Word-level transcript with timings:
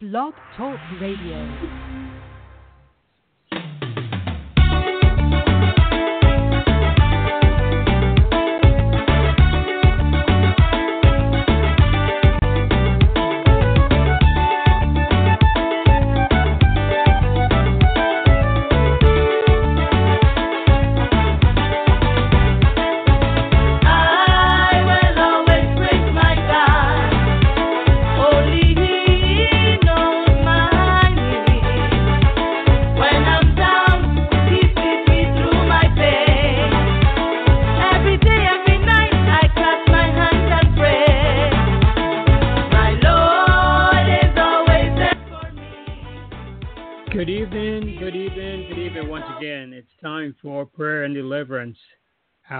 Blog 0.00 0.32
Talk 0.56 0.78
Radio. 1.00 2.07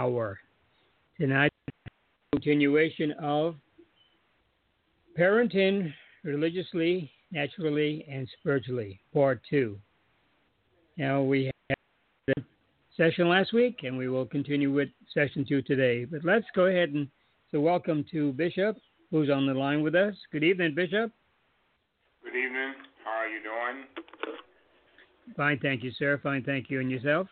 Hour. 0.09 0.39
Tonight, 1.21 1.53
continuation 2.33 3.13
of 3.21 3.57
parenting 5.19 5.93
religiously, 6.25 7.11
naturally, 7.31 8.07
and 8.11 8.27
spiritually, 8.41 9.01
part 9.13 9.41
two. 9.51 9.79
Now, 10.97 11.23
we 11.23 11.51
had 11.69 11.77
the 12.29 12.45
session 12.97 13.29
last 13.29 13.53
week, 13.53 13.81
and 13.83 13.99
we 13.99 14.09
will 14.09 14.25
continue 14.25 14.73
with 14.73 14.89
session 15.13 15.45
two 15.47 15.61
today. 15.63 16.07
But 16.07 16.25
let's 16.25 16.47
go 16.55 16.67
ahead 16.67 16.91
and 16.91 17.09
so 17.51 17.61
welcome 17.61 18.05
to 18.11 18.33
Bishop, 18.33 18.77
who's 19.11 19.31
on 19.31 19.47
the 19.47 19.55
line 19.55 19.83
with 19.83 19.95
us. 19.95 20.15
Good 20.33 20.45
evening, 20.45 20.75
Bishop. 20.75 21.13
Good 22.25 22.37
evening. 22.37 22.75
How 23.05 23.11
are 23.11 23.29
you 23.29 23.41
doing? 23.43 23.85
Fine, 25.37 25.59
thank 25.61 25.85
you, 25.85 25.91
sir. 25.99 26.19
Fine, 26.23 26.45
thank 26.45 26.71
you. 26.71 26.81
And 26.81 26.91
yourself? 26.91 27.27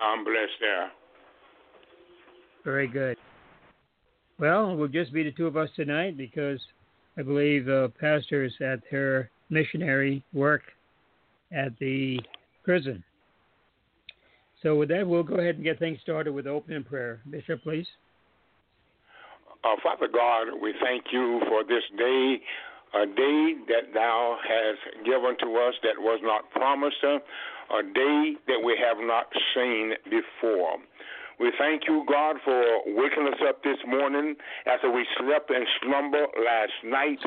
I'm 0.00 0.24
blessed 0.24 0.60
there. 0.60 0.90
Very 2.68 2.86
good. 2.86 3.16
Well, 4.38 4.76
we'll 4.76 4.88
just 4.88 5.10
be 5.10 5.22
the 5.22 5.32
two 5.32 5.46
of 5.46 5.56
us 5.56 5.70
tonight 5.74 6.18
because 6.18 6.60
I 7.16 7.22
believe 7.22 7.66
uh, 7.66 7.88
pastors 7.98 8.52
at 8.60 8.80
her 8.90 9.30
missionary 9.48 10.22
work 10.34 10.60
at 11.50 11.72
the 11.78 12.20
prison. 12.64 13.02
So 14.62 14.74
with 14.74 14.90
that, 14.90 15.08
we'll 15.08 15.22
go 15.22 15.36
ahead 15.36 15.54
and 15.54 15.64
get 15.64 15.78
things 15.78 15.98
started 16.02 16.34
with 16.34 16.46
opening 16.46 16.84
prayer. 16.84 17.22
Bishop, 17.30 17.62
please. 17.62 17.86
Uh, 19.64 19.76
Father 19.82 20.08
God, 20.12 20.48
we 20.60 20.74
thank 20.84 21.04
you 21.10 21.40
for 21.48 21.64
this 21.64 21.84
day, 21.96 22.36
a 22.96 23.06
day 23.06 23.54
that 23.68 23.94
thou 23.94 24.36
hast 24.46 25.06
given 25.06 25.38
to 25.40 25.56
us 25.56 25.74
that 25.84 25.98
was 25.98 26.20
not 26.22 26.50
promised, 26.50 27.02
a 27.02 27.82
day 27.94 28.34
that 28.46 28.60
we 28.62 28.76
have 28.78 28.98
not 29.00 29.24
seen 29.54 29.94
before. 30.04 30.76
We 31.38 31.52
thank 31.56 31.82
you, 31.86 32.04
God, 32.08 32.36
for 32.44 32.62
waking 32.86 33.28
us 33.28 33.38
up 33.48 33.62
this 33.62 33.78
morning 33.86 34.34
after 34.66 34.90
we 34.90 35.06
slept 35.18 35.50
and 35.50 35.66
slumber 35.80 36.26
last 36.44 36.72
night. 36.84 37.18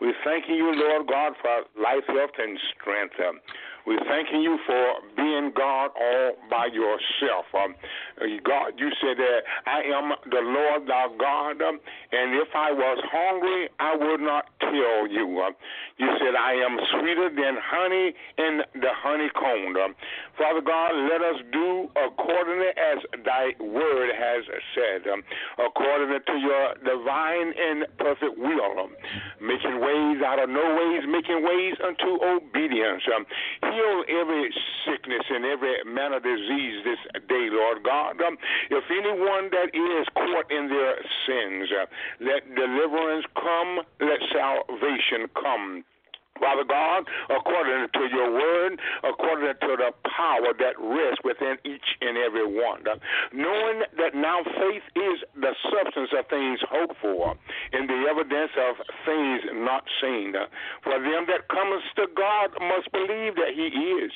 We 0.00 0.12
thank 0.24 0.44
you, 0.48 0.72
Lord 0.76 1.08
God, 1.08 1.32
for 1.40 1.64
life, 1.80 2.04
health, 2.06 2.36
and 2.38 2.58
strength. 2.76 3.16
We're 3.86 4.02
thanking 4.10 4.42
you 4.42 4.58
for 4.66 4.84
being 5.14 5.52
God 5.54 5.90
all 5.94 6.34
by 6.50 6.66
yourself. 6.66 7.46
Um, 7.54 7.74
God, 8.42 8.74
you 8.78 8.90
said 9.00 9.14
that 9.16 9.40
I 9.66 9.86
am 9.94 10.10
the 10.26 10.42
Lord 10.42 10.88
thy 10.88 11.06
God, 11.14 11.62
um, 11.62 11.78
and 12.10 12.34
if 12.34 12.48
I 12.54 12.72
was 12.72 12.98
hungry, 13.06 13.68
I 13.78 13.94
would 13.94 14.20
not 14.20 14.50
tell 14.58 15.06
you. 15.06 15.38
Um, 15.38 15.54
you 15.98 16.10
said 16.18 16.34
I 16.34 16.54
am 16.58 16.74
sweeter 16.98 17.30
than 17.30 17.54
honey 17.62 18.12
in 18.38 18.60
the 18.74 18.90
honeycomb. 18.90 19.76
Um, 19.78 19.94
Father 20.36 20.60
God, 20.60 20.90
let 21.06 21.22
us 21.22 21.38
do 21.52 21.88
accordingly 21.94 22.74
as 22.74 22.98
thy 23.24 23.54
word 23.62 24.10
has 24.18 24.42
said, 24.74 25.06
um, 25.12 25.22
according 25.62 26.10
to 26.10 26.34
your 26.42 26.74
divine 26.82 27.54
and 27.54 27.86
perfect 27.98 28.34
will, 28.36 28.82
um, 28.82 28.98
making 29.40 29.78
ways 29.78 30.18
out 30.26 30.42
of 30.42 30.50
no 30.50 30.74
ways, 30.74 31.06
making 31.06 31.46
ways 31.46 31.78
unto 31.86 32.18
obedience. 32.18 33.02
Um, 33.14 33.24
heal 33.76 34.04
every 34.08 34.48
sickness 34.88 35.24
and 35.28 35.44
every 35.44 35.76
manner 35.84 36.16
of 36.16 36.22
disease 36.22 36.80
this 36.84 37.00
day, 37.28 37.48
Lord 37.52 37.84
God. 37.84 38.20
Um, 38.22 38.38
if 38.70 38.84
anyone 38.88 39.50
that 39.52 39.68
is 39.76 40.06
caught 40.14 40.50
in 40.50 40.68
their 40.68 40.96
sins, 41.28 41.68
uh, 41.70 41.86
let 42.20 42.48
deliverance 42.54 43.26
come, 43.36 43.84
let 44.00 44.20
salvation 44.32 45.28
come. 45.36 45.84
Father 46.40 46.64
God, 46.64 47.04
according 47.30 47.88
to 47.92 48.02
your 48.12 48.32
word, 48.32 48.80
according 49.04 49.54
to 49.60 49.72
the 49.76 49.90
power 50.16 50.52
that 50.58 50.74
rests 50.78 51.22
within 51.24 51.56
each 51.64 51.88
and 52.00 52.16
every 52.16 52.46
one. 52.46 52.84
Knowing 53.32 53.82
that 53.96 54.14
now 54.14 54.42
faith 54.44 54.86
is 54.96 55.18
the 55.34 55.54
substance 55.72 56.10
of 56.16 56.26
things 56.28 56.60
hoped 56.68 56.96
for 57.00 57.34
and 57.72 57.88
the 57.88 58.00
evidence 58.08 58.52
of 58.56 58.76
things 59.04 59.42
not 59.64 59.84
seen. 60.00 60.34
For 60.84 60.96
them 60.98 61.26
that 61.28 61.48
cometh 61.48 61.84
to 61.96 62.06
God 62.16 62.52
must 62.60 62.90
believe 62.92 63.34
that 63.36 63.52
he 63.54 63.68
is, 64.00 64.12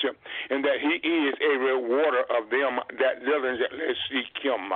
and 0.50 0.64
that 0.64 0.80
he 0.80 0.96
is 1.02 1.34
a 1.40 1.58
rewarder 1.58 2.24
of 2.30 2.50
them 2.50 2.80
that 2.98 3.24
diligently 3.24 3.94
seek 4.08 4.32
him. 4.42 4.70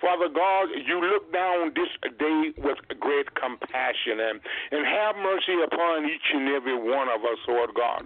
Father 0.00 0.28
God, 0.28 0.68
you 0.86 1.00
look 1.00 1.32
down 1.32 1.72
this 1.74 1.90
day 2.18 2.52
with 2.58 2.78
great 3.00 3.34
compassion 3.34 4.20
and, 4.20 4.40
and 4.70 4.86
have 4.86 5.16
mercy 5.16 5.56
upon 5.64 6.06
each 6.06 6.28
and 6.32 6.48
every 6.48 6.76
one 6.84 7.08
of 7.08 7.24
us, 7.24 7.40
Lord 7.48 7.70
God. 7.74 8.04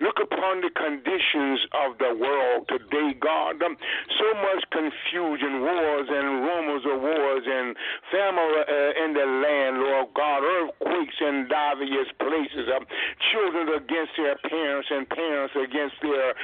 Look 0.00 0.18
upon 0.18 0.60
the 0.60 0.70
conditions 0.74 1.62
of 1.86 1.98
the 1.98 2.14
world 2.18 2.66
today, 2.68 3.14
God. 3.14 3.62
So 3.62 4.26
much 4.42 4.62
confusion, 4.74 5.62
wars 5.62 6.08
and 6.10 6.26
rumors 6.42 6.84
of 6.86 6.98
wars, 7.00 7.44
and 7.46 7.76
famine 8.10 8.52
uh, 8.66 9.04
in 9.04 9.14
the 9.14 9.26
land, 9.26 9.78
Lord 9.78 10.08
God. 10.14 10.42
Earthquakes 10.42 11.18
in 11.20 11.46
various 11.48 12.10
places. 12.18 12.66
Children 13.30 13.68
against 13.78 14.12
their 14.16 14.36
parents 14.48 14.88
and 14.90 15.08
parents 15.08 15.54
against 15.54 15.96
their 16.02 16.34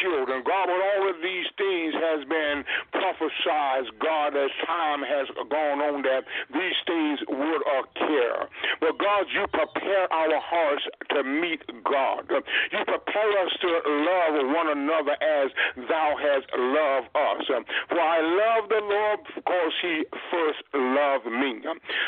children. 0.00 0.42
God, 0.46 0.70
but 0.70 0.78
all 0.78 1.10
of 1.10 1.16
these 1.22 1.46
things 1.58 1.94
has 1.94 2.22
been 2.28 2.64
prophesied, 2.92 3.90
God, 3.98 4.36
as 4.36 4.50
time 4.66 5.02
has 5.02 5.26
gone 5.50 5.80
on, 5.80 6.02
that 6.02 6.24
these 6.52 6.78
things 6.86 7.18
would 7.28 7.62
occur. 7.66 8.46
But 8.80 8.98
God, 8.98 9.26
you 9.32 9.46
prepare 9.48 10.12
our 10.12 10.38
hearts 10.40 10.84
to 11.10 11.23
meet 11.24 11.62
God. 11.84 12.28
You 12.28 12.80
prepare 12.84 13.32
us 13.44 13.52
to 13.60 13.68
love 13.68 14.34
one 14.54 14.68
another 14.70 15.16
as 15.18 15.48
thou 15.88 16.08
hast 16.20 16.46
loved 16.54 17.08
us. 17.14 17.44
For 17.88 18.00
I 18.00 18.20
love 18.20 18.68
the 18.68 18.82
Lord 18.84 19.18
because 19.34 19.74
he 19.82 20.04
first 20.30 20.62
loved 20.74 21.26
me. 21.26 21.64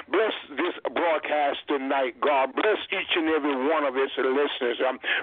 Bless 0.09 0.37
this 0.56 0.76
broadcast 0.93 1.59
tonight, 1.69 2.21
God. 2.21 2.55
Bless 2.55 2.78
each 2.93 3.12
and 3.16 3.28
every 3.28 3.56
one 3.56 3.84
of 3.84 3.97
its 3.97 4.12
listeners. 4.16 4.78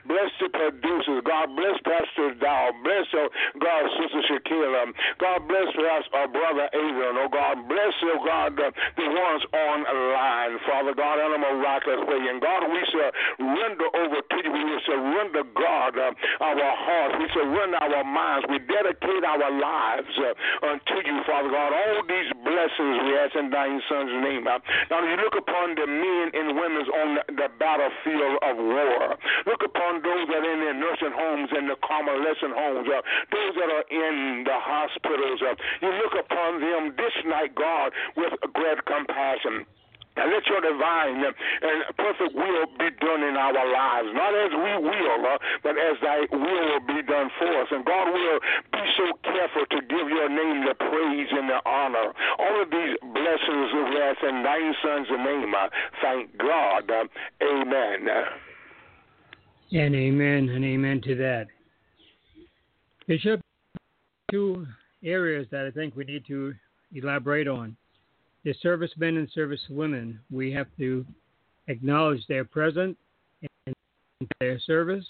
Bless 0.05 0.31
the 0.41 0.49
producers. 0.49 1.21
God 1.25 1.55
bless 1.55 1.77
Pastor 1.85 2.33
Dial. 2.39 2.71
Bless, 2.83 3.07
uh, 3.13 3.27
God, 3.59 3.83
Sister 3.99 4.21
Shakira. 4.29 4.91
God 5.19 5.47
bless 5.47 5.69
us, 5.75 6.05
our 6.13 6.27
brother 6.27 6.69
Adrian. 6.73 7.15
Oh, 7.19 7.29
God, 7.31 7.67
bless, 7.67 7.93
oh, 8.03 8.19
God, 8.25 8.55
the, 8.57 8.69
ones 9.13 9.43
on 9.53 9.77
line, 9.85 10.57
Father 10.65 10.93
God, 10.95 11.21
in 11.21 11.29
a 11.37 11.39
miraculous 11.39 12.01
way. 12.07 12.21
And 12.29 12.41
God, 12.41 12.65
we 12.67 12.81
surrender 12.89 13.82
over 13.91 14.19
to 14.21 14.37
you. 14.43 14.51
We 14.53 14.75
surrender, 14.85 15.43
God, 15.55 15.97
uh, 15.97 16.11
our 16.43 16.73
hearts. 16.75 17.15
We 17.19 17.27
surrender 17.33 17.77
our 17.77 18.03
minds. 18.03 18.45
We 18.49 18.59
dedicate 18.59 19.23
our 19.23 19.51
lives 19.51 20.13
uh, 20.17 20.67
unto 20.71 20.95
you, 21.03 21.17
Father 21.27 21.49
God. 21.49 21.71
All 21.73 21.99
these 22.07 22.29
blessings 22.43 22.95
we 23.03 23.11
ask 23.19 23.35
in 23.35 23.49
thy 23.49 23.67
son's 23.89 24.15
name. 24.23 24.47
Uh, 24.47 24.59
now, 24.89 25.03
you 25.03 25.15
look 25.19 25.35
upon 25.35 25.75
the 25.75 25.87
men 25.87 26.25
and 26.33 26.55
women 26.55 26.83
on 26.89 27.09
the 27.35 27.47
battlefield 27.59 28.37
of 28.43 28.55
war. 28.57 29.17
Look 29.45 29.63
upon 29.65 30.01
those 30.03 30.25
that 30.29 30.41
are 30.43 30.53
in 30.53 30.59
their 30.61 30.77
nursing 30.77 31.15
homes 31.15 31.49
and 31.51 31.69
the 31.69 31.77
convalescent 31.83 32.53
homes, 32.53 32.87
uh, 32.87 33.01
those 33.31 33.53
that 33.59 33.69
are 33.69 33.87
in 33.89 34.43
the 34.43 34.57
hospitals. 34.57 35.39
Uh, 35.41 35.55
you 35.81 35.91
look 36.01 36.15
upon 36.17 36.61
them 36.61 36.95
this 36.97 37.15
night, 37.25 37.55
God, 37.55 37.91
with 38.15 38.33
great 38.53 38.79
compassion. 38.85 39.65
And 40.15 40.29
let 40.29 40.45
your 40.45 40.61
divine 40.61 41.25
and 41.25 41.33
perfect 41.97 42.35
will 42.35 42.65
be 42.77 42.89
done 43.01 43.23
in 43.23 43.35
our 43.35 43.53
lives, 43.53 44.09
not 44.13 44.33
as 44.33 44.51
we 44.53 44.73
will, 44.85 45.21
uh, 45.25 45.37
but 45.63 45.73
as 45.77 45.97
thy 46.01 46.21
will 46.31 46.53
will 46.73 46.79
be 46.87 47.01
done 47.03 47.29
for 47.39 47.61
us. 47.61 47.67
And 47.71 47.85
God 47.85 48.11
will 48.11 48.39
be 48.71 48.83
so 48.97 49.05
careful 49.23 49.65
to 49.71 49.81
give 49.87 50.07
your 50.09 50.29
name 50.29 50.65
the 50.65 50.75
praise 50.75 51.27
and 51.31 51.49
the 51.49 51.59
honor. 51.65 52.13
All 52.39 52.61
of 52.61 52.69
these 52.69 52.95
blessings 53.01 53.69
ask 54.03 54.23
in 54.23 54.43
thy 54.43 54.71
son's 54.83 55.09
name. 55.09 55.53
Uh, 55.53 55.69
thank 56.01 56.37
God. 56.37 56.89
Uh, 56.89 57.05
amen. 57.41 58.07
And 59.71 59.95
amen 59.95 60.49
and 60.49 60.63
amen 60.63 61.01
to 61.01 61.15
that. 61.15 61.47
Bishop, 63.07 63.41
two 64.31 64.65
areas 65.03 65.47
that 65.51 65.65
I 65.65 65.71
think 65.71 65.95
we 65.95 66.05
need 66.05 66.25
to 66.27 66.53
elaborate 66.93 67.47
on. 67.47 67.75
The 68.43 68.53
servicemen 68.61 69.17
and 69.17 69.31
servicewomen, 69.31 70.17
we 70.29 70.51
have 70.51 70.67
to 70.77 71.05
acknowledge 71.67 72.25
their 72.27 72.43
presence 72.43 72.97
and 73.65 73.75
their 74.39 74.59
service. 74.59 75.05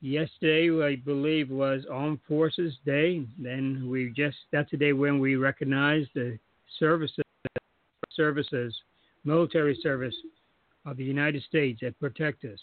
Yesterday, 0.00 0.84
I 0.84 0.96
believe, 0.96 1.50
was 1.50 1.84
Armed 1.90 2.20
Forces 2.28 2.74
Day. 2.84 3.24
Then 3.38 3.88
we 3.88 4.12
just 4.16 4.36
that's 4.52 4.70
the 4.70 4.76
day 4.76 4.92
when 4.92 5.18
we 5.18 5.36
recognize 5.36 6.06
the 6.14 6.38
services, 6.78 7.24
services, 8.14 8.74
military 9.24 9.78
service 9.82 10.14
of 10.86 10.96
the 10.96 11.04
United 11.04 11.42
States 11.44 11.80
that 11.82 11.98
protect 12.00 12.44
us. 12.44 12.58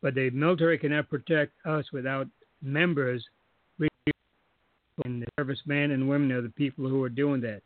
But 0.00 0.14
the 0.14 0.30
military 0.30 0.78
cannot 0.78 1.10
protect 1.10 1.52
us 1.66 1.86
without 1.92 2.26
members 2.62 3.24
and 5.04 5.22
the 5.22 5.26
servicemen 5.38 5.90
and 5.90 6.08
women 6.08 6.30
are 6.32 6.42
the 6.42 6.50
people 6.50 6.88
who 6.88 7.02
are 7.02 7.08
doing 7.08 7.40
that. 7.40 7.62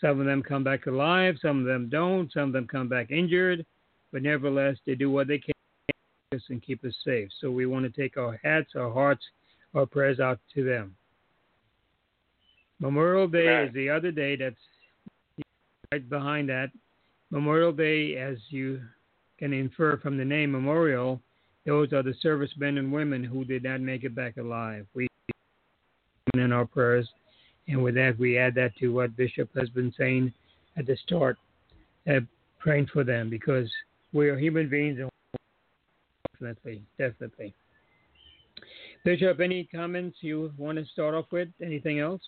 Some 0.00 0.18
of 0.18 0.26
them 0.26 0.42
come 0.42 0.64
back 0.64 0.86
alive, 0.86 1.36
some 1.42 1.60
of 1.60 1.66
them 1.66 1.88
don't, 1.90 2.32
some 2.32 2.44
of 2.44 2.52
them 2.52 2.66
come 2.66 2.88
back 2.88 3.10
injured, 3.10 3.66
but 4.12 4.22
nevertheless, 4.22 4.76
they 4.86 4.94
do 4.94 5.10
what 5.10 5.28
they 5.28 5.38
can 5.38 5.52
and 6.48 6.62
keep 6.62 6.84
us 6.84 6.94
safe. 7.04 7.28
So 7.40 7.50
we 7.50 7.66
want 7.66 7.92
to 7.92 8.00
take 8.00 8.16
our 8.16 8.38
hats, 8.44 8.70
our 8.76 8.92
hearts, 8.92 9.24
our 9.74 9.84
prayers 9.84 10.20
out 10.20 10.38
to 10.54 10.64
them. 10.64 10.94
Memorial 12.78 13.26
Day 13.26 13.46
right. 13.46 13.68
is 13.68 13.74
the 13.74 13.90
other 13.90 14.12
day 14.12 14.36
that's 14.36 14.54
right 15.90 16.08
behind 16.08 16.48
that. 16.48 16.70
Memorial 17.30 17.72
Day, 17.72 18.16
as 18.16 18.38
you 18.48 18.80
can 19.38 19.52
infer 19.52 19.96
from 19.98 20.16
the 20.16 20.24
name 20.24 20.52
Memorial, 20.52 21.20
those 21.66 21.92
are 21.92 22.02
the 22.02 22.14
servicemen 22.22 22.78
and 22.78 22.92
women 22.92 23.24
who 23.24 23.44
did 23.44 23.64
not 23.64 23.80
make 23.80 24.04
it 24.04 24.14
back 24.14 24.36
alive. 24.36 24.86
We 24.94 25.08
in 26.34 26.52
our 26.52 26.64
prayers, 26.64 27.08
and 27.68 27.82
with 27.82 27.94
that, 27.94 28.18
we 28.18 28.38
add 28.38 28.54
that 28.56 28.76
to 28.78 28.88
what 28.88 29.16
Bishop 29.16 29.50
has 29.56 29.68
been 29.68 29.92
saying 29.96 30.32
at 30.76 30.86
the 30.86 30.96
start, 30.96 31.38
uh, 32.08 32.20
praying 32.58 32.88
for 32.92 33.04
them 33.04 33.30
because 33.30 33.70
we 34.12 34.28
are 34.28 34.38
human 34.38 34.68
beings, 34.68 34.98
and 34.98 35.10
definitely, 36.32 36.82
definitely. 36.98 37.54
Bishop, 39.04 39.40
any 39.40 39.64
comments 39.64 40.18
you 40.20 40.52
want 40.58 40.78
to 40.78 40.84
start 40.86 41.14
off 41.14 41.26
with? 41.30 41.48
Anything 41.62 42.00
else? 42.00 42.22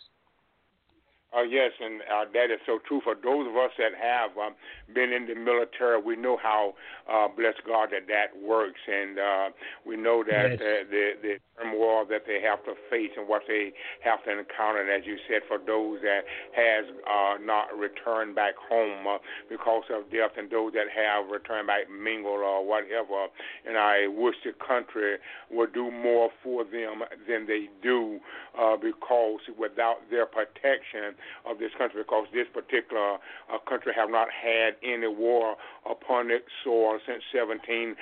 Uh, 1.34 1.42
yes, 1.42 1.70
and 1.80 2.02
uh, 2.02 2.24
that 2.34 2.50
is 2.52 2.60
so 2.66 2.78
true. 2.86 3.00
For 3.02 3.14
those 3.14 3.48
of 3.48 3.56
us 3.56 3.70
that 3.78 3.92
have 3.98 4.36
um, 4.36 4.54
been 4.94 5.12
in 5.12 5.26
the 5.26 5.34
military, 5.34 6.00
we 6.00 6.14
know 6.14 6.36
how, 6.36 6.74
uh, 7.10 7.26
bless 7.34 7.54
God, 7.66 7.88
that 7.92 8.06
that 8.08 8.36
works, 8.38 8.80
and 8.86 9.18
uh, 9.18 9.48
we 9.86 9.96
know 9.96 10.22
that 10.28 10.50
yes. 10.50 10.60
uh, 10.60 10.90
the 10.90 11.10
the 11.22 11.36
turmoil 11.62 12.04
that 12.08 12.22
they 12.26 12.40
have 12.40 12.64
to 12.64 12.74
face 12.90 13.10
and 13.16 13.28
what 13.28 13.42
they 13.48 13.72
have 14.04 14.22
to 14.24 14.30
encounter. 14.30 14.80
And 14.80 14.90
as 14.90 15.06
you 15.06 15.16
said, 15.28 15.42
for 15.48 15.58
those 15.58 16.00
that 16.02 16.22
has 16.54 16.84
uh, 17.06 17.38
not 17.42 17.76
returned 17.76 18.34
back 18.34 18.54
home 18.56 19.06
uh, 19.06 19.18
because 19.48 19.84
of 19.90 20.10
death, 20.10 20.32
and 20.36 20.50
those 20.50 20.72
that 20.74 20.86
have 20.90 21.30
returned 21.30 21.66
back 21.66 21.90
mingled 21.90 22.40
or 22.40 22.66
whatever, 22.66 23.26
and 23.66 23.76
I 23.76 24.06
wish 24.08 24.36
the 24.44 24.52
country 24.52 25.16
would 25.50 25.72
do 25.72 25.90
more 25.90 26.30
for 26.42 26.64
them 26.64 27.02
than 27.28 27.46
they 27.46 27.68
do, 27.82 28.18
uh, 28.58 28.76
because 28.76 29.40
without 29.58 29.98
their 30.10 30.26
protection 30.26 31.14
of 31.46 31.58
this 31.58 31.70
country 31.78 32.02
because 32.02 32.26
this 32.32 32.46
particular 32.52 33.16
uh, 33.52 33.58
country 33.68 33.92
have 33.96 34.10
not 34.10 34.28
had 34.30 34.74
any 34.82 35.06
war 35.06 35.56
upon 35.88 36.30
its 36.30 36.46
soil 36.64 36.98
since 37.06 37.22
1776, 37.32 37.96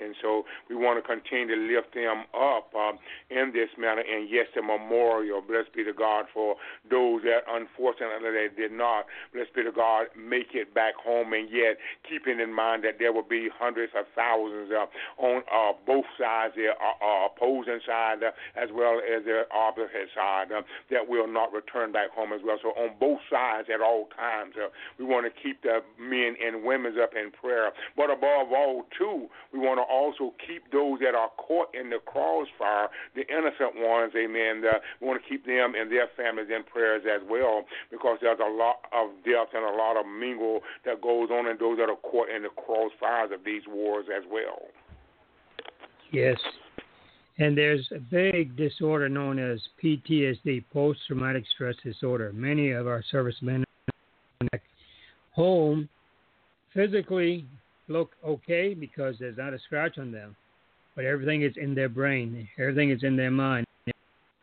and 0.00 0.14
so 0.20 0.44
we 0.68 0.76
want 0.76 0.98
to 0.98 1.04
continue 1.06 1.54
to 1.54 1.60
lift 1.74 1.94
them 1.94 2.24
up 2.34 2.72
uh, 2.76 2.92
in 3.30 3.52
this 3.52 3.70
manner. 3.78 4.02
And 4.02 4.28
yes, 4.28 4.46
the 4.54 4.62
memorial, 4.62 5.40
blessed 5.40 5.74
be 5.74 5.84
to 5.84 5.92
God 5.92 6.26
for 6.32 6.56
those 6.90 7.22
that 7.22 7.44
unfortunately 7.48 8.30
they 8.30 8.48
did 8.54 8.72
not, 8.72 9.06
blessed 9.32 9.54
be 9.54 9.64
to 9.64 9.72
God, 9.72 10.06
make 10.16 10.54
it 10.54 10.74
back 10.74 10.94
home, 10.94 11.32
and 11.32 11.48
yet 11.50 11.78
keeping 12.08 12.40
in 12.40 12.52
mind 12.52 12.84
that 12.84 12.98
there 12.98 13.12
will 13.12 13.26
be 13.26 13.48
hundreds 13.52 13.92
of 13.98 14.06
thousands 14.14 14.70
uh, 14.70 14.86
on 15.20 15.42
uh, 15.52 15.72
both 15.86 16.04
sides, 16.18 16.54
the 16.56 16.68
uh, 16.68 17.04
uh, 17.04 17.26
opposing 17.26 17.80
side 17.86 18.22
uh, 18.22 18.30
as 18.56 18.68
well 18.72 19.00
as 19.00 19.24
the 19.24 19.42
opposite 19.54 20.08
side, 20.14 20.52
uh, 20.52 20.62
that 20.90 21.08
will 21.08 21.26
not 21.26 21.52
return 21.52 21.92
back 21.92 22.10
home 22.10 22.32
as 22.32 22.40
well. 22.44 22.58
So 22.62 22.68
on 22.70 22.94
both 22.98 23.20
sides 23.30 23.68
at 23.72 23.80
all 23.80 24.08
times, 24.16 24.54
we 24.98 25.04
want 25.04 25.26
to 25.26 25.42
keep 25.42 25.62
the 25.62 25.80
men 25.98 26.34
and 26.44 26.64
women 26.64 26.94
up 27.00 27.12
in 27.14 27.30
prayer. 27.30 27.70
But 27.96 28.10
above 28.10 28.52
all, 28.52 28.86
too, 28.96 29.26
we 29.52 29.58
want 29.58 29.78
to 29.78 29.82
also 29.82 30.34
keep 30.46 30.70
those 30.72 30.98
that 31.00 31.14
are 31.14 31.30
caught 31.36 31.74
in 31.74 31.90
the 31.90 31.98
crossfire, 32.10 32.88
the 33.14 33.22
innocent 33.28 33.76
ones, 33.76 34.12
amen. 34.16 34.64
Uh, 34.64 34.78
we 35.00 35.06
want 35.06 35.20
to 35.22 35.28
keep 35.28 35.44
them 35.44 35.74
and 35.76 35.90
their 35.92 36.08
families 36.16 36.48
in 36.48 36.64
prayers 36.64 37.02
as 37.04 37.22
well 37.28 37.64
because 37.90 38.18
there's 38.20 38.40
a 38.40 38.50
lot 38.50 38.88
of 38.92 39.10
death 39.24 39.52
and 39.54 39.64
a 39.64 39.76
lot 39.76 39.96
of 40.00 40.06
mingle 40.06 40.60
that 40.84 41.00
goes 41.00 41.28
on 41.30 41.46
in 41.46 41.56
those 41.60 41.78
that 41.78 41.88
are 41.88 42.00
caught 42.02 42.28
in 42.28 42.42
the 42.42 42.52
crossfires 42.56 43.32
of 43.32 43.44
these 43.44 43.62
wars 43.68 44.06
as 44.14 44.24
well. 44.30 44.68
Yes, 46.10 46.38
and 47.38 47.56
there's 47.56 47.86
a 47.94 47.98
big 47.98 48.56
disorder 48.56 49.08
known 49.08 49.38
as 49.38 49.60
PTSD, 49.82 50.64
post 50.72 51.00
traumatic 51.06 51.44
stress 51.54 51.76
disorder. 51.84 52.32
Many 52.34 52.70
of 52.70 52.86
our 52.86 53.04
servicemen 53.10 53.64
home 55.32 55.88
physically 56.74 57.46
look 57.86 58.10
okay 58.24 58.74
because 58.74 59.14
there's 59.20 59.36
not 59.36 59.54
a 59.54 59.58
scratch 59.60 59.98
on 59.98 60.10
them, 60.10 60.34
but 60.98 61.04
everything 61.04 61.42
is 61.42 61.52
in 61.56 61.76
their 61.76 61.88
brain, 61.88 62.48
everything 62.58 62.90
is 62.90 63.04
in 63.04 63.14
their 63.14 63.30
mind, 63.30 63.64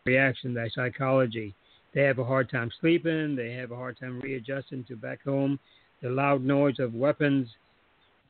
reaction, 0.05 0.53
their 0.53 0.69
psychology. 0.69 1.53
They 1.93 2.03
have 2.03 2.17
a 2.17 2.23
hard 2.23 2.49
time 2.49 2.71
sleeping, 2.79 3.35
they 3.35 3.51
have 3.55 3.71
a 3.71 3.75
hard 3.75 3.99
time 3.99 4.21
readjusting 4.21 4.85
to 4.85 4.95
back 4.95 5.21
home. 5.25 5.59
The 6.01 6.09
loud 6.09 6.45
noise 6.45 6.79
of 6.79 6.93
weapons 6.93 7.49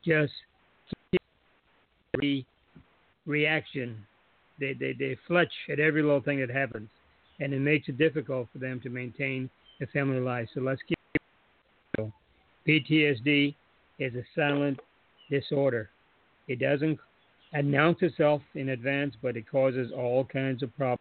just 0.04 0.34
reaction 3.28 4.04
they, 4.60 4.74
they, 4.74 4.94
they 4.94 5.16
fletch 5.28 5.54
at 5.72 5.80
every 5.80 6.02
little 6.02 6.22
thing 6.22 6.40
that 6.40 6.50
happens, 6.50 6.90
and 7.40 7.54
it 7.54 7.60
makes 7.60 7.90
it 7.90 8.00
difficult 8.00 8.48
for 8.52 8.58
them 8.58 8.80
to 8.82 8.90
maintain 8.90 9.52
a 9.84 9.86
family 9.86 10.20
life. 10.20 10.50
So 10.56 10.62
let's 10.62 10.82
keep. 10.88 10.98
PTSD 12.68 13.54
is 14.00 14.16
a 14.16 14.24
silent 14.34 14.80
disorder. 15.30 15.92
It 16.48 16.60
doesn't 16.60 16.98
announce 17.56 18.00
itself 18.02 18.42
in 18.54 18.70
advance, 18.70 19.16
but 19.22 19.38
it 19.38 19.50
causes 19.50 19.92
all 19.96 20.26
kinds 20.26 20.62
of 20.62 20.76
problems. 20.76 21.00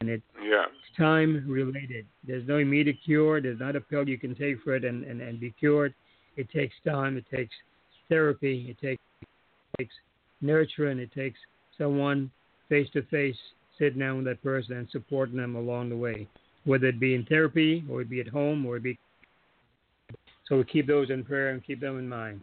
And 0.00 0.10
it's 0.10 0.22
yeah. 0.42 0.64
time 0.98 1.44
related. 1.48 2.04
There's 2.26 2.46
no 2.46 2.58
immediate 2.58 2.96
cure. 3.04 3.40
There's 3.40 3.60
not 3.60 3.76
a 3.76 3.80
pill 3.80 4.08
you 4.08 4.18
can 4.18 4.34
take 4.34 4.60
for 4.62 4.74
it 4.74 4.84
and, 4.84 5.04
and, 5.04 5.20
and 5.20 5.38
be 5.38 5.54
cured. 5.58 5.94
It 6.36 6.50
takes 6.50 6.74
time. 6.84 7.16
It 7.16 7.24
takes 7.34 7.54
therapy. 8.08 8.66
It 8.68 8.84
takes, 8.84 9.02
it 9.22 9.28
takes 9.78 9.94
nurturing. 10.40 10.98
It 10.98 11.12
takes 11.14 11.38
someone 11.78 12.30
face 12.68 12.88
to 12.92 13.02
face, 13.04 13.36
sitting 13.78 14.00
down 14.00 14.16
with 14.16 14.26
that 14.26 14.42
person 14.42 14.76
and 14.76 14.88
supporting 14.90 15.36
them 15.36 15.54
along 15.54 15.90
the 15.90 15.96
way, 15.96 16.26
whether 16.64 16.86
it 16.86 16.98
be 16.98 17.14
in 17.14 17.24
therapy 17.26 17.84
or 17.88 18.00
it 18.00 18.10
be 18.10 18.20
at 18.20 18.28
home 18.28 18.66
or 18.66 18.76
it 18.76 18.82
be. 18.82 18.98
So 20.48 20.56
we 20.58 20.64
keep 20.64 20.88
those 20.88 21.10
in 21.10 21.24
prayer 21.24 21.50
and 21.50 21.64
keep 21.64 21.80
them 21.80 21.98
in 21.98 22.08
mind. 22.08 22.40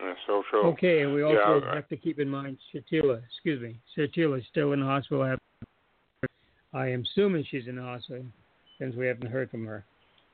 That's 0.00 0.18
so 0.26 0.42
true. 0.50 0.66
Okay, 0.72 1.02
and 1.02 1.14
we 1.14 1.22
also 1.22 1.60
yeah, 1.64 1.74
have 1.74 1.88
to 1.88 1.96
keep 1.96 2.18
in 2.18 2.28
mind 2.28 2.58
Shatila, 2.74 3.22
excuse 3.30 3.60
me, 3.60 3.78
Shatila 3.96 4.38
is 4.38 4.44
still 4.50 4.72
in 4.72 4.80
the 4.80 4.86
hospital. 4.86 5.36
I 6.72 6.88
am 6.88 7.04
assuming 7.12 7.44
she's 7.50 7.68
in 7.68 7.76
the 7.76 7.82
hospital 7.82 8.24
since 8.78 8.96
we 8.96 9.06
haven't 9.06 9.30
heard 9.30 9.50
from 9.50 9.66
her. 9.66 9.84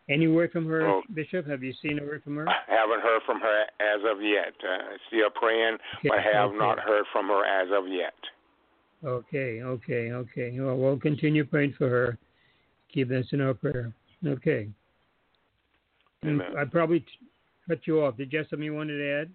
Any 0.09 0.27
word 0.27 0.51
from 0.51 0.67
her, 0.67 0.89
oh, 0.89 1.03
Bishop? 1.15 1.47
Have 1.47 1.63
you 1.63 1.73
seen 1.83 2.01
a 2.01 2.03
word 2.03 2.25
from 2.25 2.37
her? 2.37 2.49
I 2.49 2.55
haven't 2.67 3.01
heard 3.01 3.21
from 3.27 3.41
her 3.41 3.63
as 3.79 4.01
of 4.11 4.21
yet. 4.23 4.55
Uh, 4.59 4.97
still 5.07 5.31
praying, 5.31 5.75
okay, 5.99 6.09
but 6.09 6.19
have 6.21 6.51
okay. 6.51 6.59
not 6.59 6.81
heard 6.81 7.05
from 7.13 7.29
her 7.29 7.45
as 7.45 7.69
of 7.73 7.87
yet. 7.87 8.15
Okay, 9.05 9.63
okay, 9.63 10.13
okay. 10.13 10.59
Well, 10.59 10.77
we'll 10.77 10.99
continue 10.99 11.45
praying 11.45 11.75
for 11.79 11.89
her. 11.89 12.19
Keep 12.93 13.11
this 13.11 13.27
in 13.33 13.41
our 13.41 13.55
prayer. 13.55 13.93
Okay. 14.27 14.69
Amen. 16.25 16.55
I 16.59 16.65
probably 16.65 17.05
cut 17.69 17.79
you 17.87 18.03
off. 18.03 18.17
Did 18.17 18.33
you 18.33 18.39
have 18.39 18.49
something 18.51 18.65
you 18.65 18.75
wanted 18.75 18.99
to 18.99 19.21
add? 19.23 19.31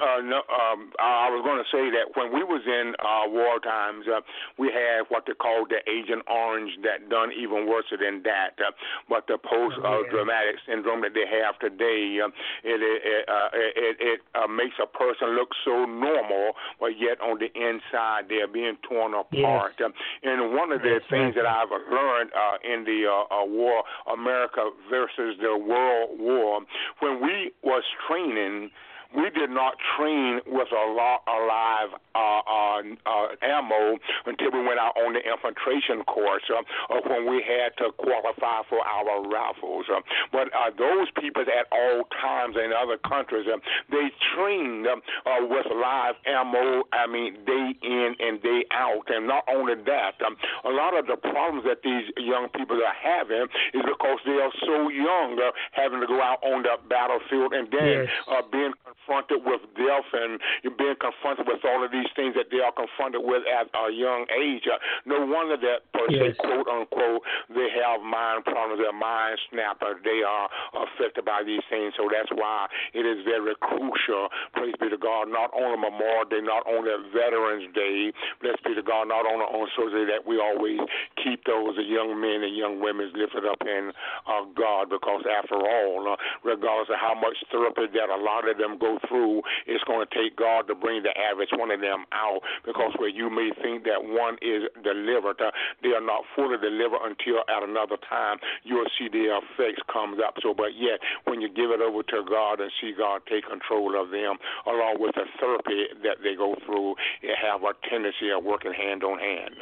Uh, 0.00 0.24
no, 0.24 0.40
um, 0.48 0.90
I 0.96 1.28
was 1.28 1.44
going 1.44 1.60
to 1.60 1.68
say 1.68 1.92
that 1.92 2.16
when 2.16 2.32
we 2.32 2.40
was 2.40 2.64
in 2.64 2.96
uh, 3.04 3.28
war 3.28 3.60
times, 3.60 4.08
uh, 4.08 4.24
we 4.56 4.72
had 4.72 5.04
what 5.12 5.28
they 5.28 5.36
called 5.36 5.68
the 5.68 5.84
Agent 5.84 6.24
Orange 6.24 6.72
that 6.82 7.12
done 7.12 7.30
even 7.36 7.68
worse 7.68 7.84
than 7.92 8.22
that. 8.24 8.56
Uh, 8.56 8.72
but 9.08 9.28
the 9.28 9.36
post-traumatic 9.36 10.56
uh, 10.56 10.64
syndrome 10.64 11.04
that 11.04 11.12
they 11.12 11.28
have 11.28 11.60
today, 11.60 12.16
uh, 12.16 12.32
it 12.64 12.80
it, 12.80 13.28
uh, 13.28 13.48
it, 13.52 13.96
it 14.00 14.20
uh, 14.34 14.48
makes 14.48 14.80
a 14.80 14.88
person 14.88 15.36
look 15.36 15.52
so 15.64 15.84
normal, 15.84 16.56
but 16.80 16.96
yet 16.96 17.20
on 17.20 17.36
the 17.36 17.52
inside 17.52 18.32
they're 18.32 18.48
being 18.48 18.80
torn 18.88 19.12
apart. 19.12 19.76
Yes. 19.76 19.84
Uh, 19.84 20.30
and 20.30 20.56
one 20.56 20.72
of 20.72 20.80
the 20.80 20.96
That's 20.96 21.10
things 21.12 21.36
right. 21.36 21.44
that 21.44 21.46
I've 21.46 21.70
learned 21.70 22.30
uh, 22.32 22.56
in 22.64 22.84
the 22.84 23.04
uh, 23.04 23.28
uh, 23.28 23.44
war, 23.44 23.84
America 24.10 24.70
versus 24.88 25.36
the 25.40 25.56
World 25.56 26.18
War, 26.18 26.64
when 27.00 27.20
we 27.20 27.52
was 27.62 27.84
training 28.08 28.70
we 29.14 29.30
did 29.30 29.50
not 29.50 29.74
train 29.96 30.40
with 30.46 30.68
a, 30.70 30.86
lot, 30.92 31.22
a 31.26 31.38
live 31.46 31.90
uh, 32.14 32.40
uh, 32.46 32.82
uh, 33.06 33.26
ammo 33.42 33.98
until 34.26 34.50
we 34.52 34.62
went 34.62 34.78
out 34.78 34.94
on 34.96 35.14
the 35.14 35.20
infiltration 35.20 36.04
course 36.04 36.42
uh, 36.50 36.62
uh, 36.94 37.00
when 37.06 37.30
we 37.30 37.42
had 37.42 37.74
to 37.78 37.90
qualify 37.98 38.62
for 38.68 38.78
our 38.86 39.22
rifles. 39.26 39.86
Uh, 39.90 40.00
but 40.32 40.48
uh, 40.54 40.70
those 40.78 41.08
people 41.18 41.42
at 41.42 41.66
all 41.72 42.04
times 42.22 42.56
in 42.56 42.72
other 42.72 42.98
countries, 42.98 43.46
uh, 43.50 43.58
they 43.90 44.10
trained 44.34 44.86
uh, 44.86 44.96
uh, 45.26 45.46
with 45.46 45.66
live 45.74 46.14
ammo, 46.26 46.84
I 46.92 47.06
mean, 47.06 47.34
day 47.46 47.74
in 47.82 48.14
and 48.18 48.42
day 48.42 48.64
out. 48.70 49.10
And 49.10 49.26
not 49.26 49.44
only 49.50 49.74
that, 49.74 50.22
um, 50.24 50.36
a 50.64 50.70
lot 50.70 50.96
of 50.96 51.06
the 51.06 51.16
problems 51.16 51.64
that 51.66 51.82
these 51.82 52.10
young 52.16 52.48
people 52.54 52.78
are 52.78 52.94
having 52.94 53.46
is 53.74 53.82
because 53.82 54.18
they 54.24 54.38
are 54.38 54.52
so 54.66 54.88
young, 54.88 55.38
uh, 55.38 55.50
having 55.72 56.00
to 56.00 56.06
go 56.06 56.20
out 56.22 56.42
on 56.42 56.62
the 56.62 56.78
battlefield 56.88 57.52
and 57.52 57.68
then 57.70 58.06
yes. 58.06 58.08
uh, 58.30 58.42
being 58.50 58.72
confronted 58.84 58.99
with 59.08 59.62
death 59.74 60.08
and 60.12 60.38
being 60.78 60.94
confronted 61.00 61.46
with 61.46 61.64
all 61.64 61.84
of 61.84 61.90
these 61.90 62.08
things 62.14 62.34
that 62.38 62.46
they 62.50 62.60
are 62.62 62.72
confronted 62.72 63.20
with 63.24 63.42
at 63.48 63.66
a 63.74 63.90
young 63.92 64.26
age. 64.30 64.64
Uh, 64.70 64.78
no 65.06 65.26
wonder 65.26 65.56
that 65.56 65.86
per 65.92 66.06
yes. 66.10 66.36
se, 66.36 66.46
quote 66.46 66.68
unquote, 66.68 67.22
they 67.50 67.68
have 67.74 68.02
mind 68.02 68.44
problems, 68.44 68.78
their 68.78 68.94
mind 68.94 69.38
snapper. 69.50 69.98
They 70.04 70.22
are 70.22 70.46
affected 70.74 71.24
by 71.24 71.42
these 71.42 71.64
things. 71.68 71.94
So 71.98 72.06
that's 72.06 72.30
why 72.30 72.66
it 72.94 73.02
is 73.02 73.24
very 73.24 73.54
crucial, 73.60 74.30
praise 74.54 74.74
be 74.78 74.88
to 74.90 74.98
God, 74.98 75.28
not 75.28 75.50
only 75.56 75.78
Memorial 75.78 76.26
Day, 76.30 76.42
not 76.42 76.62
only 76.70 76.94
a 76.94 77.00
Veterans 77.10 77.66
Day, 77.74 78.12
blessed 78.40 78.62
be 78.64 78.74
to 78.78 78.84
God, 78.84 79.10
not 79.10 79.26
only 79.26 79.46
on 79.46 79.66
Thursday 79.74 80.06
that 80.06 80.22
we 80.26 80.38
always 80.38 80.80
keep 81.18 81.44
those 81.44 81.76
young 81.82 82.18
men 82.20 82.46
and 82.46 82.54
young 82.54 82.80
women 82.80 83.10
lifted 83.14 83.46
up 83.46 83.60
in 83.66 83.92
uh, 84.26 84.46
God 84.54 84.90
because 84.90 85.26
after 85.26 85.58
all, 85.58 86.14
uh, 86.14 86.16
regardless 86.44 86.90
of 86.90 87.00
how 87.00 87.14
much 87.14 87.36
therapy 87.50 87.90
that 87.92 88.08
a 88.10 88.20
lot 88.20 88.48
of 88.48 88.56
them 88.58 88.78
go 88.78 88.89
through, 89.06 89.42
it's 89.66 89.84
going 89.84 90.06
to 90.06 90.10
take 90.10 90.36
God 90.36 90.66
to 90.68 90.74
bring 90.74 91.02
the 91.02 91.14
average 91.14 91.50
one 91.52 91.70
of 91.70 91.80
them 91.80 92.04
out 92.12 92.40
because 92.64 92.92
where 92.98 93.08
you 93.08 93.30
may 93.30 93.50
think 93.62 93.84
that 93.84 94.02
one 94.02 94.34
is 94.42 94.66
delivered, 94.82 95.40
uh, 95.40 95.50
they 95.82 95.92
are 95.94 96.04
not 96.04 96.24
fully 96.34 96.58
delivered 96.58 97.02
until 97.04 97.44
at 97.46 97.62
another 97.62 97.96
time 98.08 98.38
you'll 98.64 98.88
see 98.98 99.08
the 99.08 99.38
effects 99.38 99.82
comes 99.92 100.18
up. 100.18 100.34
So, 100.42 100.54
but 100.54 100.74
yet 100.76 101.00
when 101.24 101.40
you 101.40 101.48
give 101.48 101.70
it 101.70 101.80
over 101.80 102.02
to 102.02 102.24
God 102.28 102.60
and 102.60 102.70
see 102.80 102.92
God 102.96 103.22
take 103.28 103.46
control 103.46 104.00
of 104.00 104.10
them, 104.10 104.36
along 104.66 104.96
with 104.98 105.14
the 105.14 105.24
therapy 105.38 105.86
that 106.02 106.18
they 106.22 106.34
go 106.34 106.56
through, 106.66 106.96
it 107.22 107.36
have 107.36 107.62
a 107.62 107.72
tendency 107.88 108.30
of 108.30 108.44
working 108.44 108.72
hand 108.72 109.04
on 109.04 109.18
hand. 109.18 109.54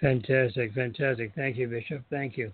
Fantastic, 0.00 0.74
fantastic. 0.74 1.32
Thank 1.34 1.56
you, 1.56 1.66
Bishop. 1.66 2.02
Thank 2.10 2.36
you. 2.36 2.52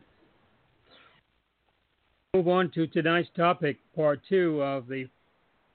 Move 2.35 2.49
on 2.49 2.71
to 2.73 2.87
tonight's 2.87 3.29
topic, 3.37 3.79
part 3.95 4.21
two 4.29 4.61
of 4.63 4.89
the 4.89 5.07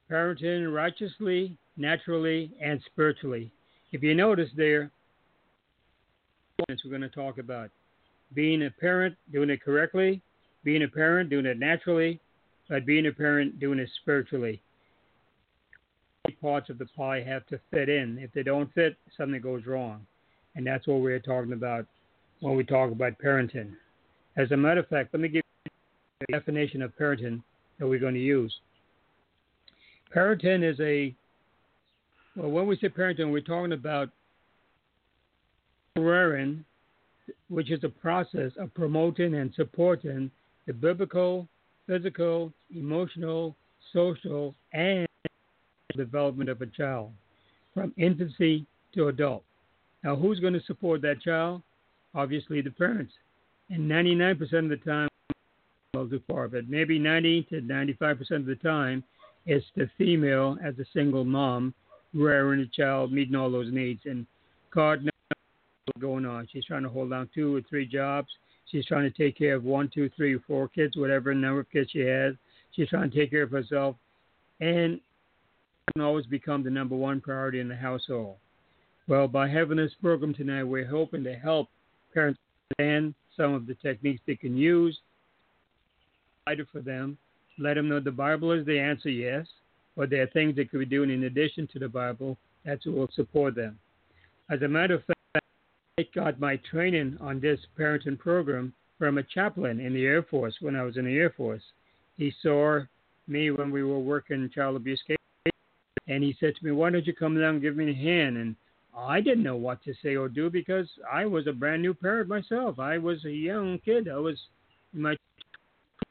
parenting 0.09 0.73
righteously, 0.73 1.57
naturally, 1.77 2.51
and 2.61 2.81
spiritually. 2.91 3.51
If 3.91 4.03
you 4.03 4.15
notice 4.15 4.49
there, 4.55 4.91
we're 6.67 6.89
going 6.89 7.01
to 7.01 7.09
talk 7.09 7.37
about 7.37 7.69
being 8.33 8.63
a 8.63 8.69
parent, 8.69 9.15
doing 9.31 9.49
it 9.49 9.61
correctly, 9.61 10.21
being 10.63 10.83
a 10.83 10.87
parent, 10.87 11.29
doing 11.29 11.45
it 11.45 11.57
naturally, 11.57 12.19
but 12.67 12.85
being 12.85 13.07
a 13.07 13.11
parent, 13.11 13.59
doing 13.59 13.79
it 13.79 13.89
spiritually. 14.01 14.61
Parts 16.41 16.69
of 16.69 16.77
the 16.77 16.85
pie 16.85 17.21
have 17.21 17.45
to 17.47 17.59
fit 17.71 17.89
in. 17.89 18.17
If 18.19 18.31
they 18.31 18.43
don't 18.43 18.71
fit, 18.73 18.95
something 19.17 19.41
goes 19.41 19.65
wrong. 19.65 20.05
And 20.55 20.65
that's 20.65 20.87
what 20.87 21.01
we're 21.01 21.19
talking 21.19 21.53
about 21.53 21.85
when 22.39 22.55
we 22.55 22.63
talk 22.63 22.91
about 22.91 23.13
parenting. 23.23 23.73
As 24.37 24.51
a 24.51 24.57
matter 24.57 24.79
of 24.79 24.87
fact, 24.87 25.13
let 25.13 25.21
me 25.21 25.27
give 25.27 25.43
you 25.65 25.71
the 26.21 26.39
definition 26.39 26.81
of 26.81 26.95
parenting 26.97 27.41
that 27.77 27.87
we're 27.87 27.99
going 27.99 28.13
to 28.13 28.19
use. 28.19 28.55
Parenting 30.13 30.63
is 30.63 30.79
a, 30.79 31.13
well, 32.35 32.49
when 32.49 32.67
we 32.67 32.77
say 32.77 32.89
parenting, 32.89 33.31
we're 33.31 33.41
talking 33.41 33.73
about 33.73 34.09
rearing, 35.95 36.65
which 37.49 37.71
is 37.71 37.83
a 37.83 37.89
process 37.89 38.51
of 38.57 38.73
promoting 38.73 39.35
and 39.35 39.53
supporting 39.55 40.31
the 40.65 40.73
biblical, 40.73 41.47
physical, 41.85 42.51
emotional, 42.75 43.55
social, 43.93 44.55
and 44.73 45.07
development 45.95 46.49
of 46.49 46.61
a 46.61 46.67
child 46.67 47.11
from 47.73 47.93
infancy 47.97 48.65
to 48.93 49.07
adult. 49.07 49.43
Now, 50.03 50.15
who's 50.15 50.39
going 50.39 50.53
to 50.53 50.61
support 50.61 51.01
that 51.01 51.21
child? 51.21 51.61
Obviously, 52.15 52.61
the 52.61 52.71
parents. 52.71 53.13
And 53.69 53.89
99% 53.89 54.41
of 54.41 54.69
the 54.69 54.77
time, 54.77 55.09
well, 55.93 56.07
too 56.07 56.21
far, 56.27 56.47
but 56.47 56.69
maybe 56.69 56.97
90 56.97 57.43
to 57.43 57.61
95% 57.61 58.31
of 58.31 58.45
the 58.45 58.55
time, 58.55 59.03
it's 59.50 59.65
the 59.75 59.89
female 59.98 60.58
as 60.63 60.77
a 60.77 60.86
single 60.94 61.25
mom 61.25 61.74
rearing 62.13 62.62
a 62.62 62.68
child, 62.68 63.12
meeting 63.12 63.34
all 63.34 63.50
those 63.50 63.74
needs. 63.74 64.01
And 64.06 64.27
God 64.72 65.03
knows 65.03 65.12
what's 65.86 66.00
going 66.00 66.24
on. 66.27 66.48
She's 66.53 66.65
trying 66.65 66.84
to 66.84 66.89
hold 66.89 67.10
down 67.10 67.29
two 67.34 67.56
or 67.56 67.62
three 67.68 67.88
jobs. 67.88 68.27
She's 68.70 68.86
trying 68.86 69.12
to 69.12 69.18
take 69.18 69.36
care 69.36 69.56
of 69.56 69.63
one, 69.63 69.89
two, 69.91 70.08
three, 70.15 70.38
four 70.46 70.68
kids, 70.68 70.96
whatever 70.96 71.34
number 71.34 71.62
of 71.62 71.72
kids 71.72 71.89
she 71.91 72.01
has. 72.01 72.36
She's 72.75 72.89
trying 72.89 73.10
to 73.10 73.18
take 73.18 73.32
care 73.32 73.41
of 73.41 73.50
herself. 73.50 73.96
And 74.60 75.00
can 75.94 76.03
always 76.03 76.27
become 76.27 76.63
the 76.63 76.70
number 76.70 76.96
one 76.96 77.20
priority 77.20 77.60
in 77.60 77.68
the 77.68 77.75
household. 77.75 78.36
Well, 79.08 79.27
by 79.27 79.50
having 79.50 79.77
this 79.77 79.94
program 80.00 80.36
tonight, 80.36 80.63
we're 80.63 80.86
hoping 80.86 81.24
to 81.24 81.34
help 81.34 81.70
parents 82.13 82.39
understand 82.77 83.15
some 83.36 83.56
of 83.56 83.65
the 83.65 83.74
techniques 83.74 84.22
they 84.27 84.36
can 84.36 84.56
use, 84.56 85.00
it 86.46 86.68
for 86.72 86.82
them, 86.82 87.18
let 87.59 87.75
them 87.75 87.89
know 87.89 87.99
the 87.99 88.11
Bible 88.11 88.51
is 88.51 88.65
the 88.65 88.79
answer, 88.79 89.09
yes, 89.09 89.45
but 89.95 90.09
there 90.09 90.23
are 90.23 90.27
things 90.27 90.55
they 90.55 90.65
could 90.65 90.79
be 90.79 90.85
doing 90.85 91.09
in 91.09 91.25
addition 91.25 91.67
to 91.73 91.79
the 91.79 91.89
Bible 91.89 92.37
that 92.65 92.79
will 92.85 93.09
support 93.13 93.55
them. 93.55 93.77
As 94.49 94.61
a 94.61 94.67
matter 94.67 94.95
of 94.95 95.03
fact, 95.05 95.45
I 95.97 96.07
got 96.15 96.39
my 96.39 96.57
training 96.71 97.17
on 97.19 97.39
this 97.39 97.59
parenting 97.77 98.17
program 98.17 98.73
from 98.97 99.17
a 99.17 99.23
chaplain 99.23 99.79
in 99.79 99.93
the 99.93 100.05
Air 100.05 100.23
Force 100.23 100.55
when 100.61 100.75
I 100.75 100.83
was 100.83 100.97
in 100.97 101.05
the 101.05 101.17
Air 101.17 101.31
Force. 101.35 101.61
He 102.17 102.33
saw 102.41 102.81
me 103.27 103.51
when 103.51 103.71
we 103.71 103.83
were 103.83 103.99
working 103.99 104.49
child 104.53 104.75
abuse 104.75 105.01
cases, 105.05 105.53
and 106.07 106.23
he 106.23 106.35
said 106.39 106.55
to 106.55 106.65
me, 106.65 106.71
"Why 106.71 106.89
don't 106.89 107.05
you 107.05 107.13
come 107.13 107.35
down 107.35 107.55
and 107.55 107.61
give 107.61 107.75
me 107.75 107.89
a 107.91 107.93
hand?" 107.93 108.37
And 108.37 108.55
I 108.97 109.21
didn't 109.21 109.43
know 109.43 109.55
what 109.55 109.83
to 109.83 109.93
say 110.01 110.15
or 110.15 110.27
do 110.27 110.49
because 110.49 110.89
I 111.09 111.25
was 111.25 111.47
a 111.47 111.53
brand 111.53 111.81
new 111.81 111.93
parent 111.93 112.27
myself. 112.27 112.79
I 112.79 112.97
was 112.97 113.23
a 113.25 113.31
young 113.31 113.79
kid. 113.79 114.07
I 114.07 114.17
was 114.17 114.37
my 114.93 115.15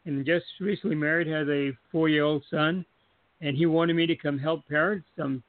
and 0.09 0.25
just 0.25 0.47
recently 0.59 0.97
married, 0.97 1.27
has 1.27 1.47
a 1.49 1.77
four-year-old 1.93 2.43
son, 2.51 2.85
and 3.41 3.57
he 3.57 3.67
wanted 3.67 3.95
me 3.95 4.07
to 4.07 4.17
come 4.17 4.39
help 4.39 4.67
parents, 4.67 5.07
some 5.17 5.43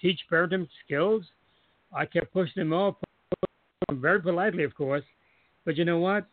teach 0.00 0.20
parenting 0.30 0.68
skills. 0.84 1.24
I 1.92 2.04
kept 2.04 2.32
pushing 2.32 2.60
him 2.60 2.72
off, 2.72 2.96
very 3.90 4.20
politely, 4.20 4.62
of 4.62 4.74
course. 4.74 5.04
But 5.64 5.76
you 5.76 5.84
know 5.84 5.98
what? 5.98 6.26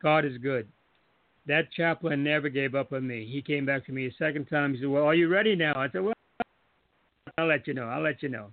God 0.00 0.24
is 0.24 0.38
good. 0.38 0.68
That 1.46 1.72
chaplain 1.72 2.22
never 2.22 2.48
gave 2.48 2.74
up 2.74 2.92
on 2.92 3.06
me. 3.06 3.28
He 3.30 3.42
came 3.42 3.66
back 3.66 3.84
to 3.86 3.92
me 3.92 4.06
a 4.06 4.12
second 4.12 4.46
time. 4.46 4.74
He 4.74 4.80
said, 4.80 4.88
"Well, 4.88 5.04
are 5.04 5.14
you 5.14 5.28
ready 5.28 5.56
now?" 5.56 5.72
I 5.74 5.90
said, 5.90 6.02
"Well, 6.02 6.14
I'll 7.36 7.46
let 7.46 7.66
you 7.66 7.74
know. 7.74 7.88
I'll 7.88 8.02
let 8.02 8.22
you 8.22 8.28
know." 8.28 8.52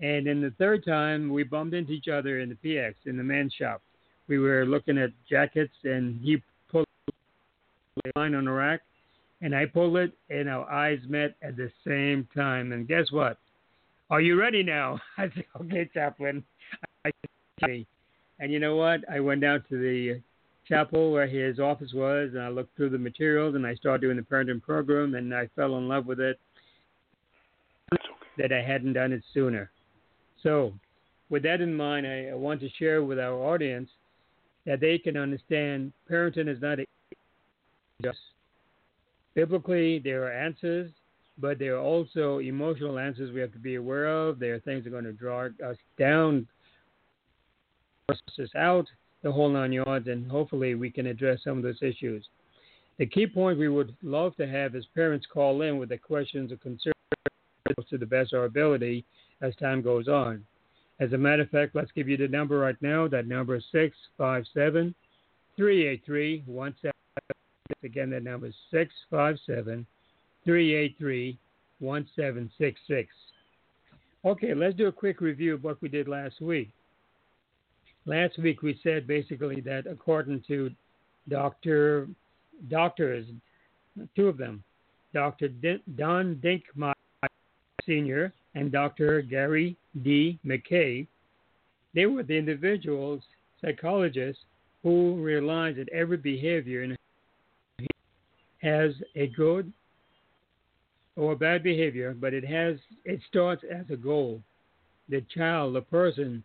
And 0.00 0.26
then 0.26 0.40
the 0.40 0.50
third 0.52 0.84
time, 0.84 1.30
we 1.30 1.44
bumped 1.44 1.74
into 1.74 1.92
each 1.92 2.08
other 2.08 2.40
in 2.40 2.48
the 2.48 2.56
PX 2.56 2.94
in 3.06 3.16
the 3.16 3.22
men's 3.22 3.52
shop. 3.52 3.82
We 4.26 4.38
were 4.38 4.64
looking 4.66 4.98
at 4.98 5.10
jackets, 5.28 5.74
and 5.84 6.20
he 6.20 6.42
line 8.16 8.34
on 8.34 8.48
rack, 8.48 8.80
and 9.40 9.54
I 9.54 9.66
pulled 9.66 9.96
it, 9.96 10.12
and 10.30 10.48
our 10.48 10.68
eyes 10.70 10.98
met 11.08 11.34
at 11.42 11.56
the 11.56 11.70
same 11.86 12.28
time. 12.34 12.72
And 12.72 12.88
guess 12.88 13.10
what? 13.10 13.38
Are 14.10 14.20
you 14.20 14.38
ready 14.38 14.62
now? 14.62 15.00
I 15.18 15.28
said, 15.34 15.44
"Okay, 15.60 15.90
chaplain." 15.92 16.44
I 17.04 17.10
said, 17.60 17.86
and 18.40 18.52
you 18.52 18.58
know 18.58 18.76
what? 18.76 19.00
I 19.10 19.20
went 19.20 19.40
down 19.40 19.64
to 19.68 19.78
the 19.78 20.20
chapel 20.68 21.12
where 21.12 21.26
his 21.26 21.58
office 21.58 21.92
was, 21.92 22.30
and 22.34 22.42
I 22.42 22.48
looked 22.48 22.76
through 22.76 22.90
the 22.90 22.98
materials, 22.98 23.54
and 23.54 23.66
I 23.66 23.74
started 23.74 24.02
doing 24.02 24.16
the 24.16 24.22
parenting 24.22 24.62
program, 24.62 25.14
and 25.14 25.34
I 25.34 25.48
fell 25.56 25.76
in 25.78 25.88
love 25.88 26.06
with 26.06 26.20
it. 26.20 26.38
That 28.36 28.52
I 28.52 28.62
hadn't 28.62 28.92
done 28.92 29.12
it 29.12 29.24
sooner. 29.34 29.70
So, 30.42 30.72
with 31.28 31.42
that 31.42 31.60
in 31.60 31.74
mind, 31.74 32.06
I, 32.06 32.28
I 32.28 32.34
want 32.34 32.60
to 32.60 32.68
share 32.78 33.02
with 33.02 33.18
our 33.18 33.34
audience 33.34 33.90
that 34.64 34.80
they 34.80 34.98
can 34.98 35.16
understand 35.16 35.92
parenting 36.08 36.48
is 36.48 36.60
not 36.60 36.78
just 38.02 38.18
biblically 39.34 39.98
there 39.98 40.24
are 40.24 40.32
answers, 40.32 40.90
but 41.38 41.58
there 41.58 41.76
are 41.76 41.82
also 41.82 42.38
emotional 42.38 42.98
answers 42.98 43.32
we 43.32 43.40
have 43.40 43.52
to 43.52 43.58
be 43.58 43.74
aware 43.74 44.06
of. 44.06 44.38
There 44.38 44.54
are 44.54 44.60
things 44.60 44.84
that 44.84 44.90
are 44.90 44.92
going 44.92 45.04
to 45.04 45.12
draw 45.12 45.46
us 45.64 45.76
down, 45.98 46.46
force 48.06 48.20
us 48.40 48.54
out, 48.56 48.86
the 49.22 49.32
whole 49.32 49.48
nine 49.48 49.72
yards, 49.72 50.06
and 50.06 50.30
hopefully 50.30 50.74
we 50.74 50.90
can 50.90 51.06
address 51.06 51.40
some 51.42 51.56
of 51.56 51.64
those 51.64 51.82
issues. 51.82 52.24
The 52.98 53.06
key 53.06 53.26
point 53.26 53.58
we 53.58 53.68
would 53.68 53.94
love 54.02 54.36
to 54.36 54.46
have 54.46 54.74
is 54.74 54.84
parents 54.94 55.26
call 55.32 55.62
in 55.62 55.78
with 55.78 55.88
their 55.88 55.98
questions 55.98 56.52
or 56.52 56.56
concerns 56.56 56.94
to 57.88 57.98
the 57.98 58.06
best 58.06 58.32
of 58.32 58.40
our 58.40 58.46
ability 58.46 59.04
as 59.40 59.54
time 59.56 59.82
goes 59.82 60.08
on. 60.08 60.44
As 61.00 61.12
a 61.12 61.18
matter 61.18 61.42
of 61.42 61.50
fact, 61.50 61.76
let's 61.76 61.92
give 61.92 62.08
you 62.08 62.16
the 62.16 62.26
number 62.28 62.58
right 62.58 62.80
now. 62.80 63.06
That 63.06 63.26
number 63.26 63.56
is 63.56 63.64
657 63.72 64.94
383 65.56 66.44
Again, 67.82 68.10
that 68.10 68.24
number 68.24 68.46
is 68.46 68.54
657 68.70 69.86
383 70.44 71.38
1766. 71.80 73.08
Okay, 74.24 74.54
let's 74.54 74.76
do 74.76 74.88
a 74.88 74.92
quick 74.92 75.20
review 75.20 75.54
of 75.54 75.64
what 75.64 75.80
we 75.80 75.88
did 75.88 76.08
last 76.08 76.40
week. 76.40 76.70
Last 78.04 78.38
week 78.38 78.62
we 78.62 78.78
said 78.82 79.06
basically 79.06 79.60
that 79.60 79.86
according 79.86 80.42
to 80.48 80.70
Dr. 81.28 82.08
Doctors, 82.68 83.26
two 84.16 84.28
of 84.28 84.38
them, 84.38 84.62
Dr. 85.12 85.48
Don 85.48 86.36
Dinkmeyer 86.36 86.94
Sr. 87.84 88.32
and 88.54 88.72
Dr. 88.72 89.22
Gary 89.22 89.76
D. 90.02 90.38
McKay, 90.44 91.06
they 91.94 92.06
were 92.06 92.22
the 92.22 92.36
individuals, 92.36 93.22
psychologists, 93.60 94.42
who 94.82 95.14
realized 95.22 95.78
that 95.78 95.88
every 95.90 96.16
behavior 96.16 96.82
has 98.58 98.92
a 99.14 99.28
good 99.28 99.72
or 101.16 101.34
bad 101.34 101.62
behavior, 101.62 102.14
but 102.18 102.32
it 102.32 102.44
has 102.44 102.76
it 103.04 103.20
starts 103.28 103.64
as 103.70 103.86
a 103.90 103.96
goal. 103.96 104.40
The 105.08 105.24
child, 105.34 105.74
the 105.74 105.80
person, 105.80 106.44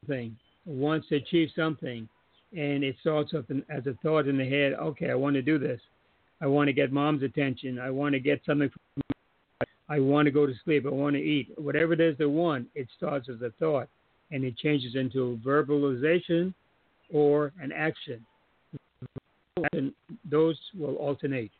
something 0.00 0.36
wants 0.64 1.08
to 1.08 1.16
achieve 1.16 1.50
something, 1.56 2.08
and 2.56 2.84
it 2.84 2.96
starts 3.00 3.34
up 3.34 3.44
as 3.68 3.86
a 3.86 3.94
thought 4.02 4.28
in 4.28 4.38
the 4.38 4.48
head. 4.48 4.74
Okay, 4.74 5.10
I 5.10 5.14
want 5.14 5.34
to 5.34 5.42
do 5.42 5.58
this. 5.58 5.80
I 6.40 6.46
want 6.46 6.68
to 6.68 6.72
get 6.72 6.92
mom's 6.92 7.22
attention. 7.22 7.78
I 7.78 7.90
want 7.90 8.12
to 8.12 8.20
get 8.20 8.40
something. 8.46 8.70
I 9.88 10.00
want 10.00 10.26
to 10.26 10.32
go 10.32 10.46
to 10.46 10.54
sleep. 10.64 10.84
I 10.86 10.90
want 10.90 11.14
to 11.14 11.22
eat. 11.22 11.48
Whatever 11.56 11.92
it 11.92 12.00
is 12.00 12.18
they 12.18 12.26
want, 12.26 12.68
it 12.74 12.88
starts 12.96 13.28
as 13.28 13.40
a 13.42 13.52
thought, 13.58 13.88
and 14.30 14.44
it 14.44 14.56
changes 14.56 14.94
into 14.94 15.40
verbalization 15.44 16.52
or 17.12 17.52
an 17.60 17.72
action. 17.72 18.24
And 19.72 19.92
those 20.30 20.58
will 20.78 20.96
alternate. 20.96 21.50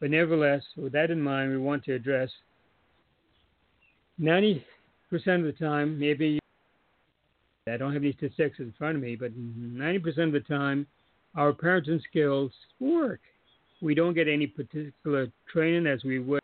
But 0.00 0.10
nevertheless, 0.10 0.62
with 0.76 0.92
that 0.92 1.10
in 1.10 1.20
mind, 1.20 1.50
we 1.50 1.58
want 1.58 1.84
to 1.84 1.94
address 1.94 2.30
90% 4.20 4.60
of 5.12 5.44
the 5.44 5.54
time, 5.58 5.98
maybe 5.98 6.38
I 7.68 7.76
don't 7.76 7.92
have 7.92 8.02
any 8.02 8.12
statistics 8.12 8.58
in 8.58 8.72
front 8.78 8.96
of 8.96 9.02
me, 9.02 9.16
but 9.16 9.32
90% 9.32 10.06
of 10.18 10.32
the 10.32 10.40
time, 10.40 10.86
our 11.34 11.52
parenting 11.52 12.00
skills 12.08 12.52
work. 12.80 13.20
We 13.82 13.94
don't 13.94 14.14
get 14.14 14.28
any 14.28 14.46
particular 14.46 15.30
training 15.52 15.86
as 15.86 16.04
we 16.04 16.18
would 16.18 16.40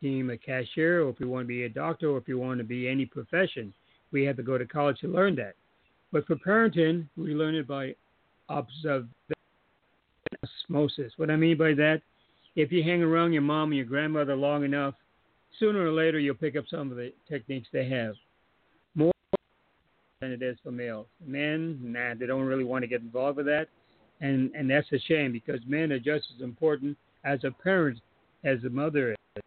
team 0.00 0.30
a 0.30 0.36
cashier, 0.36 1.02
or 1.02 1.10
if 1.10 1.18
we 1.18 1.26
want 1.26 1.44
to 1.44 1.48
be 1.48 1.64
a 1.64 1.68
doctor, 1.68 2.10
or 2.10 2.18
if 2.18 2.26
we 2.26 2.34
want 2.34 2.58
to 2.58 2.64
be 2.64 2.88
any 2.88 3.04
profession. 3.04 3.72
We 4.12 4.24
have 4.24 4.36
to 4.36 4.42
go 4.42 4.56
to 4.56 4.66
college 4.66 5.00
to 5.00 5.08
learn 5.08 5.34
that. 5.36 5.54
But 6.12 6.26
for 6.26 6.36
parenting, 6.36 7.08
we 7.16 7.34
learn 7.34 7.54
it 7.54 7.66
by 7.66 7.94
observation, 8.48 9.08
osmosis. 10.42 11.12
What 11.16 11.30
I 11.30 11.36
mean 11.36 11.56
by 11.56 11.74
that, 11.74 12.02
if 12.56 12.72
you 12.72 12.82
hang 12.82 13.02
around 13.02 13.32
your 13.32 13.42
mom 13.42 13.70
and 13.70 13.76
your 13.76 13.86
grandmother 13.86 14.34
long 14.34 14.64
enough, 14.64 14.94
sooner 15.58 15.86
or 15.86 15.92
later 15.92 16.18
you'll 16.18 16.34
pick 16.34 16.56
up 16.56 16.64
some 16.70 16.90
of 16.90 16.96
the 16.96 17.12
techniques 17.28 17.68
they 17.72 17.88
have 17.88 18.14
More 18.94 19.12
than 20.20 20.32
it 20.32 20.42
is 20.42 20.56
for 20.62 20.70
males. 20.70 21.06
Men, 21.24 21.78
nah, 21.82 22.14
they 22.18 22.26
don't 22.26 22.46
really 22.46 22.64
want 22.64 22.82
to 22.82 22.88
get 22.88 23.00
involved 23.00 23.36
with 23.36 23.46
that, 23.46 23.68
and 24.20 24.50
and 24.54 24.68
that's 24.70 24.90
a 24.92 24.98
shame 24.98 25.32
because 25.32 25.60
men 25.66 25.92
are 25.92 25.98
just 25.98 26.26
as 26.36 26.42
important 26.42 26.96
as 27.24 27.44
a 27.44 27.50
parent 27.50 28.00
as 28.44 28.62
a 28.64 28.70
mother 28.70 29.12
is. 29.12 29.42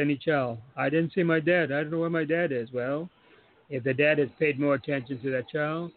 Any 0.00 0.16
child. 0.16 0.58
I 0.76 0.88
didn't 0.88 1.12
see 1.12 1.22
my 1.22 1.38
dad. 1.38 1.70
I 1.70 1.82
don't 1.82 1.90
know 1.90 2.00
where 2.00 2.10
my 2.10 2.24
dad 2.24 2.50
is. 2.50 2.72
Well, 2.72 3.08
if 3.70 3.84
the 3.84 3.94
dad 3.94 4.18
had 4.18 4.36
paid 4.38 4.58
more 4.58 4.74
attention 4.74 5.20
to 5.22 5.30
that 5.30 5.48
child, 5.48 5.92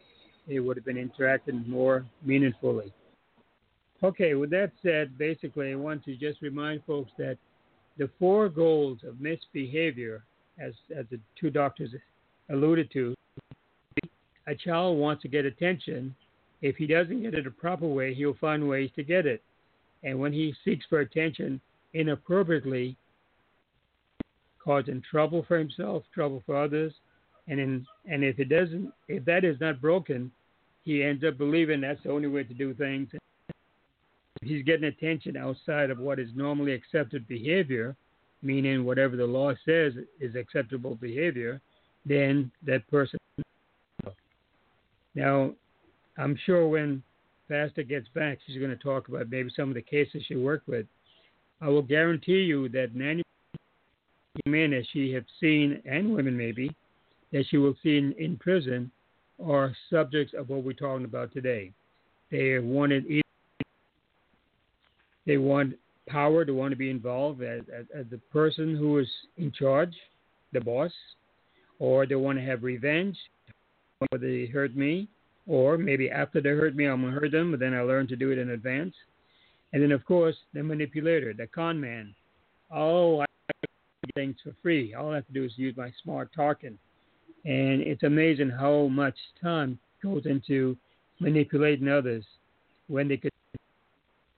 it 0.48 0.60
would 0.60 0.78
have 0.78 0.86
been 0.86 0.98
interacting 0.98 1.64
more 1.68 2.06
meaningfully. 2.24 2.94
Okay, 4.04 4.36
with 4.36 4.52
that 4.52 4.72
said, 4.84 5.18
basically, 5.18 5.72
I 5.72 5.76
want 5.76 6.06
to 6.06 6.16
just 6.16 6.42
remind 6.42 6.84
folks 6.86 7.12
that 7.18 7.38
the 7.98 8.10
four 8.20 8.48
goals 8.48 9.00
of 9.08 9.20
misbehavior, 9.20 10.24
as, 10.60 10.74
as 10.96 11.06
the 11.10 11.20
two 11.40 11.50
doctors 11.50 11.90
alluded 12.52 12.92
to, 12.94 13.16
a 14.46 14.56
child 14.56 14.98
wants 14.98 15.24
to 15.24 15.28
get 15.28 15.46
attention. 15.46 16.16
If 16.62 16.76
he 16.76 16.86
doesn't 16.86 17.22
get 17.22 17.34
it 17.34 17.48
a 17.48 17.52
proper 17.52 17.88
way, 17.88 18.14
he'll 18.14 18.38
find 18.40 18.68
ways 18.68 18.92
to 18.96 19.04
get 19.04 19.26
it. 19.26 19.42
And 20.04 20.20
when 20.20 20.32
he 20.32 20.54
seeks 20.64 20.86
for 20.88 21.00
attention 21.00 21.60
inappropriately, 21.94 22.96
causing 24.64 25.02
trouble 25.10 25.44
for 25.48 25.58
himself, 25.58 26.04
trouble 26.14 26.44
for 26.46 26.62
others, 26.62 26.94
and 27.48 27.60
in, 27.60 27.88
and 28.06 28.24
if 28.24 28.40
it 28.40 28.50
doesn't, 28.50 28.92
if 29.08 29.26
that 29.26 29.44
is 29.44 29.60
not 29.60 29.82
broken, 29.82 30.32
he 30.84 31.04
ends 31.04 31.24
up 31.24 31.38
believing 31.38 31.82
that's 31.82 32.02
the 32.04 32.12
only 32.12 32.28
way 32.28 32.44
to 32.44 32.54
do 32.54 32.74
things. 32.74 33.10
He's 34.42 34.64
getting 34.64 34.86
attention 34.86 35.36
outside 35.36 35.90
of 35.90 36.00
what 36.00 36.20
is 36.20 36.30
normally 36.36 36.74
accepted 36.74 37.28
behavior, 37.28 37.96
meaning 38.42 38.86
whatever 38.86 39.16
the 39.16 39.26
law 39.26 39.54
says 39.66 39.94
is 40.20 40.36
acceptable 40.36 40.96
behavior, 40.96 41.62
then 42.06 42.52
that 42.66 42.88
person 42.90 43.18
now, 45.18 45.52
I'm 46.20 46.38
sure 46.46 46.68
when 46.68 47.02
Pastor 47.50 47.82
gets 47.82 48.08
back, 48.10 48.38
she's 48.46 48.60
going 48.60 48.70
to 48.70 48.78
talk 48.78 49.08
about 49.08 49.32
maybe 49.32 49.50
some 49.56 49.68
of 49.68 49.74
the 49.74 49.82
cases 49.82 50.24
she 50.28 50.36
worked 50.36 50.68
with. 50.68 50.86
I 51.60 51.70
will 51.70 51.82
guarantee 51.82 52.44
you 52.44 52.70
that 52.70 52.94
90 52.94 53.24
men 54.46 54.70
that 54.70 54.86
she 54.94 55.12
has 55.14 55.24
seen, 55.40 55.82
and 55.90 56.14
women 56.14 56.38
maybe, 56.38 56.70
that 57.32 57.46
she 57.50 57.58
will 57.58 57.74
see 57.82 57.98
in, 57.98 58.14
in 58.20 58.38
prison 58.38 58.92
are 59.44 59.76
subjects 59.90 60.36
of 60.38 60.50
what 60.50 60.64
we're 60.64 60.74
talking 60.74 61.06
about 61.06 61.34
today. 61.34 61.72
They 62.30 62.52
are 62.52 62.62
wanted 62.62 63.06
they 65.28 65.38
want 65.38 65.76
power, 66.08 66.46
they 66.46 66.54
want 66.54 66.72
to 66.72 66.78
be 66.78 66.90
involved 66.90 67.44
as, 67.44 67.62
as, 67.78 67.86
as 67.94 68.06
the 68.10 68.18
person 68.32 68.76
who 68.76 68.98
is 68.98 69.08
in 69.36 69.52
charge, 69.52 69.94
the 70.54 70.62
boss, 70.62 70.92
or 71.80 72.08
they 72.08 72.16
want 72.16 72.40
to 72.40 72.44
have 72.46 72.64
revenge, 72.64 73.18
whether 74.10 74.26
they 74.26 74.48
hurt 74.48 74.76
me, 74.76 75.08
or 75.46 75.78
maybe 75.78 76.10
after 76.10 76.42
they 76.42 76.50
hurt 76.50 76.76
me, 76.76 76.86
I'm 76.86 77.02
going 77.02 77.14
to 77.14 77.20
hurt 77.20 77.32
them, 77.32 77.52
but 77.52 77.60
then 77.60 77.74
I 77.74 77.82
learn 77.82 78.08
to 78.08 78.16
do 78.16 78.32
it 78.32 78.38
in 78.38 78.52
advance. 78.52 78.96
And 79.74 79.84
then, 79.84 79.92
of 79.92 80.06
course, 80.06 80.36
the 80.54 80.64
manipulator, 80.64 81.34
the 81.34 81.48
con 81.48 81.80
man. 81.80 82.16
Oh, 82.72 83.20
I 83.20 83.26
get 83.62 84.16
things 84.16 84.36
for 84.44 84.56
free. 84.64 84.94
All 84.94 85.12
I 85.12 85.16
have 85.16 85.28
to 85.28 85.34
do 85.34 85.44
is 85.44 85.52
use 85.58 85.76
my 85.78 85.92
smart 86.04 86.32
talking. 86.36 86.78
And 87.46 87.82
it's 87.82 88.04
amazing 88.04 88.50
how 88.50 88.88
much 88.88 89.16
time 89.42 89.78
goes 90.02 90.26
into 90.26 90.78
manipulating 91.20 91.90
others 91.90 92.26
when 92.88 93.08
they 93.08 93.18
could 93.18 93.32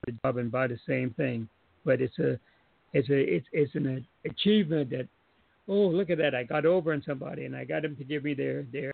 the 0.06 0.14
job 0.24 0.38
and 0.38 0.52
buy 0.52 0.68
the 0.68 0.80
same 0.88 1.12
thing. 1.12 1.48
But 1.86 2.02
it's 2.02 2.18
a 2.20 2.40
it's 2.94 3.10
a 3.10 3.36
it's 3.36 3.48
it's 3.52 3.76
an 3.76 4.06
achievement 4.26 4.90
that 4.92 5.08
oh 5.68 5.88
look 5.88 6.10
at 6.10 6.18
that 6.18 6.36
I 6.36 6.44
got 6.44 6.66
over 6.66 6.94
on 6.94 7.04
somebody 7.06 7.46
and 7.46 7.56
I 7.56 7.66
got 7.66 7.84
them 7.84 7.96
to 7.96 8.04
give 8.04 8.24
me 8.24 8.34
their 8.34 8.64
their 8.72 8.92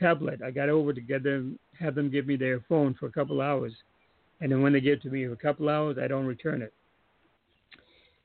tablet. 0.00 0.42
I 0.42 0.50
got 0.50 0.68
over 0.68 0.92
to 0.92 1.00
get 1.00 1.22
them, 1.22 1.58
have 1.78 1.94
them 1.94 2.10
give 2.10 2.26
me 2.26 2.36
their 2.36 2.60
phone 2.68 2.94
for 2.98 3.06
a 3.06 3.12
couple 3.12 3.40
hours, 3.40 3.72
and 4.40 4.50
then 4.50 4.62
when 4.62 4.72
they 4.72 4.80
give 4.80 4.94
it 4.94 5.02
to 5.02 5.10
me 5.10 5.26
for 5.26 5.32
a 5.32 5.36
couple 5.36 5.68
hours, 5.68 5.96
I 6.02 6.08
don't 6.08 6.26
return 6.26 6.62
it. 6.62 6.72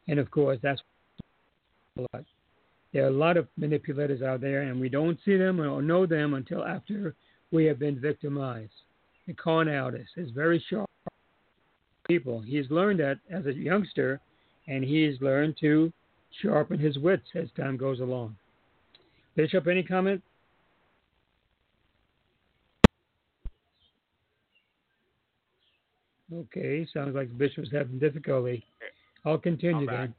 And 0.07 0.19
of 0.19 0.31
course, 0.31 0.57
that's 0.61 0.81
a 1.97 2.01
lot. 2.01 2.25
There 2.91 3.03
are 3.03 3.09
a 3.09 3.11
lot 3.11 3.37
of 3.37 3.47
manipulators 3.55 4.23
out 4.23 4.41
there, 4.41 4.63
and 4.63 4.79
we 4.79 4.89
don't 4.89 5.19
see 5.23 5.37
them 5.37 5.61
or 5.61 5.81
know 5.81 6.05
them 6.07 6.33
until 6.33 6.65
after 6.65 7.15
we 7.51 7.65
have 7.65 7.77
been 7.77 7.99
victimized. 7.99 8.71
The 9.27 9.33
con 9.33 9.69
artist 9.69 10.09
is 10.17 10.31
very 10.31 10.63
sharp 10.69 10.88
people. 12.09 12.41
He's 12.41 12.69
learned 12.69 12.99
that 12.99 13.19
as 13.31 13.45
a 13.45 13.53
youngster, 13.53 14.19
and 14.67 14.83
he's 14.83 15.21
learned 15.21 15.55
to 15.61 15.93
sharpen 16.41 16.77
his 16.77 16.97
wits 16.97 17.27
as 17.35 17.47
time 17.55 17.77
goes 17.77 18.01
along. 18.01 18.35
Bishop, 19.35 19.67
any 19.67 19.83
comment? 19.83 20.21
Okay, 26.33 26.85
sounds 26.93 27.15
like 27.15 27.29
the 27.29 27.35
bishop's 27.35 27.69
having 27.71 27.97
difficulty. 27.99 28.63
I'll 29.25 29.37
continue 29.37 29.77
I'm 29.77 29.85
then. 29.85 30.13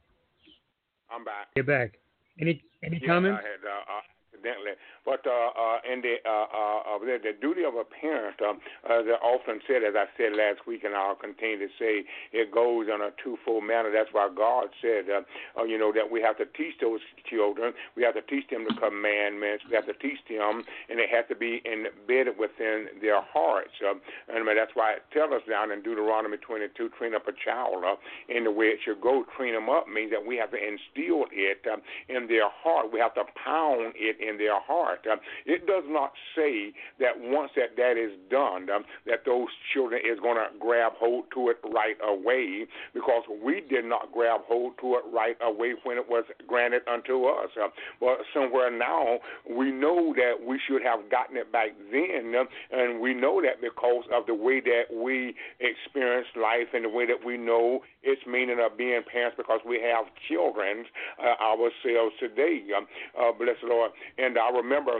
I'm 1.13 1.23
back. 1.23 1.47
You're 1.55 1.65
back. 1.65 1.97
Any 2.39 2.63
any 2.83 2.97
yes, 3.01 3.07
comments? 3.07 3.41
I 3.43 3.47
had, 3.47 3.63
uh, 3.63 3.69
uh, 3.69 4.01
accidentally. 4.33 4.71
But 5.03 5.25
uh, 5.25 5.49
uh, 5.57 5.79
in 5.81 6.01
the, 6.01 6.21
uh, 6.21 6.45
uh, 6.93 6.99
the 7.01 7.17
the 7.17 7.33
duty 7.33 7.65
of 7.65 7.73
a 7.73 7.83
parent, 7.83 8.37
um, 8.41 8.61
as 8.85 9.09
I 9.09 9.17
often 9.25 9.59
said, 9.65 9.81
as 9.81 9.97
I 9.97 10.05
said 10.13 10.37
last 10.37 10.67
week, 10.67 10.83
and 10.83 10.93
I'll 10.93 11.17
continue 11.17 11.57
to 11.57 11.73
say, 11.79 12.05
it 12.31 12.53
goes 12.53 12.85
in 12.85 13.01
a 13.01 13.09
twofold 13.17 13.65
manner. 13.65 13.89
That's 13.89 14.13
why 14.13 14.29
God 14.29 14.69
said, 14.77 15.09
uh, 15.09 15.25
uh, 15.57 15.63
you 15.65 15.77
know, 15.81 15.91
that 15.91 16.11
we 16.11 16.21
have 16.21 16.37
to 16.37 16.45
teach 16.45 16.77
those 16.79 17.01
children. 17.25 17.73
We 17.97 18.03
have 18.03 18.13
to 18.13 18.21
teach 18.21 18.49
them 18.53 18.65
the 18.69 18.77
commandments. 18.77 19.65
We 19.65 19.73
have 19.73 19.89
to 19.89 19.97
teach 19.97 20.21
them, 20.29 20.61
and 20.89 21.01
it 21.01 21.09
has 21.09 21.25
to 21.29 21.35
be 21.35 21.65
embedded 21.65 22.37
within 22.37 23.01
their 23.01 23.25
hearts. 23.25 23.73
Uh, 23.81 23.97
and 24.29 24.45
that's 24.45 24.77
why 24.77 25.01
it 25.01 25.03
tells 25.09 25.33
us 25.33 25.41
down 25.49 25.71
in 25.71 25.81
Deuteronomy 25.81 26.37
22, 26.37 26.93
train 26.97 27.15
up 27.17 27.25
a 27.25 27.33
child 27.33 27.81
uh, 27.81 27.97
in 28.29 28.45
the 28.45 28.51
way 28.53 28.69
it 28.69 28.79
should 28.85 29.01
go. 29.01 29.25
Train 29.35 29.57
them 29.57 29.65
up 29.65 29.89
means 29.89 30.13
that 30.13 30.21
we 30.21 30.37
have 30.37 30.53
to 30.53 30.61
instill 30.61 31.25
it 31.33 31.65
uh, 31.65 31.81
in 32.05 32.29
their 32.29 32.53
heart. 32.53 32.93
We 32.93 32.99
have 33.01 33.17
to 33.17 33.25
pound 33.33 33.97
it 33.97 34.21
in 34.21 34.37
their 34.37 34.61
heart 34.61 34.90
heart. 34.91 35.05
Um, 35.11 35.19
it 35.45 35.67
does 35.67 35.83
not 35.87 36.13
say 36.35 36.73
that 36.99 37.19
once 37.19 37.51
that 37.55 37.75
that 37.77 37.97
is 37.97 38.11
done, 38.29 38.69
um, 38.69 38.83
that 39.05 39.25
those 39.25 39.47
children 39.73 40.01
is 40.05 40.19
going 40.19 40.35
to 40.35 40.47
grab 40.59 40.93
hold 40.95 41.25
to 41.33 41.49
it 41.49 41.57
right 41.63 41.97
away 42.03 42.65
because 42.93 43.23
we 43.43 43.61
did 43.61 43.85
not 43.85 44.11
grab 44.11 44.41
hold 44.45 44.73
to 44.81 44.95
it 44.95 45.03
right 45.13 45.37
away 45.41 45.73
when 45.83 45.97
it 45.97 46.09
was 46.09 46.25
granted 46.47 46.81
unto 46.91 47.25
us. 47.25 47.49
Uh, 47.61 47.67
but 47.99 48.19
somewhere 48.33 48.71
now, 48.71 49.19
we 49.49 49.71
know 49.71 50.13
that 50.15 50.45
we 50.45 50.59
should 50.67 50.81
have 50.83 51.09
gotten 51.09 51.37
it 51.37 51.51
back 51.51 51.69
then, 51.91 52.33
uh, 52.35 52.43
and 52.71 52.99
we 52.99 53.13
know 53.13 53.41
that 53.41 53.61
because 53.61 54.03
of 54.13 54.25
the 54.25 54.33
way 54.33 54.59
that 54.59 54.83
we 54.93 55.35
experience 55.59 56.27
life 56.35 56.67
and 56.73 56.85
the 56.85 56.89
way 56.89 57.05
that 57.05 57.25
we 57.25 57.37
know 57.37 57.81
its 58.03 58.21
meaning 58.25 58.57
of 58.59 58.77
being 58.77 59.01
parents 59.11 59.37
because 59.37 59.59
we 59.65 59.79
have 59.81 60.05
children 60.27 60.85
uh, 61.19 61.43
ourselves 61.43 62.15
today. 62.19 62.61
Um, 62.75 62.87
uh, 63.19 63.31
bless 63.31 63.57
the 63.61 63.69
Lord. 63.69 63.91
And 64.17 64.37
I 64.37 64.49
remember 64.49 64.91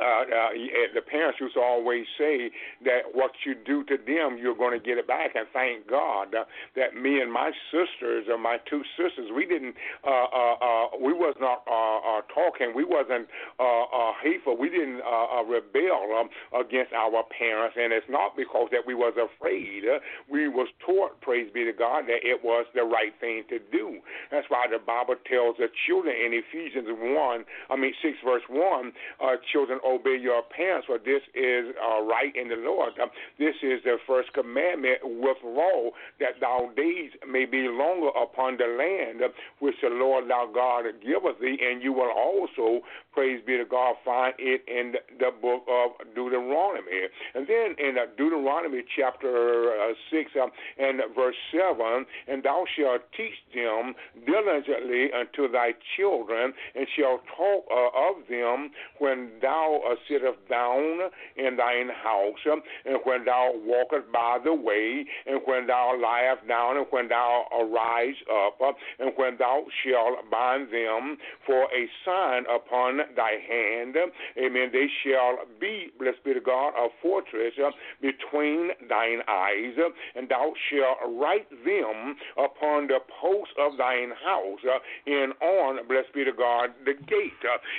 uh, 0.00 0.26
uh, 0.26 0.50
the 0.94 1.00
parents 1.00 1.38
used 1.40 1.54
to 1.54 1.60
always 1.60 2.04
say 2.18 2.50
that 2.84 3.14
what 3.14 3.30
you 3.46 3.54
do 3.54 3.84
to 3.84 3.96
them, 3.96 4.38
you're 4.40 4.56
going 4.56 4.78
to 4.78 4.84
get 4.84 4.98
it 4.98 5.06
back. 5.06 5.34
And 5.34 5.46
thank 5.52 5.86
God 5.88 6.34
uh, 6.34 6.44
that 6.74 6.94
me 6.94 7.20
and 7.20 7.32
my 7.32 7.52
sisters, 7.70 8.26
or 8.28 8.38
my 8.38 8.58
two 8.68 8.82
sisters, 8.98 9.30
we 9.34 9.46
didn't, 9.46 9.74
uh, 10.02 10.10
uh, 10.10 10.54
uh, 10.58 10.86
we 10.98 11.12
was 11.12 11.36
not 11.38 11.62
uh, 11.70 12.18
uh, 12.18 12.22
talking, 12.34 12.72
we 12.74 12.84
wasn't 12.84 13.28
uh, 13.60 13.86
uh, 13.86 14.12
hateful, 14.22 14.56
we 14.58 14.68
didn't 14.68 15.00
uh, 15.02 15.38
uh, 15.38 15.44
rebel 15.44 16.10
um, 16.18 16.28
against 16.58 16.92
our 16.92 17.22
parents. 17.38 17.76
And 17.78 17.92
it's 17.92 18.10
not 18.10 18.36
because 18.36 18.68
that 18.72 18.82
we 18.86 18.94
was 18.94 19.14
afraid. 19.14 19.84
Uh, 19.86 20.02
we 20.30 20.48
was 20.48 20.66
taught, 20.84 21.20
praise 21.20 21.50
be 21.54 21.64
to 21.64 21.72
God, 21.72 22.10
that 22.10 22.26
it 22.26 22.42
was 22.42 22.66
the 22.74 22.82
right 22.82 23.14
thing 23.20 23.44
to 23.48 23.58
do. 23.70 24.00
That's 24.30 24.46
why 24.48 24.66
the 24.70 24.82
Bible 24.82 25.14
tells 25.30 25.56
the 25.58 25.68
children 25.86 26.14
in 26.18 26.34
Ephesians 26.34 26.88
1, 26.90 27.44
I 27.70 27.76
mean 27.76 27.94
6 28.02 28.18
verse 28.24 28.42
1, 28.50 28.92
uh, 29.22 29.36
children 29.52 29.78
obey 29.84 30.16
your 30.20 30.42
parents, 30.42 30.86
for 30.86 30.98
this 30.98 31.22
is 31.34 31.74
uh, 31.76 32.02
right 32.02 32.34
in 32.34 32.48
the 32.48 32.56
Lord. 32.56 32.92
Um, 33.02 33.10
this 33.38 33.54
is 33.62 33.82
the 33.84 33.96
first 34.06 34.32
commandment 34.32 34.98
with 35.02 35.36
law, 35.44 35.90
that 36.20 36.40
thou 36.40 36.70
days 36.76 37.10
may 37.30 37.44
be 37.44 37.68
longer 37.68 38.08
upon 38.20 38.56
the 38.56 38.66
land 38.66 39.22
uh, 39.22 39.28
which 39.60 39.74
the 39.82 39.90
Lord 39.90 40.28
thou 40.28 40.48
God 40.52 40.84
giveth 41.02 41.40
thee, 41.40 41.58
and 41.60 41.82
you 41.82 41.92
will 41.92 42.10
also, 42.10 42.84
praise 43.14 43.40
be 43.46 43.56
to 43.56 43.64
God, 43.64 43.94
find 44.04 44.34
it 44.38 44.62
in 44.66 44.94
the 45.18 45.30
book 45.40 45.62
of 45.70 45.92
Deuteronomy. 46.14 47.06
And 47.34 47.46
then 47.46 47.76
in 47.78 47.96
uh, 47.96 48.06
Deuteronomy 48.18 48.82
chapter 48.96 49.70
uh, 49.70 49.94
6 50.10 50.30
uh, 50.34 50.46
and 50.78 51.00
verse 51.14 51.36
7, 51.52 52.04
and 52.26 52.42
thou 52.42 52.64
shalt 52.76 53.02
teach 53.16 53.38
them 53.54 53.94
diligently 54.26 55.10
unto 55.14 55.50
thy 55.50 55.72
children, 55.96 56.52
and 56.74 56.86
shalt 56.98 57.22
talk 57.36 57.64
uh, 57.70 58.10
of 58.10 58.26
them 58.28 58.70
when 58.98 59.30
thou 59.40 59.80
sittest 60.08 60.38
down 60.50 61.10
in 61.36 61.56
thine 61.56 61.88
house, 62.02 62.42
and 62.84 62.98
when 63.04 63.24
thou 63.24 63.52
walkest 63.64 64.10
by 64.12 64.38
the 64.42 64.52
way, 64.52 65.04
and 65.26 65.40
when 65.44 65.66
thou 65.66 65.94
liest 65.94 66.46
down, 66.48 66.76
and 66.76 66.86
when 66.90 67.08
thou 67.08 67.46
arise 67.52 68.18
up, 68.30 68.58
and 68.98 69.12
when 69.16 69.36
thou 69.38 69.64
shalt 69.84 70.18
bind 70.30 70.68
them 70.72 71.16
for 71.46 71.64
a 71.70 71.86
sign 72.04 72.44
upon 72.50 73.03
thy 73.16 73.38
hand. 73.48 73.96
Amen. 74.38 74.70
They 74.72 74.88
shall 75.02 75.38
be, 75.60 75.90
blessed 75.98 76.24
be 76.24 76.34
the 76.34 76.40
God, 76.40 76.72
a 76.76 76.88
fortress 77.02 77.54
uh, 77.58 77.70
between 78.00 78.70
thine 78.88 79.20
eyes, 79.28 79.74
uh, 79.78 79.90
and 80.18 80.28
thou 80.28 80.52
shalt 80.70 80.98
write 81.20 81.48
them 81.64 82.16
upon 82.36 82.88
the 82.88 83.00
posts 83.20 83.54
of 83.58 83.76
thine 83.78 84.12
house, 84.24 84.60
uh, 84.64 84.78
and 85.06 85.32
on, 85.40 85.86
blessed 85.88 86.12
be 86.14 86.24
the 86.24 86.32
God, 86.36 86.70
the 86.84 86.94
gate. 86.94 87.32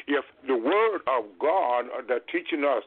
If 0.07 0.25
the 0.47 0.55
word 0.55 1.01
of 1.07 1.25
God 1.39 1.85
the 2.07 2.19
teaching 2.31 2.63
us 2.63 2.83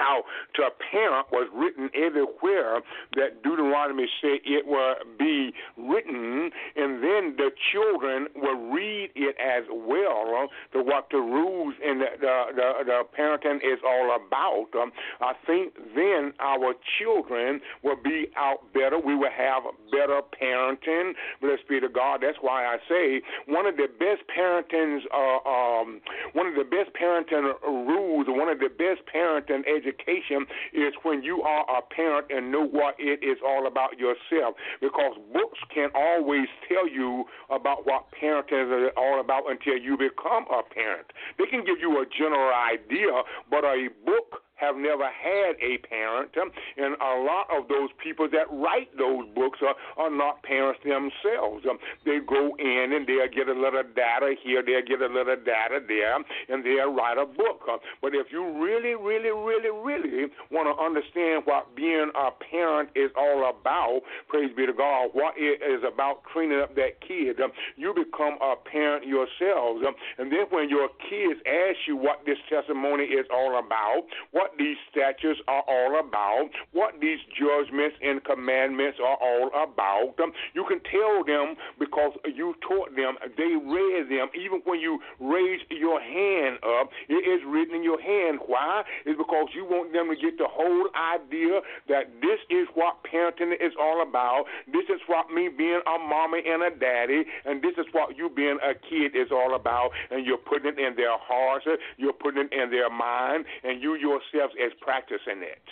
how 0.00 0.24
to 0.54 0.62
a 0.62 0.70
parent 0.90 1.26
was 1.30 1.48
written 1.52 1.90
everywhere 1.94 2.80
that 3.16 3.42
Deuteronomy 3.42 4.08
said 4.20 4.40
it 4.44 4.66
will 4.66 4.96
be 5.18 5.52
written, 5.76 6.50
and 6.76 7.04
then 7.04 7.36
the 7.36 7.50
children 7.72 8.26
will 8.34 8.72
read 8.72 9.10
it 9.14 9.36
as 9.36 9.64
well 9.70 10.48
to 10.72 10.82
what 10.82 11.08
the 11.10 11.18
rules 11.18 11.74
and 11.84 12.00
the, 12.00 12.06
the, 12.20 12.36
the, 12.56 12.68
the 12.86 13.02
parenting 13.16 13.56
is 13.56 13.78
all 13.86 14.16
about. 14.16 14.72
I 15.20 15.34
think 15.46 15.74
then 15.94 16.32
our 16.40 16.74
children 16.98 17.60
will 17.82 18.00
be 18.02 18.28
out 18.36 18.72
better. 18.72 18.98
We 18.98 19.14
will 19.14 19.34
have 19.36 19.64
better 19.92 20.20
parenting. 20.40 21.12
Bless 21.40 21.58
be 21.68 21.80
to 21.80 21.88
God. 21.88 22.20
That's 22.22 22.38
why 22.40 22.64
I 22.64 22.78
say 22.88 23.20
one 23.46 23.66
of 23.66 23.76
the 23.76 23.88
best 23.98 24.22
parenting, 24.30 25.00
uh, 25.12 25.48
um, 25.48 26.00
one 26.32 26.46
of 26.46 26.54
the 26.54 26.64
best 26.64 26.90
parenting 26.96 27.52
rules, 27.62 28.26
one 28.28 28.48
of 28.48 28.58
the 28.58 28.68
best 28.68 29.02
parenting 29.12 29.62
education 29.68 29.89
education 29.90 30.46
is 30.72 30.94
when 31.02 31.22
you 31.22 31.42
are 31.42 31.64
a 31.68 31.82
parent 31.82 32.26
and 32.30 32.50
know 32.50 32.64
what 32.66 32.94
it 32.98 33.22
is 33.22 33.38
all 33.44 33.66
about 33.66 33.98
yourself. 33.98 34.54
Because 34.80 35.16
books 35.32 35.58
can 35.74 35.90
always 35.94 36.46
tell 36.68 36.88
you 36.88 37.24
about 37.50 37.86
what 37.86 38.06
parenting 38.14 38.86
is 38.86 38.92
all 38.96 39.20
about 39.20 39.50
until 39.50 39.76
you 39.76 39.96
become 39.96 40.46
a 40.50 40.62
parent. 40.62 41.06
They 41.38 41.46
can 41.46 41.64
give 41.64 41.78
you 41.80 42.00
a 42.00 42.04
general 42.06 42.52
idea, 42.54 43.22
but 43.50 43.64
a 43.64 43.88
book 44.04 44.39
have 44.60 44.76
never 44.76 45.08
had 45.08 45.56
a 45.64 45.78
parent, 45.88 46.36
and 46.36 46.94
a 47.00 47.14
lot 47.24 47.48
of 47.48 47.68
those 47.68 47.88
people 48.02 48.28
that 48.28 48.46
write 48.52 48.92
those 48.96 49.26
books 49.34 49.58
are, 49.64 49.74
are 49.96 50.10
not 50.10 50.42
parents 50.42 50.80
themselves. 50.84 51.64
Um, 51.68 51.78
they 52.04 52.18
go 52.20 52.54
in 52.58 52.92
and 52.92 53.06
they'll 53.06 53.32
get 53.32 53.48
a 53.48 53.56
little 53.56 53.82
data 53.96 54.34
here, 54.42 54.62
they'll 54.62 54.84
get 54.84 55.00
a 55.00 55.12
little 55.12 55.36
data 55.36 55.80
there, 55.86 56.16
and 56.48 56.64
they'll 56.64 56.92
write 56.92 57.16
a 57.16 57.26
book. 57.26 57.64
Uh, 57.64 57.78
but 58.02 58.14
if 58.14 58.28
you 58.30 58.44
really, 58.60 58.94
really, 58.94 59.32
really, 59.32 59.72
really 59.72 60.28
want 60.50 60.68
to 60.68 60.76
understand 60.76 61.42
what 61.46 61.74
being 61.74 62.10
a 62.14 62.30
parent 62.50 62.90
is 62.94 63.10
all 63.16 63.48
about, 63.48 64.02
praise 64.28 64.50
be 64.56 64.66
to 64.66 64.72
God, 64.72 65.10
what 65.12 65.34
it 65.36 65.62
is 65.64 65.82
about 65.86 66.22
training 66.32 66.60
up 66.60 66.74
that 66.76 67.00
kid, 67.00 67.40
um, 67.40 67.52
you 67.76 67.94
become 67.94 68.36
a 68.42 68.54
parent 68.56 69.06
yourselves. 69.06 69.80
Um, 69.86 69.94
and 70.18 70.30
then 70.30 70.44
when 70.50 70.68
your 70.68 70.88
kids 71.08 71.40
ask 71.46 71.78
you 71.86 71.96
what 71.96 72.22
this 72.26 72.38
testimony 72.48 73.04
is 73.04 73.26
all 73.32 73.58
about, 73.58 74.04
what 74.32 74.49
what 74.50 74.58
these 74.58 74.76
statutes 74.90 75.40
are 75.46 75.62
all 75.68 76.00
about, 76.00 76.50
what 76.72 76.94
these 77.00 77.18
judgments 77.38 77.96
and 78.02 78.22
commandments 78.24 78.98
are 79.02 79.16
all 79.20 79.50
about. 79.54 80.14
You 80.54 80.64
can 80.66 80.80
tell 80.90 81.24
them 81.24 81.54
because 81.78 82.12
you 82.24 82.54
taught 82.66 82.94
them, 82.96 83.14
they 83.36 83.54
read 83.54 84.10
them. 84.10 84.28
Even 84.34 84.60
when 84.64 84.80
you 84.80 84.98
raise 85.20 85.60
your 85.70 86.00
hand 86.00 86.58
up, 86.64 86.90
it 87.08 87.22
is 87.22 87.40
written 87.46 87.76
in 87.76 87.84
your 87.84 88.00
hand. 88.00 88.40
Why? 88.46 88.82
It's 89.06 89.16
because 89.16 89.48
you 89.54 89.64
want 89.64 89.92
them 89.92 90.08
to 90.08 90.16
get 90.16 90.38
the 90.38 90.48
whole 90.48 90.88
idea 90.96 91.60
that 91.88 92.10
this 92.20 92.40
is 92.50 92.66
what 92.74 92.98
parenting 93.04 93.54
is 93.54 93.72
all 93.78 94.02
about. 94.02 94.44
This 94.66 94.84
is 94.88 95.00
what 95.06 95.30
me 95.30 95.48
being 95.48 95.80
a 95.86 95.98
mommy 95.98 96.42
and 96.46 96.62
a 96.62 96.70
daddy, 96.74 97.22
and 97.44 97.62
this 97.62 97.74
is 97.78 97.86
what 97.92 98.16
you 98.16 98.30
being 98.30 98.58
a 98.62 98.74
kid 98.74 99.14
is 99.14 99.30
all 99.30 99.54
about. 99.54 99.90
And 100.10 100.26
you're 100.26 100.38
putting 100.38 100.74
it 100.74 100.78
in 100.78 100.96
their 100.96 101.16
hearts, 101.18 101.66
you're 101.96 102.12
putting 102.12 102.48
it 102.50 102.52
in 102.52 102.70
their 102.70 102.90
mind, 102.90 103.44
and 103.62 103.82
you 103.82 103.94
yourself 103.94 104.39
themselves 104.40 104.54
as 104.64 104.72
practicing 104.80 105.42
it. 105.42 105.62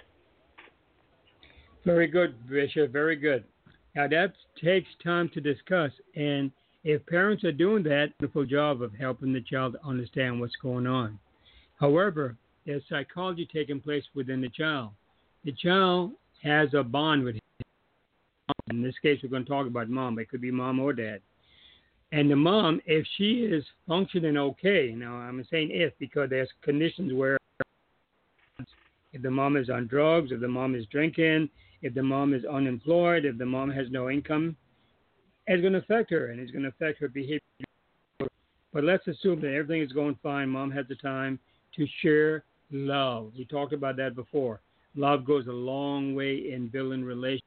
Very 1.84 2.06
good, 2.06 2.48
Bishop. 2.48 2.92
Very 2.92 3.16
good. 3.16 3.44
Now 3.94 4.08
that 4.08 4.34
takes 4.62 4.88
time 5.02 5.30
to 5.34 5.40
discuss, 5.40 5.90
and 6.14 6.50
if 6.84 7.04
parents 7.06 7.44
are 7.44 7.52
doing 7.52 7.82
that, 7.84 8.12
wonderful 8.20 8.44
job 8.44 8.82
of 8.82 8.94
helping 8.94 9.32
the 9.32 9.40
child 9.40 9.76
understand 9.84 10.40
what's 10.40 10.56
going 10.62 10.86
on. 10.86 11.18
However, 11.80 12.36
there's 12.66 12.82
psychology 12.88 13.48
taking 13.52 13.80
place 13.80 14.04
within 14.14 14.40
the 14.40 14.50
child. 14.50 14.90
The 15.44 15.52
child 15.52 16.12
has 16.42 16.74
a 16.74 16.82
bond 16.82 17.24
with 17.24 17.36
him. 17.36 17.40
In 18.70 18.82
this 18.82 18.94
case, 19.00 19.20
we're 19.22 19.30
going 19.30 19.44
to 19.44 19.50
talk 19.50 19.66
about 19.66 19.88
mom. 19.88 20.18
It 20.18 20.28
could 20.28 20.40
be 20.40 20.50
mom 20.50 20.78
or 20.78 20.92
dad. 20.92 21.20
And 22.12 22.30
the 22.30 22.36
mom, 22.36 22.80
if 22.86 23.06
she 23.16 23.40
is 23.40 23.64
functioning 23.86 24.36
okay, 24.36 24.94
now 24.96 25.14
I'm 25.14 25.44
saying 25.50 25.70
if 25.72 25.92
because 25.98 26.30
there's 26.30 26.48
conditions 26.62 27.12
where 27.12 27.37
if 29.12 29.22
the 29.22 29.30
mom 29.30 29.56
is 29.56 29.70
on 29.70 29.86
drugs, 29.86 30.32
if 30.32 30.40
the 30.40 30.48
mom 30.48 30.74
is 30.74 30.86
drinking, 30.86 31.48
if 31.82 31.94
the 31.94 32.02
mom 32.02 32.34
is 32.34 32.44
unemployed, 32.44 33.24
if 33.24 33.38
the 33.38 33.46
mom 33.46 33.70
has 33.70 33.86
no 33.90 34.10
income, 34.10 34.56
it's 35.46 35.62
going 35.62 35.72
to 35.72 35.78
affect 35.78 36.10
her 36.10 36.26
and 36.26 36.40
it's 36.40 36.50
going 36.50 36.64
to 36.64 36.68
affect 36.68 37.00
her 37.00 37.08
behavior. 37.08 37.40
But 38.72 38.84
let's 38.84 39.06
assume 39.06 39.40
that 39.40 39.54
everything 39.54 39.82
is 39.82 39.92
going 39.92 40.18
fine. 40.22 40.50
Mom 40.50 40.70
has 40.72 40.86
the 40.88 40.96
time 40.96 41.38
to 41.76 41.86
share 42.02 42.44
love. 42.70 43.32
We 43.36 43.46
talked 43.46 43.72
about 43.72 43.96
that 43.96 44.14
before. 44.14 44.60
Love 44.94 45.24
goes 45.24 45.46
a 45.46 45.52
long 45.52 46.14
way 46.14 46.52
in 46.52 46.68
building 46.68 47.04
relationships. 47.04 47.44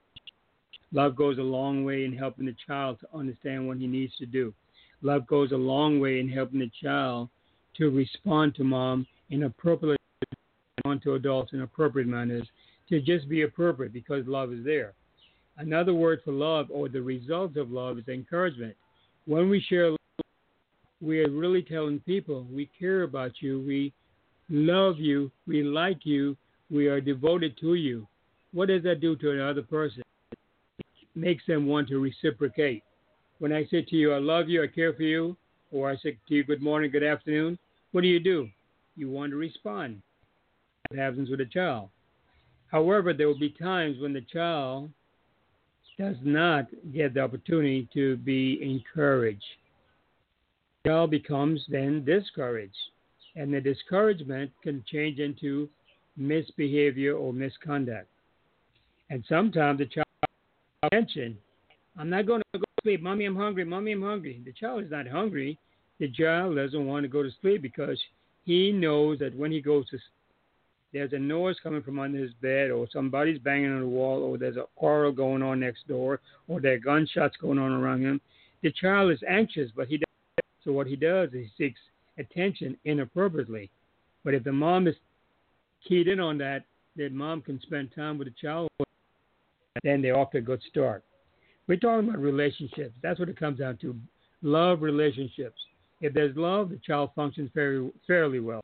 Love 0.92 1.16
goes 1.16 1.38
a 1.38 1.44
long 1.44 1.86
way 1.86 2.06
in 2.06 2.18
helping 2.18 2.46
the 2.46 2.56
child 2.68 3.00
to 3.00 3.18
understand 3.18 3.68
what 3.68 3.78
he 3.78 3.88
needs 3.88 4.16
to 4.18 4.26
do. 4.26 4.54
Love 5.04 5.28
goes 5.28 5.52
a 5.52 5.58
long 5.58 6.00
way 6.00 6.20
in 6.20 6.28
helping 6.28 6.60
the 6.60 6.72
child 6.82 7.30
to 7.78 7.90
respond 7.90 8.56
to 8.56 8.64
mom 8.64 9.06
in 9.30 9.44
appropriate 9.44 10.01
on 10.86 11.00
to 11.02 11.16
adults 11.16 11.54
in 11.54 11.62
appropriate 11.62 12.08
manners 12.08 12.48
to 12.90 13.02
just 13.02 13.30
be 13.30 13.44
appropriate 13.44 13.94
because 13.94 14.26
love 14.28 14.52
is 14.54 14.64
there. 14.64 14.94
Another 15.58 15.94
word 15.94 16.22
for 16.24 16.32
love 16.32 16.68
or 16.70 16.90
the 16.90 17.02
result 17.02 17.58
of 17.58 17.72
love 17.72 17.98
is 17.98 18.08
encouragement. 18.08 18.76
When 19.26 19.50
we 19.50 19.62
share 19.62 19.92
love, 19.92 19.98
we 21.02 21.24
are 21.24 21.30
really 21.30 21.62
telling 21.62 22.00
people 22.00 22.48
we 22.52 22.70
care 22.80 23.04
about 23.04 23.42
you. 23.42 23.62
We 23.62 23.94
love 24.50 24.98
you, 24.98 25.32
we 25.48 25.64
like 25.64 26.06
you, 26.06 26.36
we 26.70 26.88
are 26.88 27.02
devoted 27.02 27.58
to 27.60 27.76
you. 27.76 28.08
What 28.54 28.68
does 28.68 28.84
that 28.84 29.00
do 29.02 29.16
to 29.18 29.32
another 29.32 29.62
person? 29.62 30.04
It 30.32 31.08
makes 31.16 31.46
them 31.46 31.68
want 31.68 31.88
to 31.90 32.00
reciprocate. 32.00 32.84
When 33.40 33.54
I 33.54 33.66
say 33.66 33.82
to 33.82 33.96
you, 33.96 34.14
I 34.14 34.20
love 34.20 34.50
you, 34.50 34.64
I 34.64 34.68
care 34.68 34.94
for 34.94 35.04
you, 35.04 35.36
or 35.72 35.90
I 35.90 35.96
say 35.98 36.18
to 36.28 36.36
you, 36.36 36.44
good 36.44 36.62
morning, 36.62 36.92
good 36.92 37.04
afternoon, 37.04 37.58
what 37.92 38.02
do 38.02 38.08
you 38.08 38.20
do? 38.20 38.50
You 38.96 39.10
want 39.10 39.32
to 39.32 39.38
respond. 39.38 40.02
Happens 40.96 41.30
with 41.30 41.42
a 41.42 41.46
child? 41.46 41.90
However, 42.68 43.14
there 43.14 43.28
will 43.28 43.40
be 43.40 43.50
times 43.50 44.00
when 44.00 44.14
the 44.14 44.22
child 44.22 44.90
does 46.00 46.16
not 46.24 46.68
get 46.94 47.14
the 47.14 47.20
opportunity 47.20 47.88
to 47.94 48.18
be 48.18 48.60
encouraged. 48.62 49.44
The 50.84 50.90
child 50.90 51.12
becomes 51.12 51.64
then 51.70 52.04
discouraged, 52.06 52.76
and 53.36 53.54
the 53.54 53.62
discouragement 53.62 54.52
can 54.64 54.84
change 54.92 55.20
into 55.20 55.70
misbehavior 56.18 57.16
or 57.16 57.34
misconduct. 57.34 58.08
And 59.10 59.24
sometimes 59.28 59.80
the 59.80 59.86
child 59.86 60.08
mention, 60.92 61.38
I'm 61.98 62.10
not 62.10 62.26
going 62.26 62.42
to 62.54 62.60
go 62.60 62.64
to 62.64 62.82
sleep. 62.84 63.02
Mommy, 63.02 63.26
I'm 63.26 63.36
hungry. 63.36 63.66
Mommy, 63.66 63.92
I'm 63.92 64.02
hungry. 64.02 64.42
The 64.46 64.54
child 64.54 64.86
is 64.86 64.92
not 64.92 65.08
hungry. 65.08 65.60
The 66.00 66.10
child 66.10 66.56
doesn't 66.56 66.88
want 66.88 67.04
to 67.04 67.10
go 67.10 67.22
to 67.22 67.30
sleep 67.42 67.62
because 67.62 68.00
he 68.46 68.72
knows 68.72 69.20
that 69.20 69.36
when 69.36 69.52
he 69.52 69.62
goes 69.62 69.86
to 69.90 69.98
sleep, 69.98 70.21
there's 70.94 71.14
a 71.14 71.20
noise 71.20 71.56
coming 71.64 71.82
from 71.82 72.00
under 72.00 72.20
his 72.20 72.34
bed, 72.42 72.70
or 72.72 72.88
somebody's 72.92 73.40
banging 73.40 73.72
on 73.72 73.82
the 73.82 73.88
wall, 73.88 74.24
or 74.24 74.38
there's 74.38 74.58
a 74.58 74.66
quarrel 74.76 75.12
going 75.12 75.42
on 75.42 75.60
next 75.60 75.88
door, 75.88 76.20
or 76.48 76.60
there 76.60 76.74
are 76.74 76.80
gunshots 76.80 77.38
going 77.38 77.58
on 77.58 77.72
around 77.72 78.02
him. 78.02 78.20
The 78.62 78.72
child 78.72 79.12
is 79.12 79.20
anxious, 79.28 79.72
but 79.76 79.88
he 79.88 79.98
does. 79.98 80.46
So 80.64 80.72
what 80.72 80.88
he 80.88 80.96
does 80.96 81.30
is 81.30 81.48
he 81.58 81.66
seeks 81.66 81.80
attention 82.18 82.78
inappropriately. 82.86 83.70
But 84.24 84.34
if 84.34 84.44
the 84.44 84.52
mom 84.52 84.88
is 84.88 84.96
keyed 85.88 86.08
in 86.08 86.20
on 86.20 86.38
that, 86.40 86.64
that 86.98 87.14
mom 87.14 87.42
can 87.42 87.60
spend 87.62 87.92
time 87.96 88.18
with 88.18 88.28
the 88.28 88.34
child, 88.40 88.70
then 89.84 90.02
they're 90.02 90.18
off 90.18 90.32
to 90.32 90.40
a 90.40 90.42
good 90.42 90.62
start. 90.70 91.04
We're 91.68 91.78
talking 91.78 92.10
about 92.10 92.22
relationships. 92.22 92.94
That's 93.02 93.20
what 93.20 93.30
it 93.30 93.40
comes 93.40 93.60
down 93.60 93.78
to. 93.78 93.96
Love 94.42 94.82
relationships. 94.82 95.60
If 96.02 96.14
there's 96.14 96.36
love, 96.36 96.70
the 96.70 96.80
child 96.86 97.12
functions 97.16 97.50
very 97.56 97.90
fairly 98.06 98.40
well. 98.40 98.62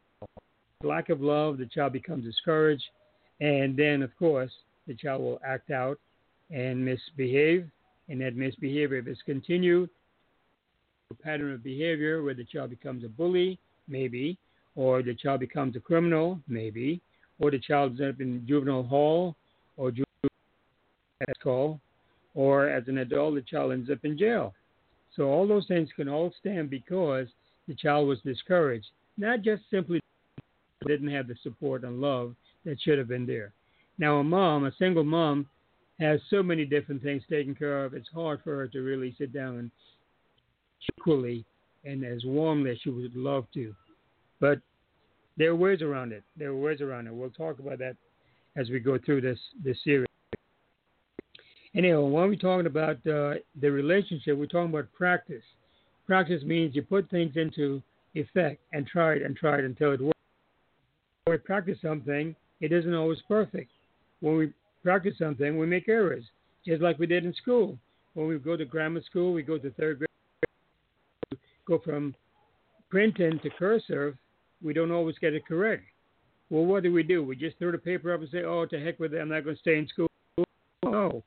Lack 0.84 1.10
of 1.10 1.22
love, 1.22 1.58
the 1.58 1.66
child 1.66 1.94
becomes 1.94 2.24
discouraged, 2.24 2.84
and 3.42 3.76
then, 3.76 4.04
of 4.04 4.16
course, 4.18 4.52
the 4.86 4.94
child 4.94 5.22
will 5.22 5.42
act 5.44 5.72
out 5.72 6.00
and 6.52 6.86
misbehave. 6.86 7.68
And 8.10 8.22
that 8.22 8.36
misbehavior, 8.36 8.98
if 8.98 9.08
it's 9.08 9.22
continued, 9.24 9.90
a 11.10 11.16
pattern 11.16 11.52
of 11.52 11.64
behavior 11.64 12.22
where 12.22 12.36
the 12.36 12.44
child 12.44 12.70
becomes 12.70 13.04
a 13.04 13.10
bully, 13.10 13.60
maybe, 13.88 14.38
or 14.76 15.02
the 15.02 15.16
child 15.16 15.40
becomes 15.40 15.76
a 15.76 15.80
criminal, 15.80 16.40
maybe, 16.48 17.02
or 17.40 17.50
the 17.50 17.60
child 17.60 18.00
ends 18.00 18.16
up 18.16 18.22
in 18.22 18.46
juvenile 18.48 18.84
hall 18.84 19.36
or 19.78 19.90
juvenile 19.90 20.30
call, 21.44 21.80
or 22.36 22.70
as 22.70 22.88
an 22.88 23.00
adult, 23.00 23.34
the 23.34 23.42
child 23.42 23.72
ends 23.72 23.90
up 23.90 24.00
in 24.04 24.18
jail. 24.18 24.54
So 25.16 25.24
all 25.24 25.48
those 25.48 25.68
things 25.68 25.90
can 25.96 26.08
all 26.08 26.32
stand 26.40 26.70
because 26.70 27.28
the 27.68 27.74
child 27.74 28.08
was 28.08 28.20
discouraged, 28.22 28.88
not 29.18 29.42
just 29.42 29.64
simply 29.72 30.00
didn't 30.86 31.10
have 31.10 31.28
the 31.28 31.36
support 31.42 31.84
and 31.84 32.00
love 32.00 32.36
that 32.66 32.80
should 32.82 32.98
have 32.98 33.08
been 33.08 33.26
there. 33.26 33.54
Now, 33.98 34.18
a 34.18 34.24
mom, 34.24 34.66
a 34.66 34.72
single 34.78 35.04
mom, 35.04 35.48
has 36.00 36.20
so 36.30 36.44
many 36.44 36.66
different 36.66 37.02
things 37.02 37.24
taken 37.30 37.56
care 37.56 37.84
of. 37.84 37.94
It's 37.94 38.10
hard 38.14 38.42
for 38.44 38.56
her 38.56 38.68
to 38.68 38.80
really 38.82 39.16
sit 39.18 39.34
down 39.34 39.58
and 39.58 39.72
equally 41.00 41.44
and 41.86 42.04
as 42.04 42.24
warmly 42.24 42.72
as 42.72 42.78
she 42.84 42.90
would 42.90 43.16
love 43.16 43.46
to. 43.56 43.74
But 44.40 44.60
there 45.38 45.50
are 45.50 45.56
ways 45.56 45.82
around 45.82 46.12
it. 46.12 46.24
There 46.36 46.50
are 46.50 46.56
ways 46.56 46.82
around 46.82 47.08
it. 47.08 47.14
We'll 47.14 47.30
talk 47.32 47.60
about 47.60 47.80
that 47.80 47.96
as 48.56 48.70
we 48.70 48.80
go 48.80 48.98
through 49.04 49.22
this 49.22 49.40
this 49.64 49.78
series. 49.84 50.08
Anyhow, 51.76 52.02
when 52.02 52.30
we're 52.30 52.36
talking 52.36 52.66
about 52.66 52.96
uh, 53.08 53.36
the 53.60 53.72
relationship, 53.72 54.38
we're 54.38 54.48
talking 54.48 54.72
about 54.72 54.92
practice. 54.94 55.44
Practice 56.06 56.44
means 56.44 56.76
you 56.76 56.82
put 56.82 57.10
things 57.10 57.36
into 57.36 57.82
effect 58.16 58.62
and 58.74 58.88
try 58.88 59.14
it 59.14 59.22
and 59.22 59.36
try 59.36 59.60
it 59.60 59.66
until 59.66 59.92
it 59.94 60.02
works. 60.02 60.17
When 61.28 61.34
we 61.34 61.40
practice 61.40 61.78
something, 61.82 62.34
it 62.62 62.72
isn't 62.72 62.94
always 62.94 63.18
perfect. 63.28 63.70
When 64.22 64.38
we 64.38 64.54
practice 64.82 65.16
something, 65.20 65.58
we 65.58 65.66
make 65.66 65.90
errors, 65.90 66.24
just 66.66 66.82
like 66.82 67.00
we 67.00 67.06
did 67.06 67.26
in 67.26 67.34
school. 67.34 67.78
When 68.14 68.30
we 68.30 68.40
go 68.40 68.56
to 68.56 68.64
grammar 68.64 69.02
school, 69.04 69.34
we 69.34 69.44
go 69.44 69.58
to 69.58 69.70
third 69.72 69.98
grade, 69.98 71.40
go 71.66 71.80
from 71.80 72.16
printing 72.90 73.42
to 73.44 73.50
cursive, 73.60 74.16
we 74.64 74.72
don't 74.72 74.90
always 74.90 75.18
get 75.20 75.34
it 75.34 75.46
correct. 75.46 75.84
Well, 76.50 76.64
what 76.64 76.84
do 76.84 76.94
we 76.94 77.04
do? 77.04 77.26
We 77.26 77.36
just 77.36 77.60
throw 77.60 77.74
the 77.74 77.78
paper 77.78 78.14
up 78.14 78.22
and 78.22 78.30
say, 78.30 78.44
oh, 78.44 78.66
to 78.66 78.80
heck 78.80 78.98
with 78.98 79.14
it, 79.14 79.20
I'm 79.20 79.28
not 79.28 79.44
going 79.44 79.58
to 79.58 79.62
stay 79.62 79.78
in 79.78 79.88
school. 79.90 80.08
No. 80.86 81.26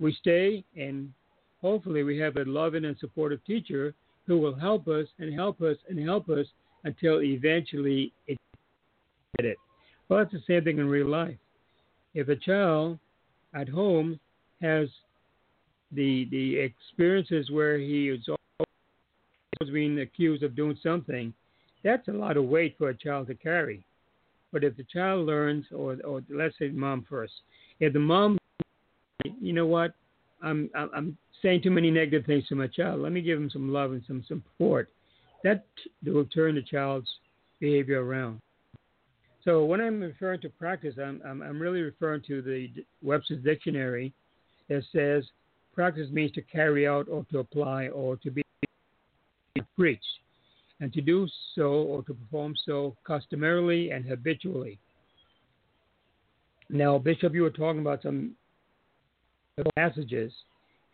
We 0.00 0.14
stay, 0.14 0.64
and 0.74 1.12
hopefully 1.60 2.04
we 2.04 2.16
have 2.20 2.38
a 2.38 2.44
loving 2.46 2.86
and 2.86 2.96
supportive 2.98 3.44
teacher 3.44 3.92
who 4.26 4.38
will 4.38 4.54
help 4.54 4.88
us 4.88 5.08
and 5.18 5.34
help 5.34 5.60
us 5.60 5.76
and 5.90 6.02
help 6.02 6.30
us 6.30 6.46
until 6.84 7.20
eventually 7.20 8.14
it 8.26 8.38
get 9.36 9.46
it. 9.46 9.58
Well, 10.08 10.20
it's 10.20 10.32
the 10.32 10.42
same 10.46 10.64
thing 10.64 10.78
in 10.78 10.88
real 10.88 11.08
life. 11.08 11.36
If 12.14 12.28
a 12.28 12.36
child 12.36 12.98
at 13.54 13.68
home 13.68 14.18
has 14.60 14.88
the 15.92 16.26
the 16.30 16.56
experiences 16.58 17.50
where 17.50 17.78
he 17.78 18.08
is 18.08 18.28
always 18.28 19.72
being 19.72 20.00
accused 20.00 20.42
of 20.42 20.56
doing 20.56 20.78
something, 20.82 21.32
that's 21.82 22.08
a 22.08 22.12
lot 22.12 22.36
of 22.36 22.44
weight 22.44 22.76
for 22.78 22.90
a 22.90 22.94
child 22.94 23.26
to 23.28 23.34
carry. 23.34 23.84
But 24.52 24.64
if 24.64 24.76
the 24.76 24.84
child 24.84 25.26
learns, 25.26 25.64
or, 25.74 25.96
or 26.04 26.22
let's 26.28 26.54
say 26.58 26.68
mom 26.68 27.06
first, 27.08 27.32
if 27.80 27.94
the 27.94 27.98
mom, 27.98 28.38
you 29.40 29.54
know 29.54 29.66
what, 29.66 29.94
I'm, 30.42 30.68
I'm 30.74 31.16
saying 31.40 31.62
too 31.62 31.70
many 31.70 31.90
negative 31.90 32.26
things 32.26 32.46
to 32.48 32.54
my 32.54 32.66
child. 32.66 33.00
Let 33.00 33.12
me 33.12 33.22
give 33.22 33.38
him 33.38 33.50
some 33.50 33.72
love 33.72 33.92
and 33.92 34.02
some 34.06 34.24
support. 34.28 34.90
That 35.42 35.64
will 36.04 36.26
turn 36.26 36.54
the 36.54 36.62
child's 36.62 37.08
behavior 37.60 38.04
around. 38.04 38.40
So 39.44 39.64
when 39.64 39.80
I'm 39.80 40.00
referring 40.00 40.40
to 40.42 40.48
practice, 40.48 40.94
I'm, 41.02 41.20
I'm, 41.26 41.42
I'm 41.42 41.60
really 41.60 41.80
referring 41.82 42.22
to 42.28 42.42
the 42.42 42.68
Webster's 43.02 43.42
Dictionary 43.42 44.12
that 44.68 44.84
says 44.92 45.24
practice 45.74 46.08
means 46.10 46.32
to 46.32 46.42
carry 46.42 46.86
out 46.86 47.08
or 47.08 47.26
to 47.32 47.40
apply 47.40 47.88
or 47.88 48.16
to 48.18 48.30
be 48.30 48.42
preached 49.76 50.04
and 50.80 50.92
to 50.92 51.00
do 51.00 51.26
so 51.54 51.72
or 51.72 52.02
to 52.04 52.14
perform 52.14 52.54
so 52.64 52.96
customarily 53.04 53.90
and 53.90 54.04
habitually. 54.04 54.78
Now, 56.68 56.98
Bishop, 56.98 57.34
you 57.34 57.42
were 57.42 57.50
talking 57.50 57.80
about 57.80 58.02
some 58.02 58.32
passages, 59.76 60.32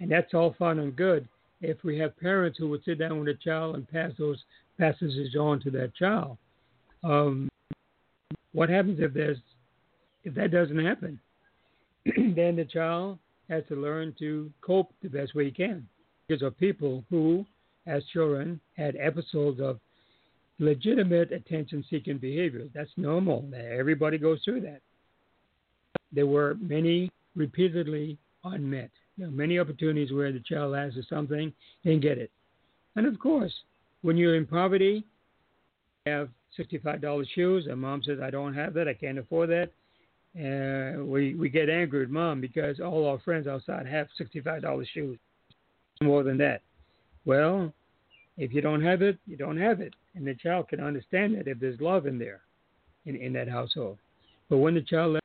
and 0.00 0.11
that's 0.11 0.34
all 0.34 0.54
fine 0.58 0.78
and 0.78 0.96
good 0.96 1.28
if 1.61 1.82
we 1.84 1.98
have 1.98 2.18
parents 2.18 2.58
who 2.58 2.68
would 2.68 2.84
sit 2.84 2.98
down 2.98 3.18
with 3.18 3.28
a 3.28 3.34
child 3.34 3.76
and 3.76 3.88
pass 3.88 4.12
those 4.18 4.42
passages 4.78 5.34
on 5.38 5.61
to 5.61 5.70
that 5.70 5.94
child. 5.94 6.37
Um, 7.04 7.48
what 8.52 8.68
happens 8.68 8.98
if 9.00 9.12
there's 9.14 9.38
if 10.24 10.34
that 10.34 10.50
doesn't 10.50 10.84
happen? 10.84 11.18
then 12.04 12.56
the 12.56 12.66
child 12.70 13.18
has 13.48 13.64
to 13.68 13.76
learn 13.76 14.14
to 14.18 14.50
cope 14.61 14.92
the 15.02 15.08
best 15.08 15.34
way 15.34 15.46
he 15.46 15.50
can. 15.50 15.87
Because 16.26 16.42
of 16.42 16.58
people 16.58 17.04
who 17.08 17.46
as 17.87 18.02
children 18.12 18.61
had 18.76 18.96
episodes 18.96 19.61
of 19.61 19.80
legitimate 20.58 21.32
attention 21.32 21.84
seeking 21.88 22.18
behavior. 22.18 22.66
That's 22.74 22.90
normal. 22.96 23.48
Everybody 23.54 24.18
goes 24.18 24.40
through 24.44 24.61
that. 24.62 24.82
There 26.12 26.26
were 26.26 26.56
many 26.61 27.11
repeatedly 27.34 28.18
unmet. 28.44 28.90
There 29.16 29.28
are 29.28 29.32
many 29.32 29.58
opportunities 29.58 30.12
where 30.12 30.32
the 30.32 30.40
child 30.40 30.74
asks 30.74 30.96
for 30.96 31.02
something 31.08 31.52
and 31.84 32.02
get 32.02 32.18
it. 32.18 32.30
And 32.96 33.06
of 33.06 33.18
course, 33.18 33.52
when 34.02 34.16
you're 34.16 34.37
in 34.37 34.46
poverty, 34.46 35.04
you 36.06 36.12
have 36.12 36.28
$65 36.59 37.27
shoes, 37.35 37.66
and 37.68 37.81
mom 37.81 38.03
says, 38.03 38.18
I 38.23 38.31
don't 38.31 38.55
have 38.55 38.75
that, 38.75 38.88
I 38.88 38.94
can't 38.94 39.18
afford 39.18 39.51
that. 39.51 39.71
And 40.35 41.09
we, 41.09 41.35
we 41.35 41.49
get 41.49 41.68
angry 41.71 42.03
at 42.03 42.11
mom 42.11 42.40
because 42.40 42.81
all 42.81 43.07
our 43.07 43.18
friends 43.21 43.47
outside 43.47 43.87
have 43.87 44.09
$65 44.21 44.85
shoes, 44.92 45.18
more 46.03 46.23
than 46.23 46.38
that. 46.38 46.62
Well, 47.25 47.73
if 48.37 48.53
you 48.53 48.61
don't 48.61 48.83
have 48.83 49.03
it, 49.03 49.18
you 49.27 49.37
don't 49.37 49.59
have 49.59 49.81
it. 49.81 49.94
And 50.14 50.27
the 50.27 50.35
child 50.35 50.68
can 50.68 50.81
understand 50.81 51.37
that 51.37 51.49
if 51.49 51.59
there's 51.59 51.81
love 51.81 52.07
in 52.07 52.18
there, 52.18 52.40
in, 53.07 53.16
in 53.16 53.33
that 53.33 53.49
household. 53.49 53.99
But 54.49 54.59
when 54.59 54.75
the 54.75 54.83
child 54.83 55.18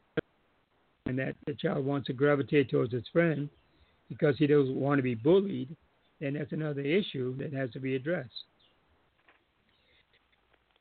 and 1.06 1.20
that 1.20 1.36
the 1.46 1.54
child 1.54 1.86
wants 1.86 2.08
to 2.08 2.14
gravitate 2.14 2.70
towards 2.70 2.94
its 2.94 3.08
friend 3.10 3.50
because 4.10 4.38
he 4.38 4.48
doesn't 4.48 4.76
want 4.76 5.00
to 5.00 5.04
be 5.04 5.16
bullied, 5.16 5.76
then 6.20 6.34
that's 6.34 6.52
another 6.52 6.82
issue 6.82 7.36
that 7.38 7.54
has 7.54 7.70
to 7.72 7.80
be 7.80 7.96
addressed. 7.96 8.46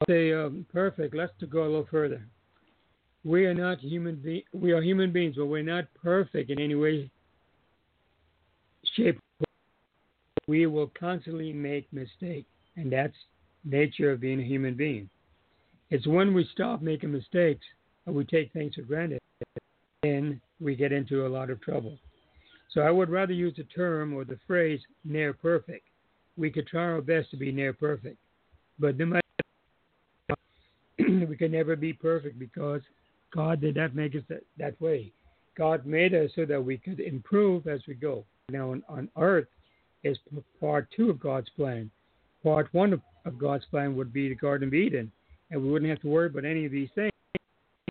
Say 0.08 0.32
um, 0.32 0.66
perfect. 0.72 1.14
Let's 1.14 1.32
go 1.50 1.62
a 1.62 1.64
little 1.64 1.88
further. 1.90 2.26
We 3.24 3.46
are 3.46 3.54
not 3.54 3.78
human. 3.78 4.16
Be- 4.16 4.44
we 4.52 4.72
are 4.72 4.82
human 4.82 5.12
beings, 5.12 5.36
but 5.36 5.46
we're 5.46 5.62
not 5.62 5.84
perfect 6.02 6.50
in 6.50 6.58
any 6.60 6.74
way, 6.74 7.10
shape, 8.96 9.18
we 10.48 10.66
will 10.66 10.90
constantly 10.98 11.52
make 11.52 11.92
mistakes, 11.92 12.48
and 12.76 12.92
that's 12.92 13.14
nature 13.64 14.10
of 14.10 14.20
being 14.20 14.40
a 14.40 14.44
human 14.44 14.74
being. 14.74 15.08
It's 15.90 16.06
when 16.06 16.34
we 16.34 16.48
stop 16.52 16.82
making 16.82 17.12
mistakes 17.12 17.64
and 18.06 18.14
we 18.14 18.24
take 18.24 18.52
things 18.52 18.74
for 18.74 18.82
granted, 18.82 19.20
then 20.02 20.40
we 20.60 20.74
get 20.74 20.90
into 20.90 21.26
a 21.26 21.28
lot 21.28 21.50
of 21.50 21.60
trouble. 21.60 21.96
So 22.72 22.80
I 22.80 22.90
would 22.90 23.10
rather 23.10 23.32
use 23.32 23.54
the 23.56 23.64
term 23.64 24.14
or 24.14 24.24
the 24.24 24.38
phrase 24.46 24.80
near 25.04 25.32
perfect. 25.32 25.86
We 26.36 26.50
could 26.50 26.66
try 26.66 26.82
our 26.84 27.02
best 27.02 27.30
to 27.30 27.36
be 27.36 27.52
near 27.52 27.72
perfect, 27.72 28.16
but 28.78 28.96
no 28.96 29.06
matter 29.06 29.21
we 31.32 31.38
can 31.38 31.50
never 31.50 31.76
be 31.76 31.94
perfect 31.94 32.38
because 32.38 32.82
God 33.34 33.58
did 33.58 33.76
not 33.76 33.94
make 33.94 34.14
us 34.14 34.20
that, 34.28 34.42
that 34.58 34.78
way. 34.82 35.10
God 35.56 35.86
made 35.86 36.12
us 36.12 36.30
so 36.36 36.44
that 36.44 36.62
we 36.62 36.76
could 36.76 37.00
improve 37.00 37.66
as 37.66 37.80
we 37.88 37.94
go. 37.94 38.26
Now 38.50 38.72
on, 38.72 38.82
on 38.86 39.08
earth 39.16 39.46
is 40.04 40.18
part 40.60 40.88
two 40.94 41.08
of 41.08 41.18
God's 41.18 41.48
plan. 41.56 41.90
Part 42.42 42.68
one 42.72 42.92
of, 42.92 43.00
of 43.24 43.38
God's 43.38 43.64
plan 43.70 43.96
would 43.96 44.12
be 44.12 44.28
the 44.28 44.34
Garden 44.34 44.68
of 44.68 44.74
Eden, 44.74 45.10
and 45.50 45.62
we 45.62 45.70
wouldn't 45.70 45.88
have 45.88 46.02
to 46.02 46.08
worry 46.08 46.26
about 46.26 46.44
any 46.44 46.66
of 46.66 46.72
these 46.72 46.90
things. 46.94 47.12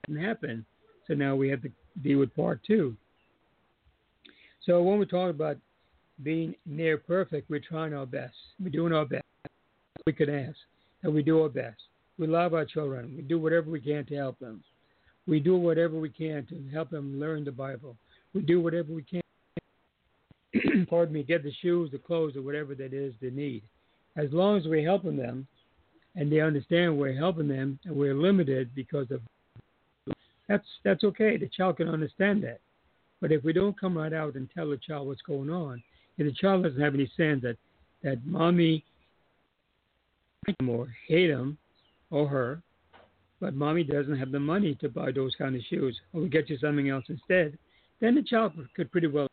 Didn't 0.06 0.24
happen. 0.24 0.64
So 1.08 1.16
now 1.16 1.36
we 1.36 1.50
have 1.50 1.64
to 1.64 1.72
deal 2.04 2.20
with 2.20 2.36
part 2.36 2.60
two. 2.68 2.96
So 4.68 4.84
when 4.84 5.00
we 5.00 5.08
talk 5.08 5.32
about 5.32 5.58
being 6.22 6.54
near 6.68 7.00
perfect, 7.00 7.50
we're 7.50 7.60
trying 7.60 7.96
our 7.96 8.06
best. 8.06 8.36
We're 8.64 8.70
doing 8.70 8.94
our 8.94 9.06
best. 9.06 9.26
We 10.06 10.14
can 10.14 10.30
ask, 10.30 10.58
and 11.02 11.12
we 11.12 11.24
do 11.24 11.42
our 11.42 11.50
best. 11.50 11.82
We 12.22 12.28
love 12.28 12.54
our 12.54 12.66
children. 12.66 13.16
We 13.18 13.24
do 13.24 13.40
whatever 13.40 13.72
we 13.72 13.82
can 13.82 14.06
to 14.06 14.16
help 14.16 14.38
them. 14.38 14.64
We 15.26 15.40
do 15.40 15.58
whatever 15.58 16.00
we 16.00 16.10
can 16.10 16.46
to 16.50 16.64
help 16.72 16.92
them 16.92 17.20
learn 17.20 17.44
the 17.44 17.52
Bible. 17.52 17.98
We 18.36 18.42
do 18.42 18.62
whatever 18.62 18.94
we 18.94 19.02
can, 19.02 19.22
pardon 20.88 21.16
me, 21.16 21.24
get 21.24 21.42
the 21.42 21.52
shoes, 21.64 21.90
the 21.92 21.98
clothes, 21.98 22.36
or 22.36 22.44
whatever 22.44 22.76
that 22.76 22.94
is 22.94 23.16
they 23.24 23.32
need. 23.32 23.64
As 24.18 24.32
long 24.32 24.56
as 24.56 24.68
we're 24.68 24.86
helping 24.86 25.18
them 25.18 25.48
and 26.16 26.32
they 26.32 26.42
understand 26.42 26.96
we're 26.96 27.18
helping 27.18 27.48
them 27.48 27.80
and 27.86 27.96
we're 27.96 28.14
limited 28.14 28.70
because 28.76 29.08
of 29.10 29.22
that's 30.48 30.68
that's 30.84 31.04
okay. 31.04 31.38
The 31.38 31.50
child 31.50 31.78
can 31.78 31.90
understand 31.90 32.44
that. 32.44 32.60
But 33.20 33.32
if 33.32 33.44
we 33.44 33.52
don't 33.52 33.80
come 33.80 33.98
right 33.98 34.14
out 34.14 34.36
and 34.36 34.48
tell 34.56 34.70
the 34.70 34.78
child 34.78 35.08
what's 35.08 35.24
going 35.24 35.50
on, 35.50 35.82
and 36.20 36.28
the 36.28 36.34
child 36.34 36.62
doesn't 36.62 36.82
have 36.82 36.94
any 36.94 37.12
sense 37.18 37.42
that 37.42 37.58
that 38.04 38.24
mommy 38.28 38.86
or 40.68 40.88
hate 41.08 41.32
him 41.32 41.58
or 42.12 42.28
her, 42.28 42.62
but 43.40 43.56
mommy 43.56 43.84
doesn't 43.84 44.18
have 44.18 44.32
the 44.32 44.40
money 44.40 44.76
to 44.76 44.90
buy 44.90 45.12
those 45.12 45.34
kind 45.36 45.56
of 45.56 45.62
shoes, 45.64 46.00
or 46.14 46.22
we 46.22 46.30
get 46.30 46.50
you 46.50 46.58
something 46.58 46.90
else 46.90 47.06
instead, 47.10 47.58
then 48.00 48.14
the 48.14 48.22
child 48.22 48.54
could 48.76 48.92
pretty 48.92 49.08
well. 49.08 49.28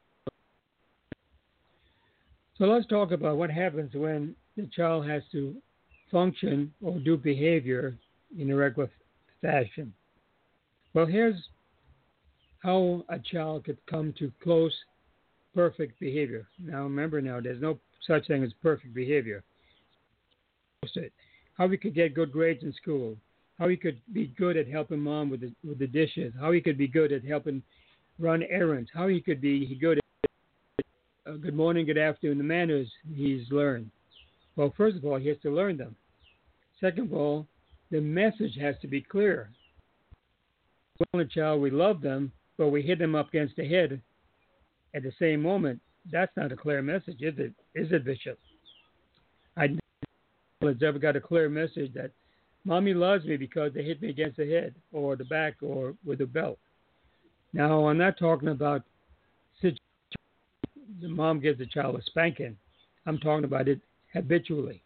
So 2.57 2.65
let's 2.65 2.87
talk 2.87 3.13
about 3.13 3.37
what 3.37 3.51
happens 3.51 3.95
when 3.95 4.35
the 4.57 4.67
child 4.75 5.07
has 5.07 5.23
to 5.33 5.55
function 6.11 6.73
or 6.83 6.99
do 6.99 7.17
behavior 7.17 7.97
in 8.37 8.51
a 8.51 8.57
regular 8.57 8.91
fashion. 9.41 9.93
Well, 10.95 11.07
here's 11.07 11.37
how 12.61 13.05
a 13.09 13.19
child 13.19 13.65
could 13.65 13.79
come 13.87 14.13
to 14.19 14.33
close 14.43 14.75
perfect 15.55 16.01
behavior. 16.01 16.47
Now, 16.59 16.83
remember, 16.83 17.21
now 17.21 17.41
there's 17.41 17.61
no 17.63 17.79
such 18.07 18.27
thing 18.27 18.43
as 18.43 18.53
perfect 18.63 18.95
behavior. 18.95 19.45
How 21.59 21.69
he 21.69 21.77
could 21.77 21.95
get 21.95 22.15
good 22.15 22.33
grades 22.33 22.63
in 22.63 22.73
school, 22.73 23.17
how 23.59 23.69
he 23.69 23.77
could 23.77 24.01
be 24.13 24.29
good 24.39 24.57
at 24.57 24.69
helping 24.69 25.01
mom 25.01 25.29
with 25.29 25.41
the 25.41 25.53
with 25.67 25.79
the 25.79 25.87
dishes, 25.87 26.33
how 26.41 26.53
he 26.53 26.61
could 26.61 26.79
be 26.79 26.89
good 26.89 27.13
at 27.13 27.25
helping 27.25 27.63
run 28.19 28.45
errands, 28.45 28.91
how 28.95 29.09
he 29.09 29.21
could 29.21 29.41
be 29.41 29.77
good 29.81 29.99
at 29.99 30.05
uh, 31.29 31.33
good 31.33 31.55
morning, 31.55 31.85
good 31.85 31.99
afternoon, 31.99 32.39
the 32.39 32.45
manners 32.45 32.91
he's 33.13 33.51
learned. 33.51 33.91
Well, 34.57 34.73
first 34.77 34.97
of 34.97 35.05
all, 35.05 35.19
he 35.19 35.29
has 35.29 35.37
to 35.43 35.51
learn 35.51 35.77
them. 35.77 35.95
Second 36.81 37.09
of 37.09 37.13
all, 37.13 37.47
the 37.91 38.01
message 38.01 38.57
has 38.61 38.77
to 38.81 38.87
be 38.87 39.01
clear. 39.01 39.51
When 41.11 41.23
a 41.23 41.29
child, 41.29 41.61
we 41.61 41.71
love 41.71 42.01
them, 42.01 42.33
but 42.57 42.69
we 42.69 42.83
hit 42.83 42.99
them 42.99 43.15
up 43.15 43.29
against 43.29 43.57
the 43.57 43.69
head 43.69 44.01
at 44.95 45.03
the 45.03 45.13
same 45.19 45.43
moment. 45.43 45.81
That's 46.11 46.35
not 46.37 46.53
a 46.53 46.57
clear 46.57 46.83
message, 46.83 47.21
is 47.21 47.39
it? 47.39 47.53
Is 47.75 47.93
it, 47.93 48.05
Bishop? 48.05 48.39
Has 50.61 50.83
ever 50.85 50.99
got 50.99 51.15
a 51.15 51.21
clear 51.21 51.49
message 51.49 51.95
that 51.95 52.11
Mommy 52.65 52.93
loves 52.93 53.25
me 53.25 53.37
because 53.37 53.73
they 53.73 53.85
hit 53.85 54.03
me 54.03 54.11
against 54.11 54.39
the 54.39 54.47
head 54.47 54.75
or 54.93 55.15
the 55.15 55.25
back 55.25 55.55
or 55.63 55.95
with 56.05 56.21
a 56.21 56.27
belt. 56.27 56.59
Now, 57.53 57.87
I'm 57.87 57.97
not 57.97 58.19
talking 58.19 58.49
about 58.49 58.83
the 59.63 61.09
mom 61.09 61.39
gives 61.39 61.59
the 61.59 61.67
child 61.67 61.97
a 61.97 62.03
spanking. 62.03 62.57
I'm 63.07 63.19
talking 63.19 63.45
about 63.45 63.69
it 63.69 63.81
habitually. 64.13 64.83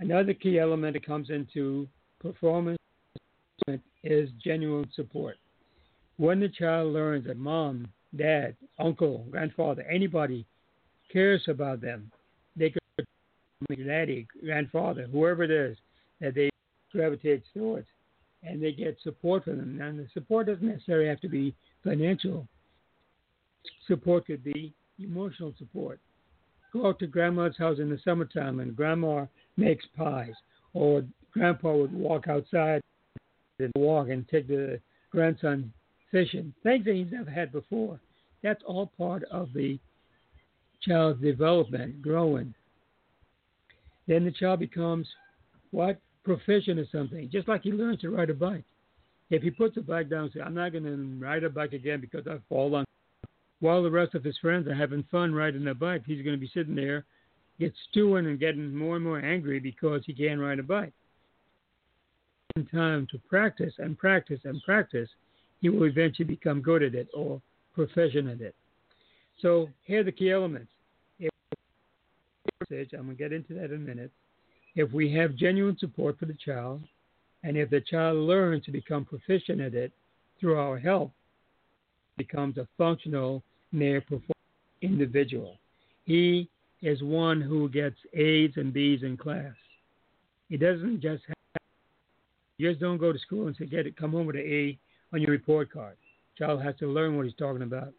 Another 0.00 0.32
key 0.32 0.58
element 0.58 0.94
that 0.94 1.04
comes 1.04 1.28
into 1.28 1.86
performance 2.20 2.78
is 4.02 4.30
genuine 4.42 4.88
support. 4.94 5.36
When 6.16 6.40
the 6.40 6.48
child 6.48 6.92
learns 6.92 7.26
that 7.26 7.36
mom, 7.36 7.88
dad, 8.16 8.56
uncle, 8.78 9.26
grandfather, 9.30 9.82
anybody 9.82 10.46
cares 11.12 11.42
about 11.48 11.80
them, 11.80 12.10
daddy, 13.68 14.26
grandfather, 14.44 15.08
whoever 15.10 15.42
it 15.42 15.50
is, 15.50 15.76
that 16.20 16.34
they 16.34 16.50
gravitate 16.92 17.42
towards, 17.54 17.86
and 18.42 18.62
they 18.62 18.72
get 18.72 18.96
support 19.02 19.44
from 19.44 19.58
them. 19.58 19.80
And 19.80 19.98
the 19.98 20.06
support 20.12 20.46
doesn't 20.46 20.66
necessarily 20.66 21.08
have 21.08 21.20
to 21.20 21.28
be 21.28 21.54
financial. 21.84 22.46
Support 23.86 24.26
could 24.26 24.44
be 24.44 24.72
emotional 24.98 25.54
support. 25.58 26.00
Go 26.72 26.86
out 26.86 26.98
to 27.00 27.06
grandma's 27.06 27.56
house 27.56 27.78
in 27.78 27.90
the 27.90 27.98
summertime, 28.04 28.60
and 28.60 28.76
grandma 28.76 29.26
makes 29.56 29.84
pies, 29.96 30.34
or 30.74 31.04
grandpa 31.32 31.74
would 31.74 31.92
walk 31.92 32.28
outside 32.28 32.80
and 33.58 33.72
walk 33.76 34.08
and 34.08 34.28
take 34.28 34.48
the 34.48 34.80
grandson 35.10 35.72
fishing. 36.10 36.52
Things 36.62 36.84
that 36.84 36.94
he's 36.94 37.12
never 37.12 37.30
had 37.30 37.52
before. 37.52 38.00
That's 38.42 38.62
all 38.66 38.90
part 38.98 39.22
of 39.24 39.52
the 39.54 39.78
child's 40.82 41.20
development, 41.22 42.02
growing 42.02 42.54
then 44.06 44.24
the 44.24 44.30
child 44.30 44.60
becomes 44.60 45.08
what? 45.70 46.00
Proficient 46.24 46.78
in 46.78 46.86
something, 46.92 47.28
just 47.32 47.48
like 47.48 47.62
he 47.62 47.72
learns 47.72 48.00
to 48.00 48.10
ride 48.10 48.30
a 48.30 48.34
bike. 48.34 48.64
If 49.30 49.42
he 49.42 49.50
puts 49.50 49.74
the 49.74 49.80
bike 49.80 50.08
down 50.08 50.24
and 50.24 50.32
says, 50.32 50.42
I'm 50.44 50.54
not 50.54 50.72
going 50.72 50.84
to 50.84 51.24
ride 51.24 51.42
a 51.42 51.50
bike 51.50 51.72
again 51.72 52.00
because 52.00 52.26
I 52.28 52.36
fall 52.48 52.74
on, 52.74 52.84
while 53.60 53.82
the 53.82 53.90
rest 53.90 54.14
of 54.14 54.22
his 54.22 54.36
friends 54.38 54.68
are 54.68 54.74
having 54.74 55.04
fun 55.10 55.34
riding 55.34 55.66
a 55.66 55.74
bike, 55.74 56.02
he's 56.06 56.22
going 56.22 56.36
to 56.36 56.40
be 56.40 56.50
sitting 56.52 56.74
there, 56.74 57.04
get 57.58 57.72
stewing 57.90 58.26
and 58.26 58.38
getting 58.38 58.74
more 58.74 58.96
and 58.96 59.04
more 59.04 59.20
angry 59.20 59.58
because 59.58 60.02
he 60.06 60.12
can't 60.12 60.40
ride 60.40 60.58
a 60.58 60.62
bike. 60.62 60.92
In 62.56 62.66
time 62.66 63.06
to 63.10 63.18
practice 63.30 63.72
and 63.78 63.98
practice 63.98 64.40
and 64.44 64.62
practice, 64.62 65.08
he 65.60 65.70
will 65.70 65.84
eventually 65.84 66.26
become 66.26 66.60
good 66.60 66.82
at 66.82 66.94
it 66.94 67.08
or 67.14 67.40
proficient 67.74 68.28
at 68.28 68.40
it. 68.40 68.54
So 69.40 69.68
here 69.84 70.00
are 70.00 70.04
the 70.04 70.12
key 70.12 70.30
elements. 70.30 70.70
I'm 72.72 73.04
going 73.04 73.08
to 73.08 73.14
get 73.14 73.32
into 73.32 73.54
that 73.54 73.70
in 73.70 73.76
a 73.76 73.78
minute. 73.78 74.10
If 74.74 74.92
we 74.92 75.12
have 75.12 75.36
genuine 75.36 75.76
support 75.78 76.18
for 76.18 76.26
the 76.26 76.36
child, 76.44 76.80
and 77.44 77.56
if 77.56 77.70
the 77.70 77.80
child 77.80 78.16
learns 78.16 78.64
to 78.64 78.70
become 78.72 79.04
proficient 79.04 79.60
at 79.60 79.74
it 79.74 79.92
through 80.40 80.58
our 80.58 80.78
help, 80.78 81.12
becomes 82.16 82.56
a 82.56 82.68
functional, 82.78 83.42
near 83.72 84.00
performing 84.00 84.32
individual. 84.82 85.58
He 86.04 86.48
is 86.82 87.02
one 87.02 87.40
who 87.40 87.68
gets 87.68 87.96
A's 88.14 88.52
and 88.56 88.72
B's 88.72 89.02
in 89.02 89.16
class. 89.16 89.54
He 90.48 90.56
doesn't 90.56 91.00
just 91.00 91.22
have, 91.26 91.62
you 92.58 92.68
just 92.68 92.80
don't 92.80 92.98
go 92.98 93.12
to 93.12 93.18
school 93.18 93.46
and 93.46 93.56
say, 93.56 93.66
get 93.66 93.86
it, 93.86 93.96
come 93.96 94.12
home 94.12 94.26
with 94.26 94.36
an 94.36 94.42
A 94.42 94.78
on 95.12 95.20
your 95.20 95.30
report 95.30 95.72
card. 95.72 95.96
Child 96.36 96.62
has 96.62 96.76
to 96.78 96.86
learn 96.86 97.16
what 97.16 97.26
he's 97.26 97.34
talking 97.36 97.62
about. 97.62 97.92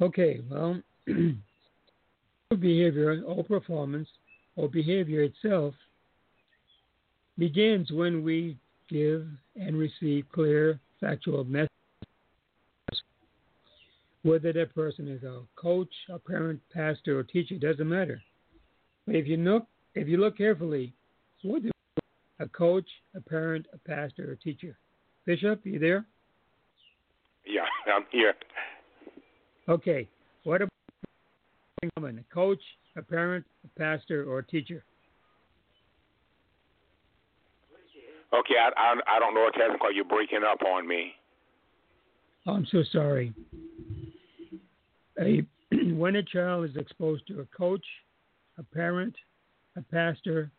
Okay, 0.00 0.40
well, 0.50 0.80
behavior 2.54 3.22
or 3.26 3.42
performance 3.42 4.08
or 4.54 4.68
behavior 4.68 5.22
itself 5.22 5.74
begins 7.38 7.90
when 7.90 8.22
we 8.22 8.56
give 8.88 9.26
and 9.56 9.76
receive 9.76 10.24
clear 10.32 10.78
factual 11.00 11.44
messages. 11.44 11.68
Whether 14.22 14.52
that 14.52 14.74
person 14.74 15.08
is 15.08 15.22
a 15.24 15.42
coach, 15.56 15.90
a 16.08 16.18
parent, 16.18 16.60
pastor, 16.72 17.18
or 17.18 17.24
teacher 17.24 17.56
doesn't 17.58 17.88
matter. 17.88 18.22
But 19.06 19.16
if 19.16 19.26
you 19.26 19.36
look, 19.36 19.66
if 19.94 20.08
you 20.08 20.16
look 20.18 20.38
carefully, 20.38 20.92
what 21.42 21.64
is 21.64 21.70
a 22.40 22.48
coach, 22.48 22.86
a 23.14 23.20
parent, 23.20 23.66
a 23.72 23.78
pastor, 23.78 24.32
or 24.32 24.36
teacher? 24.36 24.76
Bishop, 25.26 25.60
you 25.64 25.78
there? 25.78 26.06
Yeah, 27.44 27.62
I'm 27.92 28.04
here. 28.10 28.34
Okay. 29.68 30.08
What 30.44 30.62
about 30.62 30.70
a 31.82 32.34
coach, 32.34 32.60
a 32.96 33.02
parent, 33.02 33.44
a 33.64 33.78
pastor, 33.78 34.24
or 34.24 34.38
a 34.40 34.46
teacher? 34.46 34.84
Okay, 38.32 38.54
I, 38.60 38.70
I, 38.76 39.16
I 39.16 39.18
don't 39.18 39.34
know 39.34 39.42
what 39.42 39.54
to 39.54 39.72
because 39.72 39.92
you're 39.94 40.04
breaking 40.04 40.42
up 40.46 40.62
on 40.62 40.86
me. 40.86 41.12
I'm 42.46 42.66
so 42.70 42.82
sorry. 42.92 43.32
A, 45.20 45.42
when 45.94 46.16
a 46.16 46.22
child 46.22 46.68
is 46.68 46.76
exposed 46.76 47.26
to 47.28 47.40
a 47.40 47.46
coach, 47.56 47.84
a 48.58 48.62
parent, 48.62 49.14
a 49.76 49.82
pastor, 49.82 50.50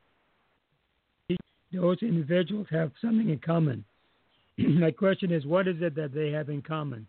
those 1.74 1.98
individuals 2.02 2.68
have 2.72 2.92
something 3.02 3.30
in 3.30 3.40
common. 3.40 3.84
My 4.58 4.92
question 4.92 5.32
is, 5.32 5.46
what 5.46 5.68
is 5.68 5.78
it 5.82 5.96
that 5.96 6.14
they 6.14 6.32
have 6.32 6.50
in 6.50 6.62
common? 6.62 7.08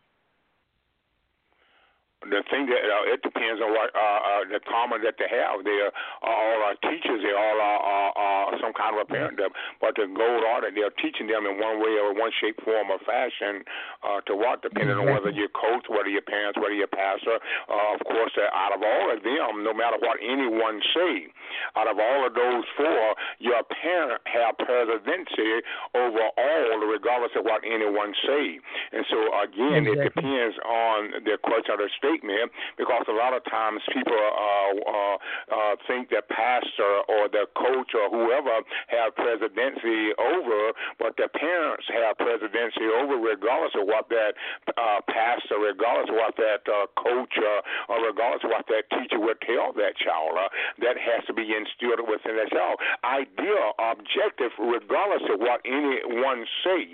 The 2.31 2.43
thing 2.53 2.69
that 2.69 2.83
uh, 2.85 3.13
it 3.13 3.21
depends 3.23 3.61
on 3.61 3.73
what 3.73 3.93
uh, 3.97 4.01
uh, 4.01 4.43
the 4.49 4.61
common 4.65 5.03
that 5.05 5.17
they 5.17 5.29
have. 5.29 5.65
They 5.65 5.79
are 5.83 5.93
all 6.23 6.59
are 6.69 6.77
teachers. 6.85 7.25
They 7.25 7.33
all 7.33 7.59
are, 7.61 7.81
are, 7.81 8.13
are 8.17 8.59
some 8.61 8.73
kind 8.73 8.97
of 8.97 9.05
a 9.05 9.09
parent. 9.09 9.41
But 9.81 9.97
the 9.97 10.07
goal 10.09 10.41
are 10.49 10.63
that 10.63 10.73
they're 10.75 10.95
teaching 11.01 11.27
them 11.27 11.47
in 11.47 11.61
one 11.61 11.81
way 11.81 11.97
or 12.01 12.13
one 12.13 12.31
shape, 12.41 12.61
form, 12.65 12.91
or 12.91 13.01
fashion 13.05 13.65
uh, 14.05 14.21
to 14.29 14.37
what, 14.37 14.63
depending 14.63 14.97
exactly. 14.97 15.09
on 15.09 15.15
whether 15.15 15.33
you're 15.33 15.53
coach, 15.53 15.87
whether 15.89 16.09
you're 16.09 16.25
parents, 16.25 16.59
whether 16.59 16.75
you're 16.75 16.91
pastor. 16.91 17.41
Uh, 17.69 17.95
of 17.97 18.01
course, 18.05 18.33
uh, 18.37 18.49
out 18.53 18.75
of 18.75 18.81
all 18.83 19.09
of 19.13 19.23
them, 19.23 19.65
no 19.65 19.73
matter 19.73 19.97
what 20.01 20.19
anyone 20.23 20.81
say, 20.95 21.31
out 21.77 21.89
of 21.89 21.99
all 21.99 22.27
of 22.27 22.35
those 22.35 22.65
four, 22.77 23.15
your 23.39 23.63
parent 23.65 24.21
have 24.27 24.57
presidency 24.59 25.65
over 25.95 26.25
all, 26.37 26.79
regardless 26.87 27.33
of 27.37 27.45
what 27.45 27.63
anyone 27.65 28.13
say. 28.27 28.61
And 28.93 29.05
so 29.09 29.19
again, 29.43 29.87
exactly. 29.87 29.93
it 29.93 30.15
depends 30.15 30.57
on 30.65 30.99
the 31.25 31.37
question 31.43 31.73
of 31.75 31.81
the 31.81 31.91
because 32.77 33.05
a 33.09 33.17
lot 33.17 33.35
of 33.35 33.45
times 33.47 33.81
people 33.93 34.17
uh, 34.17 34.73
uh, 34.79 35.17
uh, 35.53 35.75
think 35.87 36.11
that 36.11 36.29
pastor 36.29 37.07
or 37.09 37.29
the 37.29 37.47
coach 37.57 37.93
or 37.95 38.09
whoever 38.11 38.63
have 38.89 39.15
presidency 39.17 40.15
over, 40.19 40.73
but 40.99 41.15
their 41.17 41.31
parents 41.31 41.85
have 41.91 42.17
presidency 42.19 42.87
over, 43.01 43.17
regardless 43.17 43.75
of 43.79 43.87
what 43.87 44.09
that 44.09 44.35
uh, 44.75 45.01
pastor, 45.09 45.59
regardless 45.59 46.09
of 46.11 46.17
what 46.17 46.35
that 46.37 46.63
uh, 46.67 46.87
coach, 46.99 47.35
or 47.89 47.97
regardless 48.03 48.43
of 48.45 48.51
what 48.51 48.67
that 48.69 48.87
teacher 48.95 49.19
would 49.19 49.41
tell 49.43 49.73
that 49.75 49.97
child. 49.99 50.39
That 50.79 50.97
has 50.99 51.25
to 51.27 51.35
be 51.35 51.51
instilled 51.55 52.05
within 52.05 52.37
that 52.37 52.51
child. 52.53 52.79
Ideal, 53.03 53.75
objective, 53.79 54.53
regardless 54.59 55.25
of 55.33 55.41
what 55.41 55.61
anyone 55.65 56.45
say. 56.65 56.87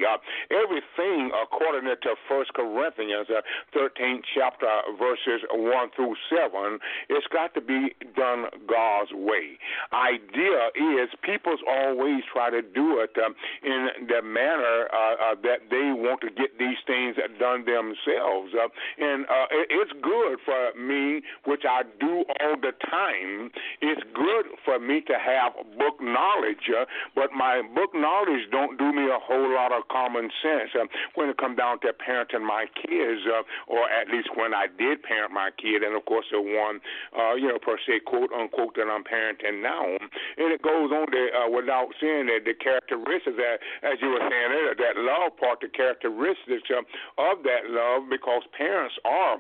Everything 0.51 1.31
according 1.35 1.89
to 1.89 2.11
First 2.29 2.53
Corinthians, 2.55 3.29
uh, 3.31 3.43
13th 3.77 4.23
chapter, 4.35 4.71
verses 5.15 5.47
1 5.51 5.91
through 5.97 6.15
7, 6.31 6.79
it's 7.09 7.27
got 7.29 7.55
to 7.55 7.61
be 7.61 7.95
done 8.17 8.47
God's 8.67 9.13
way. 9.13 9.59
Idea 9.93 10.75
is 10.75 11.09
people's 11.23 11.61
always 11.69 12.23
try 12.33 12.51
to 12.51 12.63
do 12.63 13.01
it 13.01 13.15
um, 13.25 13.35
in 13.63 14.07
the 14.09 14.23
manner 14.23 14.89
uh, 14.93 15.33
uh, 15.33 15.35
that 15.43 15.71
they 15.71 15.93
want 15.95 16.21
to 16.23 16.31
get 16.31 16.59
these 16.59 16.79
things 16.87 17.17
done 17.39 17.65
themselves. 17.65 18.53
Uh, 18.55 18.69
and 18.99 19.25
uh, 19.27 19.47
it's 19.71 19.93
good 20.03 20.39
for 20.45 20.75
me, 20.79 21.23
which 21.45 21.63
I 21.69 21.83
do 22.01 22.25
all 22.41 22.57
the 22.57 22.73
time. 22.91 23.51
It's 23.81 24.03
good 24.15 24.47
for 24.65 24.79
me 24.79 25.01
to 25.03 25.15
have 25.15 25.53
book 25.79 26.01
knowledge, 26.01 26.71
uh, 26.71 26.85
but 27.15 27.31
my 27.33 27.63
book 27.75 27.95
knowledge 27.95 28.51
don't 28.51 28.79
do 28.79 28.93
me 28.93 29.07
a 29.07 29.19
whole 29.21 29.53
lot 29.55 29.73
of 29.73 29.87
common 29.89 30.31
sense 30.43 30.71
uh, 30.75 30.87
when 31.15 31.29
it 31.29 31.39
comes 31.39 31.59
down 31.59 31.81
to 31.81 31.93
parenting 31.95 32.47
my 32.47 32.67
kids, 32.75 33.23
or 33.69 33.89
at 33.91 34.09
least 34.09 34.29
when 34.35 34.55
I 34.55 34.67
did 34.67 34.94
parent 34.97 35.33
my 35.33 35.51
kid, 35.57 35.83
and 35.83 35.97
of 35.97 36.05
course 36.05 36.27
the 36.31 36.41
one, 36.41 36.81
uh, 37.17 37.35
you 37.35 37.49
know, 37.49 37.59
per 37.59 37.79
se, 37.87 38.01
quote 38.07 38.33
unquote, 38.33 38.75
that 38.77 38.87
I'm 38.87 39.05
parenting 39.05 39.63
now. 39.63 39.97
And 40.39 40.53
it 40.53 40.63
goes 40.63 40.91
on 40.91 41.11
to, 41.11 41.23
uh, 41.35 41.49
without 41.51 41.89
saying 42.01 42.27
that 42.27 42.45
the 42.45 42.55
characteristics 42.55 43.37
that, 43.37 43.59
as 43.83 43.99
you 44.01 44.09
were 44.09 44.23
saying 44.23 44.51
earlier, 44.53 44.75
that 44.75 44.97
love 45.01 45.37
part, 45.37 45.61
the 45.61 45.69
characteristics 45.69 46.71
of 47.19 47.43
that 47.45 47.71
love, 47.71 48.09
because 48.11 48.43
parents 48.57 48.95
are 49.05 49.39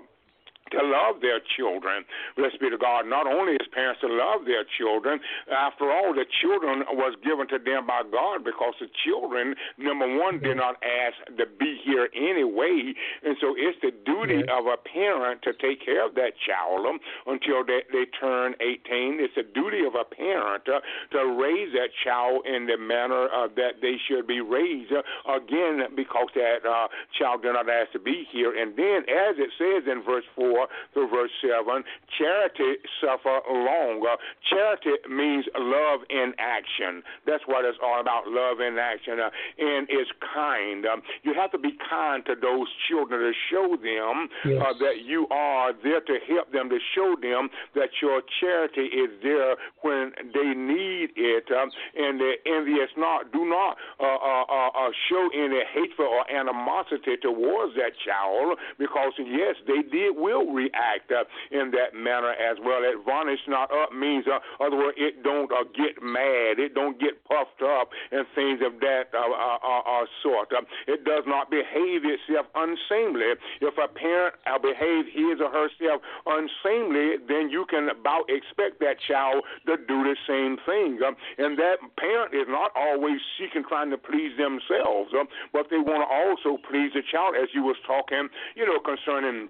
to 0.72 0.80
love 0.80 1.20
their 1.20 1.40
children. 1.56 2.04
Blessed 2.36 2.60
be 2.60 2.70
to 2.70 2.78
God. 2.78 3.06
Not 3.06 3.26
only 3.26 3.54
is 3.54 3.68
parents 3.72 4.00
to 4.00 4.08
love 4.08 4.46
their 4.46 4.64
children, 4.78 5.20
after 5.52 5.90
all, 5.90 6.14
the 6.14 6.24
children 6.40 6.84
was 6.96 7.14
given 7.20 7.46
to 7.48 7.58
them 7.58 7.86
by 7.86 8.02
God 8.08 8.44
because 8.44 8.74
the 8.80 8.88
children, 9.04 9.54
number 9.76 10.08
one, 10.08 10.40
did 10.40 10.56
not 10.56 10.80
ask 10.80 11.36
to 11.36 11.44
be 11.58 11.76
here 11.84 12.08
anyway. 12.16 12.94
And 13.22 13.36
so 13.40 13.54
it's 13.56 13.78
the 13.82 13.92
duty 14.04 14.40
of 14.48 14.66
a 14.66 14.80
parent 14.80 15.42
to 15.42 15.52
take 15.52 15.84
care 15.84 16.06
of 16.06 16.14
that 16.16 16.32
child 16.40 16.86
until 17.26 17.64
they, 17.64 17.84
they 17.92 18.06
turn 18.18 18.54
18. 18.60 19.20
It's 19.20 19.36
the 19.36 19.44
duty 19.44 19.84
of 19.84 19.94
a 19.94 20.04
parent 20.04 20.64
uh, 20.68 20.80
to 21.12 21.20
raise 21.36 21.72
that 21.76 21.92
child 22.02 22.46
in 22.46 22.66
the 22.66 22.78
manner 22.78 23.28
uh, 23.28 23.48
that 23.56 23.80
they 23.82 23.96
should 24.08 24.26
be 24.26 24.40
raised. 24.40 24.92
Uh, 24.92 25.04
again, 25.28 25.92
because 25.94 26.28
that 26.34 26.64
uh, 26.64 26.88
child 27.18 27.42
did 27.42 27.52
not 27.52 27.68
ask 27.68 27.92
to 27.92 28.00
be 28.00 28.24
here. 28.32 28.56
And 28.56 28.76
then, 28.76 29.04
as 29.04 29.36
it 29.36 29.50
says 29.58 29.84
in 29.90 30.02
verse 30.02 30.24
4, 30.34 30.53
4 30.54 30.68
through 30.92 31.08
verse 31.10 31.30
7. 31.42 31.82
Charity 32.18 32.78
suffer 33.00 33.40
long. 33.50 34.06
Uh, 34.06 34.16
charity 34.48 34.94
means 35.10 35.44
love 35.58 36.00
in 36.10 36.32
action. 36.38 37.02
That's 37.26 37.42
what 37.46 37.64
it's 37.64 37.78
all 37.82 38.00
about, 38.00 38.28
love 38.28 38.60
in 38.60 38.78
action. 38.78 39.18
Uh, 39.18 39.30
and 39.58 39.88
is 39.90 40.06
kind. 40.34 40.86
Um, 40.86 41.02
you 41.22 41.34
have 41.34 41.50
to 41.52 41.58
be 41.58 41.76
kind 41.90 42.24
to 42.26 42.34
those 42.34 42.68
children 42.88 43.20
to 43.20 43.32
show 43.50 43.76
them 43.76 44.28
uh, 44.44 44.48
yes. 44.48 44.62
uh, 44.62 44.72
that 44.78 44.96
you 45.04 45.26
are 45.30 45.72
there 45.82 46.00
to 46.00 46.16
help 46.28 46.52
them, 46.52 46.68
to 46.70 46.78
show 46.94 47.16
them 47.20 47.48
that 47.74 47.90
your 48.00 48.22
charity 48.40 48.86
is 48.86 49.10
there 49.22 49.56
when 49.82 50.12
they 50.32 50.54
need 50.54 51.10
it. 51.16 51.50
Um, 51.50 51.70
and 51.96 52.20
the 52.20 52.34
envious 52.46 52.90
not, 52.96 53.32
do 53.32 53.44
not 53.44 53.76
uh, 53.98 54.04
uh, 54.04 54.70
uh, 54.70 54.90
show 55.10 55.28
any 55.34 55.62
hateful 55.72 56.06
or 56.06 56.24
animosity 56.30 57.16
towards 57.20 57.74
that 57.74 57.92
child 58.04 58.58
because, 58.78 59.12
yes, 59.18 59.56
they 59.66 59.82
did 59.82 60.16
will 60.16 60.43
will 60.44 60.54
react 60.54 61.10
uh, 61.10 61.24
in 61.50 61.70
that 61.72 61.94
manner 61.94 62.32
as 62.32 62.56
well. 62.62 62.80
Admonish 62.84 63.40
not 63.48 63.70
up 63.72 63.92
means, 63.92 64.24
uh, 64.28 64.38
other 64.62 64.76
words, 64.76 64.96
it 65.00 65.22
don't 65.22 65.50
uh, 65.52 65.64
get 65.74 66.02
mad, 66.02 66.58
it 66.58 66.74
don't 66.74 67.00
get 67.00 67.24
puffed 67.24 67.62
up, 67.62 67.90
and 68.12 68.26
things 68.34 68.60
of 68.64 68.80
that 68.80 69.08
uh, 69.14 69.24
uh, 69.24 69.58
uh, 69.62 70.02
uh 70.02 70.06
sort. 70.22 70.52
It 70.86 71.04
does 71.04 71.24
not 71.26 71.50
behave 71.50 72.04
itself 72.04 72.46
unseemly. 72.54 73.34
If 73.60 73.74
a 73.78 73.88
parent 73.88 74.34
uh, 74.46 74.58
behave 74.58 75.06
his 75.06 75.40
or 75.40 75.50
herself 75.50 76.02
unseemly, 76.26 77.16
then 77.26 77.50
you 77.50 77.66
can 77.68 77.88
about 77.88 78.28
expect 78.28 78.80
that 78.80 78.96
child 79.08 79.44
to 79.66 79.76
do 79.76 80.04
the 80.04 80.16
same 80.28 80.58
thing. 80.66 81.00
And 81.38 81.58
that 81.58 81.78
parent 81.96 82.34
is 82.34 82.46
not 82.48 82.70
always 82.76 83.20
seeking 83.38 83.64
trying 83.68 83.90
to 83.90 83.98
please 83.98 84.36
themselves, 84.36 85.12
but 85.52 85.66
they 85.70 85.78
want 85.78 86.04
to 86.04 86.08
also 86.10 86.60
please 86.68 86.92
the 86.94 87.02
child, 87.10 87.34
as 87.40 87.48
you 87.52 87.62
was 87.62 87.76
talking, 87.86 88.28
you 88.54 88.66
know, 88.66 88.78
concerning 88.80 89.48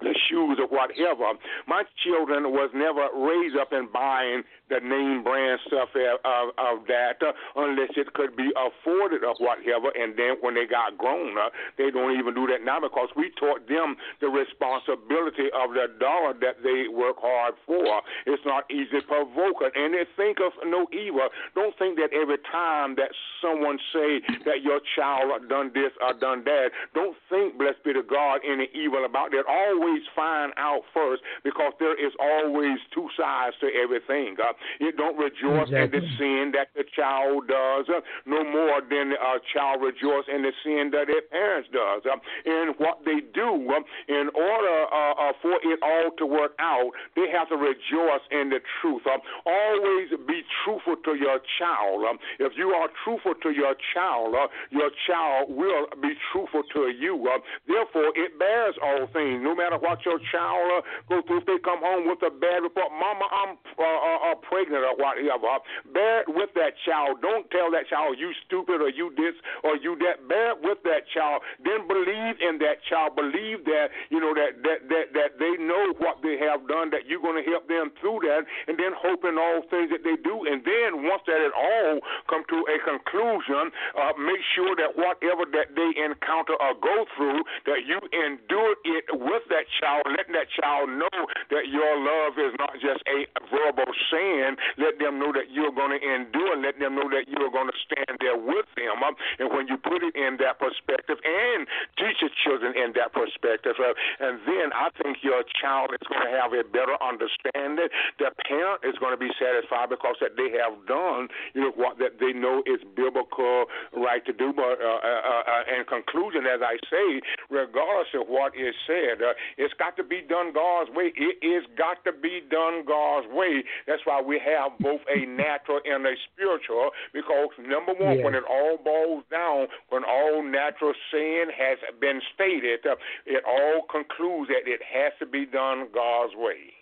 the 0.00 0.14
shoes 0.28 0.58
or 0.58 0.66
whatever. 0.68 1.38
My 1.66 1.84
children 2.04 2.52
was 2.52 2.70
never 2.74 3.08
raised 3.14 3.56
up 3.56 3.72
in 3.72 3.88
buying 3.92 4.42
the 4.72 4.80
name 4.80 5.20
brand 5.22 5.60
stuff 5.68 5.92
of, 5.92 6.48
of, 6.56 6.86
that 6.88 7.20
uh, 7.20 7.32
unless 7.56 7.92
it 7.96 8.12
could 8.16 8.32
be 8.36 8.48
afforded 8.56 9.20
or 9.24 9.36
whatever. 9.36 9.92
And 9.92 10.16
then 10.16 10.40
when 10.40 10.54
they 10.56 10.64
got 10.64 10.96
grown, 10.96 11.36
uh, 11.36 11.52
they 11.76 11.92
don't 11.92 12.16
even 12.16 12.32
do 12.32 12.48
that 12.48 12.64
now 12.64 12.80
because 12.80 13.12
we 13.16 13.28
taught 13.36 13.68
them 13.68 13.96
the 14.20 14.32
responsibility 14.32 15.52
of 15.52 15.76
the 15.76 15.92
dollar 16.00 16.32
that 16.40 16.64
they 16.64 16.88
work 16.88 17.20
hard 17.20 17.54
for. 17.66 18.00
It's 18.24 18.42
not 18.48 18.64
easy 18.70 19.00
to 19.00 19.06
provoke 19.06 19.60
it. 19.60 19.76
And 19.76 19.92
they 19.92 20.08
think 20.16 20.38
of 20.40 20.52
no 20.64 20.88
evil. 20.92 21.28
Don't 21.54 21.76
think 21.76 21.98
that 22.00 22.16
every 22.16 22.40
time 22.50 22.96
that 22.96 23.12
someone 23.44 23.78
say 23.92 24.24
that 24.48 24.62
your 24.62 24.80
child 24.96 25.48
done 25.48 25.70
this 25.74 25.92
or 26.00 26.14
done 26.14 26.44
that, 26.44 26.70
don't 26.94 27.16
think, 27.28 27.58
blessed 27.58 27.82
be 27.84 27.92
the 27.92 28.04
God, 28.06 28.40
any 28.46 28.68
evil 28.72 29.04
about 29.04 29.30
that. 29.32 29.44
Always 29.48 30.02
find 30.14 30.52
out 30.56 30.82
first 30.94 31.22
because 31.44 31.72
there 31.78 31.98
is 31.98 32.12
always 32.20 32.78
two 32.94 33.08
sides 33.18 33.56
to 33.60 33.68
everything. 33.74 34.36
Uh, 34.38 34.52
it 34.80 34.96
don't 34.96 35.16
rejoice 35.16 35.68
exactly. 35.68 35.82
in 35.82 35.90
the 35.90 36.02
sin 36.18 36.42
that 36.54 36.68
the 36.74 36.84
child 36.94 37.48
does, 37.48 37.86
uh, 37.88 38.00
no 38.26 38.44
more 38.44 38.80
than 38.82 39.12
a 39.12 39.38
child 39.52 39.82
rejoice 39.82 40.26
in 40.28 40.42
the 40.42 40.52
sin 40.64 40.90
that 40.92 41.06
their 41.06 41.22
parents 41.30 41.68
does. 41.72 42.02
Uh, 42.06 42.18
and 42.44 42.74
what 42.78 43.04
they 43.04 43.20
do, 43.34 43.50
uh, 43.70 43.80
in 44.08 44.30
order 44.34 44.78
uh, 44.90 45.14
uh, 45.14 45.32
for 45.40 45.58
it 45.62 45.78
all 45.82 46.10
to 46.18 46.26
work 46.26 46.52
out, 46.58 46.90
they 47.16 47.28
have 47.30 47.48
to 47.48 47.56
rejoice 47.56 48.24
in 48.30 48.50
the 48.50 48.60
truth. 48.80 49.02
Uh, 49.06 49.18
always 49.46 50.10
be 50.26 50.42
truthful 50.64 50.96
to 51.04 51.14
your 51.14 51.40
child. 51.58 52.04
If 52.38 52.52
you 52.56 52.70
are 52.70 52.88
truthful 53.04 53.34
to 53.42 53.50
your 53.50 53.74
child, 53.94 54.34
uh, 54.34 54.48
your 54.70 54.90
child 55.06 55.50
will 55.50 55.86
be 56.00 56.14
truthful 56.32 56.62
to 56.74 56.90
you. 56.90 57.14
Uh, 57.28 57.38
therefore, 57.66 58.12
it 58.14 58.38
bears 58.38 58.74
all 58.82 59.06
things. 59.12 59.42
No 59.42 59.54
matter 59.54 59.78
what 59.78 60.04
your 60.04 60.18
child 60.30 60.66
uh, 60.78 60.80
go 61.08 61.22
through, 61.26 61.40
if 61.42 61.46
they 61.46 61.58
come 61.62 61.80
home 61.80 62.08
with 62.08 62.22
a 62.22 62.30
bad 62.30 62.62
report, 62.62 62.90
Mama, 62.92 63.26
I'm 63.30 63.50
uh, 63.78 63.82
uh, 63.82 64.32
uh 64.32 64.34
pregnant 64.44 64.84
or 64.84 64.94
whatever. 65.00 65.64
Bear 65.96 66.22
it 66.22 66.30
with 66.30 66.52
that 66.54 66.76
child. 66.84 67.24
Don't 67.24 67.48
tell 67.48 67.72
that 67.72 67.88
child 67.88 68.20
you 68.20 68.36
stupid 68.44 68.84
or 68.84 68.92
you 68.92 69.08
this 69.16 69.32
or 69.64 69.80
you 69.80 69.96
that. 70.04 70.28
Bear 70.28 70.52
it 70.52 70.60
with 70.60 70.84
that 70.84 71.08
child. 71.08 71.40
Then 71.64 71.88
believe 71.88 72.36
in 72.44 72.60
that 72.60 72.84
child. 72.84 73.16
Believe 73.16 73.64
that 73.64 73.88
you 74.12 74.20
know 74.20 74.36
that 74.36 74.60
that 74.60 74.92
that 74.92 75.06
that 75.16 75.30
they 75.40 75.56
know 75.56 75.96
what 75.96 76.20
they 76.20 76.36
have 76.36 76.68
done. 76.68 76.92
That 76.92 77.08
you're 77.08 77.24
going 77.24 77.40
to 77.40 77.46
help 77.48 77.64
them 77.66 77.88
through 77.96 78.28
that, 78.28 78.44
and 78.68 78.76
then 78.76 78.92
hope 78.92 79.24
in 79.24 79.40
all 79.40 79.64
things 79.72 79.88
that 79.88 80.04
they 80.04 80.20
do. 80.20 80.44
And 80.44 80.60
then 80.60 81.08
once 81.08 81.24
that 81.24 81.40
it 81.40 81.54
all 81.56 82.04
come 82.28 82.44
to 82.52 82.58
a 82.68 82.76
conclusion, 82.84 83.72
uh, 83.96 84.12
make 84.20 84.44
sure 84.52 84.76
that 84.76 84.92
whatever 85.00 85.48
that 85.56 85.72
they 85.72 85.90
encounter 85.96 86.60
or 86.60 86.76
go 86.76 87.08
through, 87.16 87.40
that 87.64 87.88
you 87.88 87.96
endure 88.12 88.76
it 88.84 89.08
with 89.16 89.42
that 89.48 89.62
that 89.62 89.70
child, 89.78 90.02
letting 90.10 90.34
that 90.34 90.50
child 90.58 90.90
know 90.90 91.18
that 91.50 91.70
your 91.70 91.94
love 91.94 92.34
is 92.38 92.52
not 92.58 92.74
just 92.82 93.02
a 93.06 93.26
verbal 93.50 93.86
saying. 94.10 94.31
Let 94.78 94.98
them 94.98 95.18
know 95.18 95.32
that 95.32 95.50
you're 95.50 95.74
going 95.74 95.92
to 95.92 96.00
endure, 96.00 96.56
let 96.56 96.78
them 96.78 96.96
know 96.96 97.08
that 97.10 97.28
you're 97.28 97.52
going 97.52 97.68
to 97.68 97.78
stand 97.84 98.16
there 98.20 98.36
with 98.36 98.66
them. 98.76 99.02
Um, 99.02 99.14
and 99.38 99.52
when 99.52 99.68
you 99.68 99.76
put 99.76 100.02
it 100.02 100.14
in 100.16 100.38
that 100.40 100.58
perspective, 100.58 101.18
and 101.22 101.66
teach 101.98 102.22
your 102.22 102.32
children 102.44 102.72
in 102.76 102.96
that 102.96 103.12
perspective, 103.12 103.76
uh, 103.76 103.92
and 104.20 104.40
then 104.48 104.72
I 104.72 104.88
think 105.02 105.20
your 105.22 105.44
child 105.60 105.92
is 105.92 106.06
going 106.08 106.24
to 106.24 106.32
have 106.32 106.52
a 106.56 106.64
better 106.64 106.96
understanding. 107.02 107.90
The 108.18 108.32
parent 108.48 108.86
is 108.86 108.96
going 108.96 109.12
to 109.12 109.20
be 109.20 109.30
satisfied 109.36 109.92
because 109.92 110.16
that 110.24 110.38
they 110.40 110.54
have 110.56 110.78
done, 110.88 111.28
you 111.52 111.68
know, 111.68 111.74
what 111.76 111.98
that 111.98 112.16
they 112.20 112.32
know 112.32 112.62
is 112.64 112.80
biblical 112.96 113.66
right 113.92 114.24
to 114.24 114.32
do. 114.32 114.52
But 114.52 114.80
uh, 114.80 115.02
uh, 115.02 115.22
uh, 115.22 115.42
uh 115.44 115.76
in 115.76 115.84
conclusion, 115.84 116.46
as 116.46 116.60
I 116.62 116.78
say, 116.88 117.20
regardless 117.50 118.14
of 118.14 118.28
what 118.28 118.54
is 118.56 118.74
said, 118.86 119.20
uh, 119.20 119.34
it's 119.58 119.74
got 119.74 119.96
to 119.96 120.04
be 120.04 120.22
done 120.22 120.52
God's 120.52 120.90
way. 120.94 121.12
It 121.16 121.42
is 121.44 121.64
got 121.76 122.04
to 122.04 122.12
be 122.12 122.40
done 122.48 122.84
God's 122.86 123.26
way. 123.30 123.64
That's 123.86 124.02
why 124.04 124.21
we 124.26 124.40
have 124.44 124.78
both 124.80 125.00
a 125.14 125.26
natural 125.26 125.80
and 125.84 126.06
a 126.06 126.14
spiritual. 126.32 126.90
Because 127.12 127.48
number 127.58 127.92
one, 127.94 128.22
when 128.22 128.34
it 128.34 128.44
all 128.48 128.78
boils 128.82 129.24
down, 129.30 129.66
when 129.88 130.02
all 130.04 130.42
natural 130.42 130.92
sin 131.10 131.46
has 131.56 131.78
been 132.00 132.20
stated, 132.34 132.80
it 133.26 133.44
all 133.46 133.82
concludes 133.90 134.48
that 134.48 134.70
it 134.70 134.80
has 134.82 135.12
to 135.18 135.26
be 135.26 135.46
done 135.46 135.88
God's 135.94 136.34
way. 136.36 136.72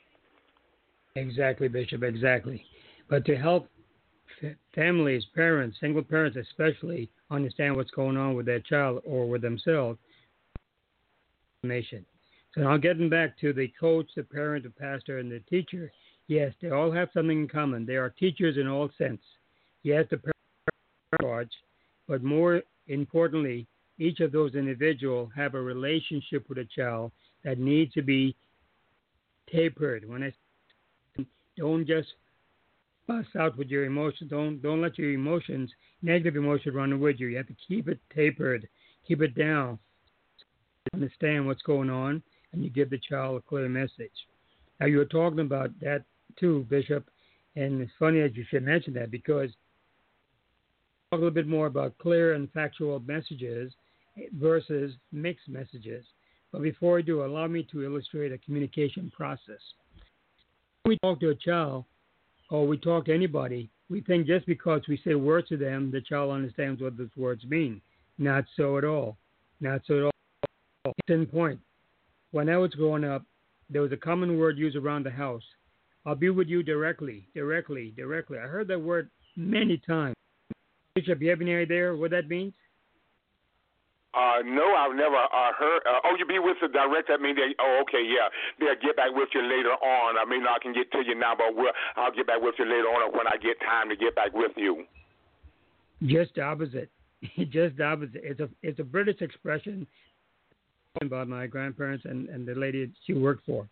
Exactly, 1.17 1.69
Bishop. 1.69 2.03
Exactly. 2.03 2.65
But 3.09 3.25
to 3.27 3.37
help 3.37 3.69
families, 4.75 5.25
parents, 5.35 5.77
single 5.81 6.03
parents 6.03 6.37
especially, 6.37 7.11
understand 7.31 7.77
what's 7.77 7.91
going 7.91 8.17
on 8.17 8.35
with 8.35 8.47
their 8.47 8.61
child 8.61 9.03
or 9.05 9.29
with 9.29 9.43
themselves. 9.43 9.99
So 11.63 12.63
now 12.63 12.77
getting 12.79 13.11
back 13.11 13.39
to 13.41 13.53
the 13.53 13.71
coach, 13.79 14.07
the 14.17 14.23
parent, 14.23 14.65
the 14.65 14.71
pastor, 14.71 15.19
and 15.19 15.31
the 15.31 15.41
teacher, 15.41 15.93
yes, 16.31 16.55
they 16.63 16.71
all 16.71 16.91
have 16.91 17.09
something 17.13 17.43
in 17.43 17.49
common. 17.49 17.85
They 17.85 17.97
are 17.97 18.11
teachers 18.11 18.57
in 18.57 18.67
all 18.67 18.89
sense. 18.97 19.21
Yes, 19.83 20.07
the 20.11 20.19
parent 20.19 21.51
but 22.09 22.23
more 22.23 22.63
importantly, 22.87 23.67
each 23.99 24.21
of 24.21 24.33
those 24.33 24.55
individuals 24.55 25.31
have 25.37 25.55
a 25.55 25.61
relationship 25.61 26.49
with 26.49 26.59
a 26.59 26.65
child 26.65 27.13
that 27.45 27.59
needs 27.59 27.93
to 27.95 28.03
be 28.03 28.35
tapered. 29.53 30.09
When 30.09 30.23
I 30.23 31.25
don't 31.57 31.87
just 31.87 32.09
bust 33.07 33.29
out 33.37 33.59
with 33.59 33.69
your 33.69 33.85
emotions. 33.85 34.31
Don't 34.31 34.63
don't 34.63 34.81
let 34.81 34.99
your 34.99 35.13
emotions, 35.13 35.71
negative 36.03 36.37
emotions, 36.37 36.75
run 36.75 36.99
with 37.01 37.19
you. 37.19 37.27
You 37.27 37.39
have 37.39 37.49
to 37.49 37.57
keep 37.67 37.89
it 37.89 37.99
tapered, 38.15 38.69
keep 39.07 39.21
it 39.21 39.35
down, 39.35 39.79
understand 40.95 41.47
what's 41.47 41.63
going 41.63 41.91
on, 41.91 42.23
and 42.53 42.63
you 42.63 42.71
give 42.71 42.89
the 42.89 42.99
child 42.99 43.37
a 43.39 43.49
clear 43.49 43.69
message. 43.69 44.13
Now 44.79 44.87
you 44.87 44.99
were 44.99 45.05
talking 45.05 45.41
about 45.41 45.79
that 45.81 46.05
too, 46.41 46.67
Bishop, 46.69 47.09
and 47.55 47.83
it's 47.83 47.93
funny 47.99 48.21
that 48.21 48.35
you 48.35 48.45
should 48.49 48.65
mention 48.65 48.95
that 48.95 49.11
because 49.11 49.51
talk 51.11 51.19
a 51.19 51.23
little 51.23 51.31
bit 51.31 51.47
more 51.47 51.67
about 51.67 51.99
clear 51.99 52.35
and 52.35 52.51
factual 52.53 52.99
messages 53.01 53.73
versus 54.39 54.93
mixed 55.13 55.49
messages. 55.49 56.05
But 56.53 56.63
before 56.63 56.99
I 56.99 57.03
do, 57.03 57.25
allow 57.25 57.47
me 57.47 57.67
to 57.71 57.85
illustrate 57.85 58.33
a 58.33 58.39
communication 58.39 59.13
process. 59.15 59.61
When 60.83 60.95
we 60.95 60.99
talk 60.99 61.21
to 61.21 61.31
a 61.31 61.35
child 61.35 61.85
or 62.51 62.67
we 62.67 62.79
talk 62.79 63.07
to 63.07 63.15
anybody, 63.15 63.71
we 63.89 64.01
think 64.01 64.27
just 64.27 64.47
because 64.47 64.83
we 64.89 65.01
say 65.05 65.15
words 65.15 65.49
to 65.49 65.57
them, 65.57 65.91
the 65.91 66.01
child 66.01 66.33
understands 66.33 66.81
what 66.81 66.97
those 66.97 67.09
words 67.17 67.45
mean. 67.45 67.81
Not 68.19 68.45
so 68.57 68.79
at 68.79 68.85
all. 68.85 69.17
Not 69.61 69.83
so 69.87 69.99
at 69.99 70.05
all. 70.05 70.95
Ten 71.07 71.27
point. 71.27 71.59
When 72.31 72.49
I 72.49 72.57
was 72.57 72.71
growing 72.73 73.05
up, 73.05 73.25
there 73.69 73.83
was 73.83 73.93
a 73.93 73.97
common 73.97 74.39
word 74.39 74.59
used 74.59 74.77
around 74.77 75.05
the 75.05 75.11
house. 75.11 75.43
I'll 76.07 76.15
be 76.15 76.31
with 76.31 76.49
you 76.49 76.63
directly, 76.63 77.27
directly, 77.35 77.93
directly. 77.97 78.39
I 78.39 78.47
heard 78.47 78.69
that 78.69 78.81
word 78.81 79.11
many 79.37 79.77
times. 79.79 80.15
Bishop, 80.95 81.21
you 81.21 81.31
have 81.31 81.41
any 81.41 81.55
idea 81.55 81.95
what 81.95 82.11
that 82.11 82.29
means? 82.29 82.55
Uh, 84.13 84.43
no, 84.45 84.75
I've 84.75 84.97
never 84.97 85.15
uh, 85.15 85.53
heard. 85.57 85.83
Uh, 85.87 86.01
oh, 86.05 86.17
you 86.19 86.27
be 86.27 86.41
with 86.41 86.57
the 86.61 86.67
director. 86.67 87.13
I 87.13 87.23
mean, 87.23 87.37
they. 87.37 87.55
Oh, 87.61 87.83
okay, 87.83 88.03
yeah. 88.03 88.27
They'll 88.59 88.75
get 88.83 88.97
back 88.97 89.11
with 89.13 89.29
you 89.33 89.43
later 89.43 89.71
on. 89.71 90.19
I 90.19 90.29
mean, 90.29 90.43
I 90.43 90.59
can 90.61 90.73
get 90.73 90.91
to 90.93 91.05
you 91.07 91.15
now, 91.15 91.35
but 91.37 91.55
we'll, 91.55 91.71
I'll 91.95 92.11
get 92.11 92.27
back 92.27 92.43
with 92.43 92.57
you 92.59 92.65
later 92.65 92.89
on 92.89 93.13
when 93.13 93.29
I 93.29 93.37
get 93.37 93.61
time 93.61 93.89
to 93.89 93.95
get 93.95 94.17
back 94.17 94.35
with 94.35 94.51
you. 94.57 94.85
Just 96.03 96.35
the 96.35 96.43
opposite. 96.43 96.91
Just 97.51 97.77
the 97.77 97.85
opposite. 97.85 98.23
It's 98.25 98.41
a 98.41 98.49
it's 98.65 98.81
a 98.81 98.85
British 98.85 99.21
expression 99.21 99.87
about 101.01 101.29
my 101.29 101.47
grandparents 101.47 102.05
and 102.05 102.29
and 102.31 102.49
the 102.49 102.55
lady 102.55 102.91
she 103.07 103.13
worked 103.13 103.47
for. 103.47 103.69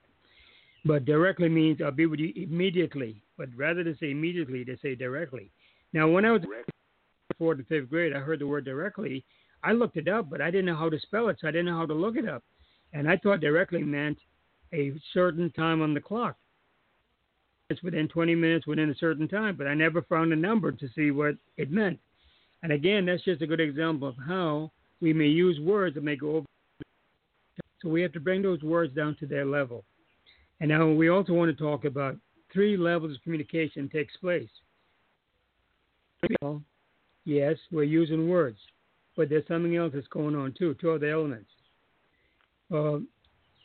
But 0.89 1.05
directly 1.05 1.49
means 1.49 1.80
I'll 1.80 1.93
be 1.93 2.07
with 2.07 2.18
you 2.18 2.32
immediately. 2.34 3.22
But 3.36 3.51
rather 3.55 3.84
than 3.84 3.97
say 4.01 4.11
immediately, 4.11 4.64
they 4.64 4.76
say 4.82 4.97
directly. 4.97 5.53
Now, 5.93 6.09
when 6.09 6.24
I 6.24 6.32
was 6.32 6.43
in 6.43 6.51
fourth 7.39 7.59
and 7.59 7.68
fifth 7.68 7.91
grade, 7.91 8.12
I 8.12 8.18
heard 8.18 8.41
the 8.41 8.47
word 8.47 8.64
directly 8.64 9.24
I 9.62 9.72
looked 9.72 9.97
it 9.97 10.09
up, 10.09 10.30
but 10.30 10.41
I 10.41 10.51
didn't 10.51 10.66
know 10.66 10.76
how 10.76 10.89
to 10.89 11.01
spell 11.01 11.28
it, 11.28 11.39
so 11.41 11.49
I 11.49 11.51
didn't 11.51 11.66
know 11.66 11.76
how 11.76 11.86
to 11.86 11.95
look 11.95 12.16
it 12.16 12.28
up. 12.28 12.45
And 12.93 13.09
I 13.09 13.16
thought 13.16 13.41
directly 13.41 13.82
meant 13.82 14.18
a 14.72 14.93
certain 15.12 15.51
time 15.53 15.82
on 15.82 15.95
the 15.95 16.01
clock. 16.01 16.36
It's 17.70 17.82
within 17.82 18.09
20 18.09 18.34
minutes, 18.34 18.66
within 18.66 18.91
a 18.91 18.95
certain 18.95 19.28
time, 19.28 19.57
but 19.57 19.66
I 19.66 19.74
never 19.74 20.03
found 20.03 20.32
a 20.32 20.36
number 20.36 20.72
to 20.72 20.89
see 20.95 21.11
what 21.11 21.34
it 21.57 21.70
meant. 21.70 21.99
And 22.62 22.72
again, 22.72 23.07
that's 23.07 23.24
just 23.24 23.43
a 23.43 23.47
good 23.47 23.61
example 23.61 24.09
of 24.09 24.14
how 24.26 24.72
we 25.01 25.12
may 25.12 25.26
use 25.26 25.61
words 25.61 25.95
that 25.95 26.05
may 26.05 26.16
go 26.16 26.36
over. 26.36 26.47
So 27.82 27.89
we 27.89 28.03
have 28.03 28.12
to 28.12 28.20
bring 28.20 28.43
those 28.43 28.62
words 28.62 28.95
down 28.95 29.16
to 29.20 29.26
their 29.26 29.45
level. 29.45 29.84
And 30.61 30.70
now 30.70 30.88
we 30.90 31.09
also 31.09 31.32
want 31.32 31.56
to 31.56 31.62
talk 31.62 31.84
about 31.84 32.16
three 32.52 32.76
levels 32.76 33.14
of 33.14 33.22
communication 33.22 33.88
takes 33.88 34.16
place. 34.16 34.48
Yes, 37.24 37.56
we're 37.70 37.84
using 37.84 38.28
words 38.28 38.59
but 39.18 39.28
there's 39.28 39.46
something 39.48 39.76
else 39.76 39.90
that's 39.92 40.06
going 40.06 40.36
on 40.36 40.54
too, 40.56 40.76
two 40.80 40.92
other 40.92 41.11
elements. 41.11 41.50
Uh, 42.72 42.98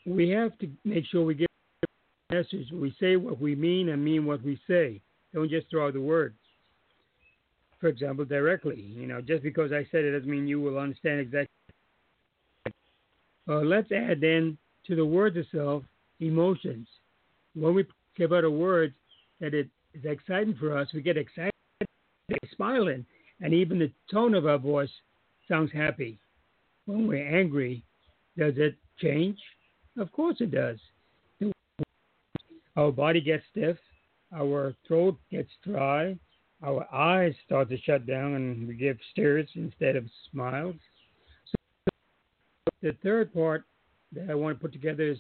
we 0.04 0.28
have 0.30 0.58
to 0.58 0.68
make 0.84 1.06
sure 1.06 1.24
we 1.24 1.36
get 1.36 1.48
a 2.32 2.34
message. 2.34 2.72
We 2.74 2.94
say 3.00 3.18
what 3.18 3.40
we 3.40 3.56
mean 3.56 3.90
and 3.90 4.04
mean 4.04 4.26
what 4.26 4.44
we 4.44 4.60
say. 4.68 5.00
Don't 5.32 5.50
just 5.50 5.70
throw 5.70 5.88
out 5.88 5.94
the 5.94 6.02
words. 6.02 6.36
For 7.80 7.88
example, 7.88 8.26
directly. 8.26 8.82
You 8.82 9.06
know, 9.06 9.22
just 9.22 9.44
because 9.44 9.72
I 9.72 9.88
said 9.92 10.04
it 10.04 10.14
doesn't 10.14 10.30
mean 10.30 10.48
you 10.48 10.60
will 10.60 10.80
understand 10.80 11.20
exactly. 11.20 11.50
Uh, 13.48 13.60
let's 13.60 13.92
add 13.92 14.22
then 14.22 14.58
to 14.88 14.96
the 14.96 15.06
words 15.06 15.38
itself 15.38 15.84
emotions. 16.28 16.88
When 17.56 17.74
we 17.74 17.86
give 18.18 18.34
out 18.34 18.44
a 18.44 18.50
word 18.50 18.94
that 19.40 19.54
it 19.54 19.70
is 19.94 20.06
exciting 20.06 20.56
for 20.60 20.78
us, 20.78 20.88
we 20.94 21.02
get 21.02 21.18
excited, 21.18 21.52
smiling, 22.56 23.06
and 23.42 23.54
even 23.54 23.80
the 23.80 23.92
tone 24.12 24.34
of 24.34 24.46
our 24.46 24.58
voice 24.58 24.90
sounds 25.48 25.72
happy. 25.72 26.20
When 26.86 27.08
we're 27.08 27.38
angry, 27.38 27.84
does 28.38 28.54
it 28.58 28.76
change? 29.00 29.40
Of 29.98 30.12
course 30.12 30.38
it 30.40 30.52
does. 30.52 30.80
Our 32.76 32.92
body 32.92 33.22
gets 33.22 33.44
stiff, 33.52 33.78
our 34.36 34.74
throat 34.88 35.20
gets 35.30 35.50
dry, 35.64 36.18
our 36.64 36.92
eyes 36.92 37.34
start 37.46 37.70
to 37.70 37.78
shut 37.82 38.08
down, 38.08 38.34
and 38.34 38.68
we 38.68 38.74
give 38.74 38.98
stares 39.12 39.48
instead 39.56 39.96
of 39.96 40.06
smiles. 40.32 40.76
So 41.46 41.56
the 42.82 42.94
third 43.04 43.32
part 43.32 43.66
that 44.14 44.30
I 44.30 44.34
want 44.34 44.58
to 44.58 44.62
put 44.62 44.74
together 44.74 45.04
is 45.04 45.20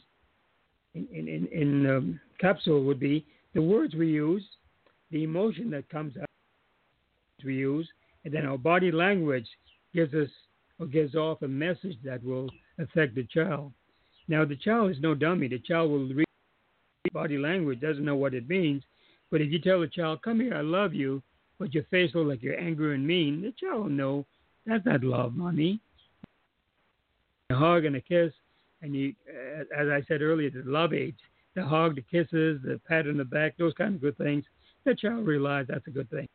in 0.96 1.08
in 1.12 1.48
in, 1.48 1.88
um, 1.88 2.20
capsule 2.40 2.84
would 2.84 3.00
be 3.00 3.26
the 3.54 3.62
words 3.62 3.96
we 3.96 4.08
use, 4.08 4.44
the 5.12 5.24
emotion 5.24 5.70
that 5.72 5.90
comes 5.90 6.16
out 6.18 6.26
we 7.44 7.56
use, 7.56 7.88
and 8.24 8.34
then 8.34 8.46
our 8.46 8.58
body 8.58 8.92
language 8.92 9.48
gives 9.94 10.14
us 10.14 10.30
or 10.80 10.86
gives 10.86 11.16
off 11.16 11.42
a 11.42 11.48
message 11.48 11.98
that 12.04 12.24
will 12.24 12.50
affect 12.80 13.16
the 13.16 13.24
child. 13.26 13.72
Now, 14.28 14.46
the 14.46 14.56
child 14.56 14.92
is 14.92 14.98
no 15.02 15.14
dummy. 15.14 15.50
The 15.50 15.60
child 15.60 15.92
will 15.92 16.08
read 16.08 16.26
body 17.12 17.38
language, 17.38 17.80
doesn't 17.82 18.06
know 18.06 18.16
what 18.16 18.34
it 18.34 18.50
means. 18.50 18.82
But 19.30 19.42
if 19.42 19.52
you 19.52 19.60
tell 19.60 19.82
the 19.82 19.88
child, 19.88 20.22
"Come 20.22 20.40
here, 20.40 20.56
I 20.56 20.62
love 20.62 20.94
you," 20.94 21.22
but 21.60 21.74
your 21.74 21.84
face 21.86 22.16
looks 22.16 22.30
like 22.30 22.42
you're 22.42 22.60
angry 22.60 22.96
and 22.96 23.06
mean, 23.06 23.42
the 23.42 23.52
child 23.52 23.84
will 23.84 23.90
know 23.90 24.26
that's 24.66 24.86
not 24.86 25.04
love, 25.04 25.36
mommy. 25.36 25.80
A 27.50 27.56
hug 27.56 27.86
and 27.86 27.96
a 27.96 28.02
kiss, 28.02 28.34
and 28.84 28.94
you, 28.94 29.14
uh, 29.28 29.62
as 29.76 29.88
I 29.88 30.04
said 30.08 30.22
earlier, 30.22 30.50
the 30.52 30.70
love 30.70 30.94
age, 30.94 31.16
the 31.56 31.64
hug, 31.64 31.96
the 31.96 32.02
kisses, 32.02 32.62
the 32.64 32.80
pat 32.88 33.08
on 33.08 33.18
the 33.18 33.26
back, 33.26 33.58
those 33.58 33.74
kind 33.74 33.96
of 33.96 34.02
good 34.02 34.18
things. 34.18 34.44
The 34.86 34.94
child 34.94 35.26
realizes 35.26 35.70
that's 35.70 35.88
a 35.88 35.92
good 35.92 36.10
thing. 36.10 36.28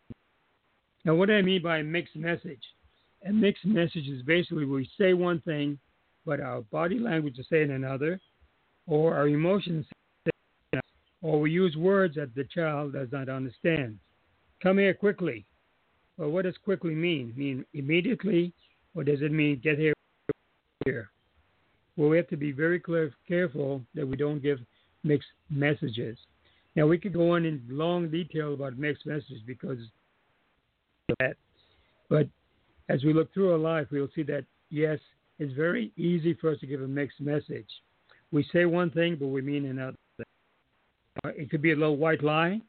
Now, 1.04 1.14
what 1.14 1.26
do 1.26 1.34
I 1.34 1.42
mean 1.42 1.62
by 1.62 1.78
a 1.78 1.84
mixed 1.84 2.16
message? 2.16 2.62
A 3.26 3.32
mixed 3.32 3.66
message 3.66 4.08
is 4.08 4.22
basically 4.22 4.64
we 4.64 4.88
say 4.98 5.12
one 5.12 5.40
thing, 5.42 5.78
but 6.24 6.40
our 6.40 6.62
body 6.62 6.98
language 6.98 7.38
is 7.38 7.46
saying 7.50 7.70
another, 7.70 8.18
or 8.86 9.14
our 9.14 9.28
emotions, 9.28 9.86
or 11.20 11.40
we 11.40 11.50
use 11.50 11.76
words 11.76 12.14
that 12.14 12.34
the 12.34 12.44
child 12.44 12.94
does 12.94 13.08
not 13.12 13.28
understand. 13.28 13.98
Come 14.62 14.78
here 14.78 14.94
quickly. 14.94 15.44
Well, 16.16 16.30
what 16.30 16.44
does 16.44 16.56
quickly 16.64 16.94
mean? 16.94 17.34
Mean 17.36 17.64
immediately, 17.74 18.52
or 18.94 19.04
does 19.04 19.20
it 19.20 19.32
mean 19.32 19.60
get 19.62 19.78
here? 19.78 19.94
Here. 20.84 21.10
Well, 21.98 22.08
we 22.08 22.16
have 22.16 22.28
to 22.28 22.36
be 22.36 22.52
very 22.52 22.78
clear, 22.78 23.12
careful 23.26 23.82
that 23.96 24.06
we 24.06 24.16
don't 24.16 24.40
give 24.40 24.60
mixed 25.02 25.28
messages. 25.50 26.16
Now, 26.76 26.86
we 26.86 26.96
could 26.96 27.12
go 27.12 27.34
on 27.34 27.44
in 27.44 27.60
long 27.68 28.08
detail 28.08 28.54
about 28.54 28.78
mixed 28.78 29.04
messages 29.04 29.40
because 29.44 29.78
of 31.08 31.16
that. 31.18 31.36
But 32.08 32.28
as 32.88 33.02
we 33.02 33.12
look 33.12 33.34
through 33.34 33.50
our 33.50 33.58
life, 33.58 33.88
we'll 33.90 34.08
see 34.14 34.22
that, 34.22 34.44
yes, 34.70 35.00
it's 35.40 35.52
very 35.54 35.90
easy 35.96 36.34
for 36.34 36.52
us 36.52 36.60
to 36.60 36.68
give 36.68 36.82
a 36.82 36.86
mixed 36.86 37.20
message. 37.20 37.66
We 38.30 38.46
say 38.52 38.64
one 38.64 38.92
thing, 38.92 39.16
but 39.18 39.26
we 39.26 39.42
mean 39.42 39.64
another. 39.66 39.96
It 41.24 41.50
could 41.50 41.62
be 41.62 41.72
a 41.72 41.76
little 41.76 41.96
white 41.96 42.22
lie, 42.22 42.60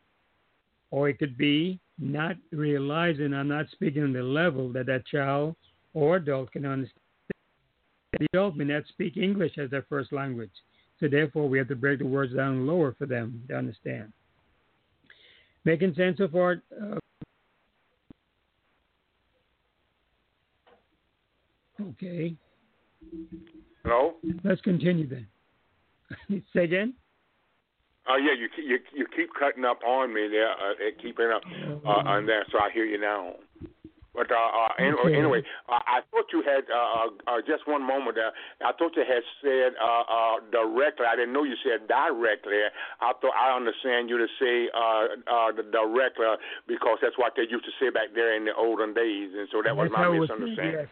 or 0.89 1.07
it 1.07 1.19
could 1.19 1.37
be 1.37 1.79
not 1.99 2.35
realizing 2.51 3.35
I'm 3.35 3.47
not 3.47 3.67
speaking 3.73 4.01
on 4.01 4.13
the 4.13 4.23
level 4.23 4.73
that 4.73 4.87
that 4.87 5.05
child 5.05 5.55
or 5.93 6.15
adult 6.15 6.51
can 6.51 6.65
understand. 6.65 6.95
The 8.11 8.25
adult 8.33 8.55
may 8.55 8.65
not 8.65 8.83
speak 8.87 9.17
English 9.17 9.57
as 9.57 9.69
their 9.69 9.85
first 9.89 10.11
language, 10.11 10.51
so 10.99 11.07
therefore 11.07 11.47
we 11.47 11.57
have 11.57 11.67
to 11.67 11.75
break 11.75 11.99
the 11.99 12.05
words 12.05 12.33
down 12.33 12.65
lower 12.65 12.95
for 12.97 13.05
them 13.05 13.43
to 13.49 13.55
understand. 13.55 14.11
Making 15.65 15.93
sense 15.93 16.19
of 16.19 16.35
our 16.35 16.61
uh, 16.81 16.97
Okay. 21.81 22.35
Hello. 23.83 24.15
Let's 24.43 24.61
continue 24.61 25.07
then. 25.07 25.27
Say 26.53 26.65
again. 26.65 26.93
Oh 28.07 28.17
yeah, 28.17 28.33
you 28.33 28.49
you 28.63 28.79
you 28.93 29.05
keep 29.15 29.29
cutting 29.39 29.63
up 29.65 29.81
on 29.85 30.13
me 30.13 30.27
there, 30.29 30.49
uh, 30.49 30.73
keeping 31.01 31.29
up 31.33 31.43
uh, 31.85 32.09
on 32.09 32.25
there, 32.25 32.43
so 32.51 32.57
I 32.57 32.71
hear 32.73 32.85
you 32.85 32.99
now. 32.99 33.33
But 34.13 34.31
uh, 34.31 34.35
uh, 34.35 34.73
anyway, 34.79 35.05
Okay. 35.05 35.15
anyway 35.17 35.41
uh, 35.69 35.79
I 35.85 36.01
thought 36.09 36.25
you 36.33 36.41
had 36.41 36.65
uh, 36.65 36.75
uh, 36.75 37.09
uh, 37.29 37.41
just 37.45 37.67
one 37.67 37.85
moment 37.85 38.17
there. 38.17 38.31
I 38.65 38.73
thought 38.73 38.97
you 38.97 39.05
had 39.05 39.21
said 39.41 39.77
uh, 39.77 40.03
uh, 40.09 40.35
directly. 40.51 41.05
I 41.05 41.15
didn't 41.15 41.31
know 41.33 41.43
you 41.43 41.55
said 41.63 41.87
directly. 41.87 42.57
I 43.01 43.13
thought 43.21 43.35
I 43.37 43.55
understand 43.55 44.09
you 44.09 44.17
to 44.17 44.27
say 44.41 44.67
uh, 44.73 45.13
uh, 45.29 45.51
the 45.53 45.63
directly 45.71 46.25
because 46.67 46.97
that's 47.01 47.17
what 47.17 47.33
they 47.37 47.43
used 47.49 47.65
to 47.65 47.71
say 47.79 47.89
back 47.91 48.09
there 48.15 48.35
in 48.35 48.45
the 48.45 48.53
olden 48.55 48.93
days, 48.93 49.29
and 49.37 49.47
so 49.51 49.61
that 49.63 49.75
was 49.77 49.89
That's 49.89 49.93
my 49.93 50.03
how 50.05 50.13
it 50.13 50.19
was 50.19 50.29
said, 50.29 50.39
misunderstanding. 50.39 50.79
yes. 50.81 50.89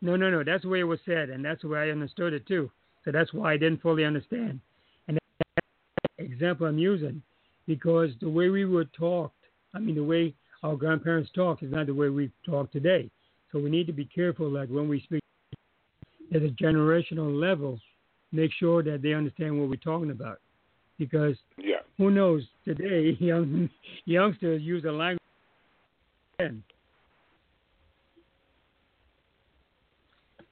No, 0.00 0.16
no, 0.16 0.30
no. 0.30 0.42
That's 0.42 0.62
the 0.62 0.68
way 0.68 0.80
it 0.80 0.84
was 0.84 1.00
said, 1.04 1.30
and 1.30 1.44
that's 1.44 1.62
the 1.62 1.68
way 1.68 1.80
I 1.80 1.90
understood 1.90 2.32
it 2.32 2.46
too. 2.46 2.70
So 3.04 3.12
that's 3.12 3.32
why 3.32 3.52
I 3.52 3.56
didn't 3.56 3.82
fully 3.82 4.04
understand. 4.04 4.60
And 5.08 5.18
that's 5.18 6.16
the 6.18 6.24
example 6.24 6.66
I'm 6.66 6.78
using, 6.78 7.22
because 7.66 8.10
the 8.20 8.28
way 8.28 8.48
we 8.48 8.64
were 8.64 8.86
talked, 8.86 9.36
I 9.74 9.78
mean, 9.78 9.94
the 9.94 10.04
way 10.04 10.34
our 10.64 10.76
grandparents 10.76 11.30
talk 11.34 11.62
is 11.62 11.70
not 11.70 11.86
the 11.86 11.94
way 11.94 12.08
we 12.08 12.30
talk 12.44 12.72
today. 12.72 13.10
So 13.52 13.58
we 13.60 13.70
need 13.70 13.86
to 13.86 13.92
be 13.92 14.06
careful, 14.06 14.50
like 14.50 14.68
when 14.70 14.88
we 14.88 15.00
speak 15.02 15.20
at 16.34 16.42
a 16.42 16.48
generational 16.48 17.38
level, 17.38 17.78
make 18.32 18.50
sure 18.58 18.82
that 18.82 19.02
they 19.02 19.12
understand 19.12 19.60
what 19.60 19.68
we're 19.68 19.76
talking 19.76 20.10
about, 20.10 20.38
because 20.98 21.36
Yeah. 21.58 21.82
who 21.98 22.10
knows 22.10 22.42
today 22.64 23.10
young 23.20 23.68
youngsters 24.06 24.62
use 24.62 24.84
a 24.84 24.90
language 24.90 25.20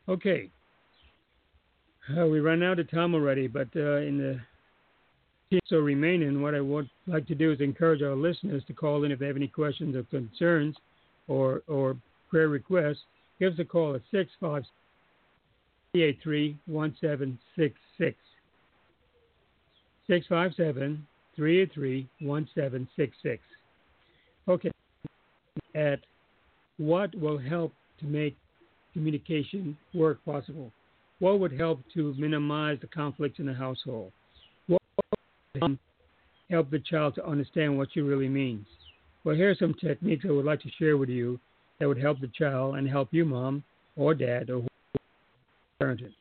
okay 0.09 0.51
uh, 2.17 2.27
we 2.27 2.41
run 2.41 2.63
out 2.63 2.79
of 2.79 2.91
time 2.91 3.15
already 3.15 3.47
but 3.49 3.69
uh, 3.77 3.97
in 3.97 4.19
the 4.19 4.41
so 5.67 5.77
remaining 5.77 6.41
what 6.41 6.55
i 6.55 6.61
would 6.61 6.89
like 7.07 7.27
to 7.27 7.35
do 7.35 7.53
is 7.53 7.61
encourage 7.61 8.03
our 8.03 8.15
listeners 8.15 8.63
to 8.67 8.73
call 8.73 9.05
in 9.05 9.13
if 9.13 9.19
they 9.19 9.27
have 9.27 9.37
any 9.37 9.49
questions 9.49 9.95
or 9.95 10.03
concerns 10.05 10.77
or 11.29 11.63
or 11.69 11.97
prayer 12.31 12.49
requests 12.49 13.01
give 13.39 13.53
us 13.53 13.59
a 13.59 13.65
call 13.65 13.95
at 13.95 14.03
656 14.11 14.69
383 15.93 16.57
1766 16.67 18.17
657 20.07 21.07
383 21.37 22.09
1766. 22.21 23.43
Okay. 24.49 24.71
At 25.75 26.01
what 26.77 27.15
will 27.15 27.39
help 27.39 27.73
to 28.01 28.07
make 28.07 28.37
communication 28.93 29.77
work 29.95 30.23
possible? 30.25 30.73
What 31.21 31.41
would 31.41 31.53
help 31.53 31.81
to 31.95 32.15
minimize 32.19 32.79
the 32.81 32.89
conflicts 32.89 33.39
in 33.39 33.47
the 33.47 33.55
household? 33.55 34.13
What 35.59 35.73
help 36.51 36.71
the 36.71 36.79
child 36.79 37.15
to 37.17 37.27
understand 37.27 37.77
what 37.77 37.89
she 37.93 38.01
really 38.01 38.29
means? 38.29 38.67
Well, 39.25 39.37
here 39.37 39.51
are 39.51 39.55
some 39.55 39.75
techniques 39.75 40.25
I 40.27 40.33
would 40.33 40.47
like 40.47 40.63
to 40.63 40.71
share 40.79 40.97
with 40.97 41.11
you 41.11 41.39
that 41.79 41.87
would 41.87 42.01
help 42.01 42.21
the 42.21 42.29
child 42.29 42.77
and 42.77 42.89
help 42.89 43.09
you, 43.13 43.25
mom 43.25 43.63
or 43.97 44.15
dad 44.15 44.49
or 44.49 44.67
parenting. 45.81 46.15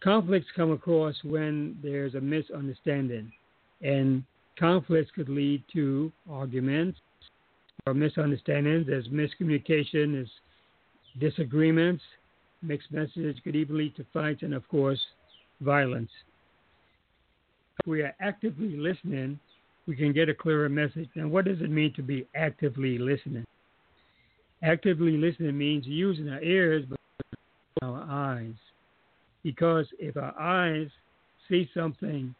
Conflicts 0.00 0.46
come 0.54 0.70
across 0.70 1.16
when 1.24 1.76
there's 1.82 2.14
a 2.14 2.20
misunderstanding, 2.20 3.32
and 3.82 4.22
conflicts 4.56 5.10
could 5.10 5.28
lead 5.28 5.64
to 5.72 6.12
arguments 6.30 7.00
or 7.86 7.94
misunderstandings. 7.94 8.86
There's 8.86 9.08
miscommunication, 9.08 10.12
there's 10.12 10.30
disagreements, 11.18 12.04
mixed 12.62 12.92
messages 12.92 13.36
could 13.42 13.56
even 13.56 13.78
lead 13.78 13.96
to 13.96 14.06
fights, 14.12 14.42
and 14.42 14.54
of 14.54 14.66
course, 14.68 15.00
violence. 15.60 16.10
We 17.86 18.02
are 18.02 18.14
actively 18.20 18.76
listening, 18.76 19.38
we 19.86 19.96
can 19.96 20.12
get 20.12 20.28
a 20.28 20.34
clearer 20.34 20.68
message. 20.68 21.08
Now, 21.14 21.28
what 21.28 21.44
does 21.44 21.60
it 21.60 21.70
mean 21.70 21.92
to 21.94 22.02
be 22.02 22.26
actively 22.34 22.98
listening? 22.98 23.44
Actively 24.62 25.16
listening 25.18 25.56
means 25.58 25.86
using 25.86 26.28
our 26.30 26.42
ears 26.42 26.84
but 26.88 26.98
our 27.82 28.06
eyes. 28.08 28.54
Because 29.42 29.86
if 29.98 30.16
our 30.16 30.34
eyes 30.40 30.88
see 31.48 31.68
something 31.74 32.34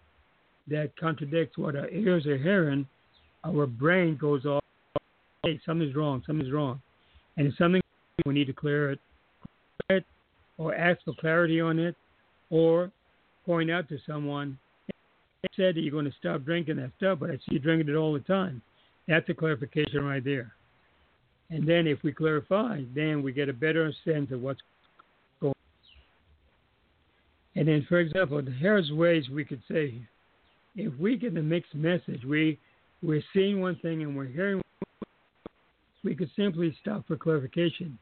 that 0.69 0.97
contradicts 0.97 1.59
what 1.59 1.77
our 1.77 1.89
ears 1.91 2.27
are 2.27 2.39
hearing, 2.39 2.87
our 3.45 3.67
brain 3.67 4.17
goes 4.17 4.47
off, 4.47 4.63
hey, 5.43 5.61
something's 5.67 5.95
wrong, 5.95 6.23
something's 6.27 6.53
wrong. 6.53 6.81
And 7.37 7.49
if 7.49 7.57
something, 7.57 7.83
we 8.25 8.33
need 8.33 8.47
to 8.47 8.55
clear 8.55 8.93
it, 8.93 9.01
clear 9.87 9.99
it 9.99 10.05
or 10.57 10.75
ask 10.75 11.03
for 11.05 11.13
clarity 11.21 11.61
on 11.61 11.79
it, 11.79 11.95
or 12.49 12.91
point 13.45 13.71
out 13.71 13.89
to 13.91 13.99
someone, 14.07 14.51
"You 14.51 14.57
said 15.57 15.77
you're 15.77 15.91
going 15.91 16.05
to 16.05 16.17
stop 16.19 16.45
drinking 16.45 16.77
that 16.77 16.93
stuff, 16.97 17.19
but 17.21 17.31
I 17.31 17.37
see 17.37 17.53
you 17.53 17.59
drinking 17.59 17.89
it 17.89 17.97
all 17.97 18.13
the 18.13 18.21
time. 18.21 18.63
That's 19.09 19.29
a 19.29 19.35
clarification 19.35 20.05
right 20.05 20.25
there. 20.25 20.53
And 21.51 21.69
then 21.69 21.87
if 21.87 22.03
we 22.03 22.13
clarify, 22.13 22.83
then 22.95 23.23
we 23.23 23.33
get 23.33 23.49
a 23.49 23.53
better 23.53 23.93
sense 24.05 24.33
of 24.33 24.41
what's 24.41 24.61
going 25.41 25.51
on. 25.51 27.61
And 27.61 27.69
then, 27.69 27.87
for 27.89 28.01
example, 28.01 28.43
here's 28.59 28.91
ways 28.91 29.29
we 29.29 29.45
could 29.45 29.63
say, 29.71 29.95
if 30.77 30.93
we 30.99 31.17
get 31.17 31.37
a 31.37 31.43
mixed 31.43 31.75
message, 31.75 32.25
we 32.27 32.59
we're 33.03 33.23
seeing 33.35 33.61
one 33.61 33.77
thing 33.77 34.03
and 34.03 34.17
we're 34.17 34.27
hearing, 34.27 34.63
we 36.03 36.15
could 36.15 36.31
simply 36.35 36.77
stop 36.81 37.07
for 37.07 37.17
clarification. 37.17 37.99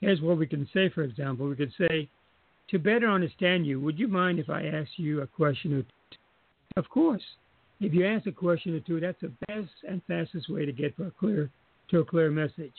Here's 0.00 0.20
what 0.20 0.38
we 0.38 0.46
can 0.46 0.68
say, 0.72 0.90
for 0.90 1.02
example, 1.02 1.48
we 1.48 1.56
could 1.56 1.72
say, 1.78 2.08
to 2.70 2.78
better 2.78 3.08
understand 3.08 3.66
you, 3.66 3.80
would 3.80 3.98
you 3.98 4.06
mind 4.06 4.38
if 4.38 4.50
I 4.50 4.66
ask 4.66 4.90
you 4.96 5.22
a 5.22 5.26
question 5.26 5.72
or 5.72 5.82
two? 5.82 5.88
Of 6.76 6.88
course. 6.88 7.22
If 7.80 7.94
you 7.94 8.06
ask 8.06 8.26
a 8.26 8.32
question 8.32 8.74
or 8.74 8.80
two, 8.80 9.00
that's 9.00 9.20
the 9.20 9.32
best 9.46 9.70
and 9.88 10.02
fastest 10.08 10.48
way 10.48 10.66
to 10.66 10.72
get 10.72 10.96
to 10.96 11.04
a 11.04 11.10
clear 11.12 11.50
to 11.90 12.00
a 12.00 12.04
clear 12.04 12.30
message. 12.30 12.74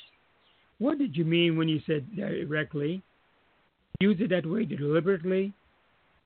What 0.78 0.98
did 0.98 1.16
you 1.16 1.26
mean 1.26 1.58
when 1.58 1.68
you 1.68 1.82
said 1.86 2.16
directly? 2.16 3.02
Use 4.00 4.18
it 4.20 4.30
that 4.30 4.46
way 4.46 4.66
deliberately. 4.66 5.54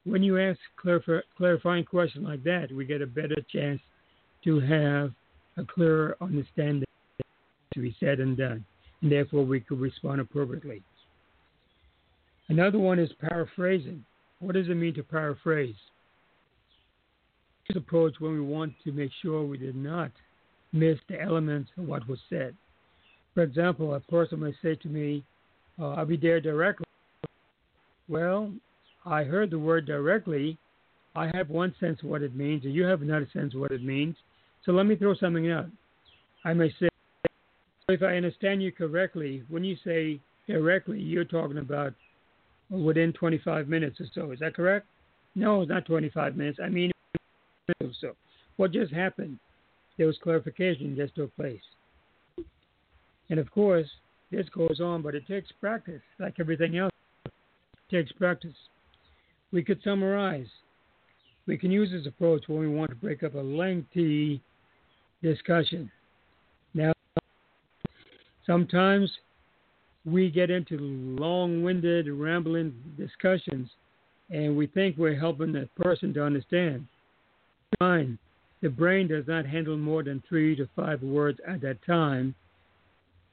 When 0.05 0.22
you 0.22 0.38
ask 0.38 0.59
clarif- 0.84 1.24
clarifying 1.38 1.86
question 1.86 2.24
like 2.24 2.43
that, 2.43 2.72
we 2.72 2.86
get 2.86 3.01
a 3.01 3.07
better 3.07 3.38
chance 3.51 3.80
to 4.43 4.59
have 4.59 5.11
a 5.57 5.64
clearer 5.64 6.18
understanding 6.22 6.84
to 7.74 7.80
be 7.80 7.95
said 7.99 8.20
and 8.20 8.38
done, 8.38 8.66
and 9.01 9.11
therefore 9.11 9.45
we 9.45 9.59
could 9.59 9.80
respond 9.80 10.20
appropriately. 10.20 10.84
Another 12.49 12.80
one 12.80 12.99
is 12.99 13.11
paraphrasing. 13.20 14.03
What 14.39 14.55
does 14.55 14.68
it 14.68 14.76
mean 14.76 14.93
to 14.95 15.03
paraphrase? 15.03 15.76
This 17.68 17.78
approach 17.78 18.16
when 18.20 18.34
we 18.34 18.41
want 18.41 18.74
to 18.84 18.91
make 18.91 19.11
sure 19.22 19.45
we 19.45 19.57
did 19.57 19.76
not 19.76 20.11
miss 20.74 20.97
the 21.07 21.22
elements 21.22 21.72
of 21.78 21.86
what 21.86 22.07
was 22.07 22.20
said. 22.30 22.55
For 23.34 23.43
example, 23.43 23.93
a 23.93 23.99
person 23.99 24.41
may 24.41 24.53
say 24.61 24.76
to 24.76 24.88
me, 24.88 25.24
uh, 25.80 25.93
I'll 25.93 26.05
be 26.05 26.18
there 26.18 26.41
directly. 26.41 26.86
Well, 28.07 28.51
I 29.05 29.24
heard 29.24 29.49
the 29.49 29.59
word 29.59 29.86
directly. 29.86 30.57
I 31.16 31.32
have 31.34 31.49
one 31.49 31.74
sense 31.80 31.99
of 32.03 32.09
what 32.09 32.22
it 32.22 32.36
means, 32.36 32.66
and 32.66 32.74
you 32.74 32.84
have 32.84 33.01
another 33.01 33.30
sense 33.34 33.53
of 33.53 33.61
what 33.61 33.72
it 33.72 33.84
means. 33.84 34.16
So 34.66 34.72
let 34.72 34.86
me 34.86 34.95
throw 34.95 35.16
something 35.16 35.51
out. 35.51 35.68
I 36.43 36.53
may 36.53 36.70
say, 36.80 36.89
if 37.89 38.01
I 38.01 38.16
understand 38.18 38.61
you 38.61 38.72
correctly, 38.72 39.43
when 39.49 39.64
you 39.64 39.76
say 39.84 40.20
directly, 40.47 40.99
you're 40.99 41.26
talking 41.26 41.57
about 41.57 41.93
within 42.70 43.14
25 43.14 43.68
minutes 43.68 43.99
or 43.99 44.05
so. 44.14 44.32
Is 44.32 44.39
that 44.39 44.55
correct? 44.55 44.88
No, 45.36 45.61
it's 45.61 45.70
not 45.70 45.86
25 45.86 46.36
minutes. 46.36 46.59
I 46.64 46.70
mean, 46.70 46.91
so. 48.01 48.16
What 48.57 48.72
just 48.72 48.93
happened? 48.93 49.39
There 49.97 50.07
was 50.07 50.18
clarification 50.22 50.95
just 50.95 51.16
took 51.16 51.36
place. 51.36 51.61
And 53.30 53.39
of 53.39 53.49
course, 53.51 53.88
this 54.32 54.47
goes 54.49 54.80
on, 54.82 55.01
but 55.01 55.16
it 55.16 55.28
takes 55.28 55.51
practice, 55.59 56.01
like 56.20 56.36
everything 56.39 56.78
else. 56.78 56.91
It 57.26 57.32
takes 57.91 58.11
practice. 58.14 58.55
we 59.51 59.64
could 59.64 59.80
summarize. 59.84 60.47
We 61.45 61.57
can 61.57 61.72
use 61.72 61.91
this 61.91 62.07
approach 62.07 62.43
when 62.47 62.59
we 62.59 62.68
want 62.68 62.89
to 62.89 62.95
break 62.95 63.24
up 63.24 63.36
a 63.36 63.39
lengthy 63.39 64.41
discussion. 65.22 65.91
Now, 66.74 66.93
sometimes 68.45 69.11
we 70.05 70.32
get 70.32 70.49
into 70.49 70.78
long 70.80 71.64
winded, 71.64 72.07
rambling 72.09 72.74
discussions 72.97 73.70
and 74.30 74.57
we 74.57 74.68
think 74.68 74.97
we're 74.97 75.20
helping 75.20 75.51
the 75.51 75.70
person 75.76 76.14
to 76.16 76.24
understand. 76.24 76.88
Fine. 77.80 78.17
The 78.61 78.69
brain 78.69 79.07
does 79.07 79.28
not 79.28 79.45
handle 79.45 79.78
more 79.78 80.03
than 80.03 80.24
three 80.28 80.55
to 80.55 80.67
five 80.76 81.01
words 81.01 81.39
at 81.47 81.63
a 81.63 81.76
time 81.86 82.34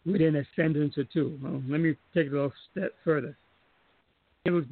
within 0.05 0.37
a 0.37 0.45
sentence 0.57 0.99
or 0.99 1.05
two. 1.05 1.39
Well, 1.43 1.63
let 1.69 1.81
me 1.81 1.95
take 2.15 2.27
it 2.27 2.33
a 2.33 2.35
little 2.35 2.53
step 2.73 2.93
further. 3.05 3.37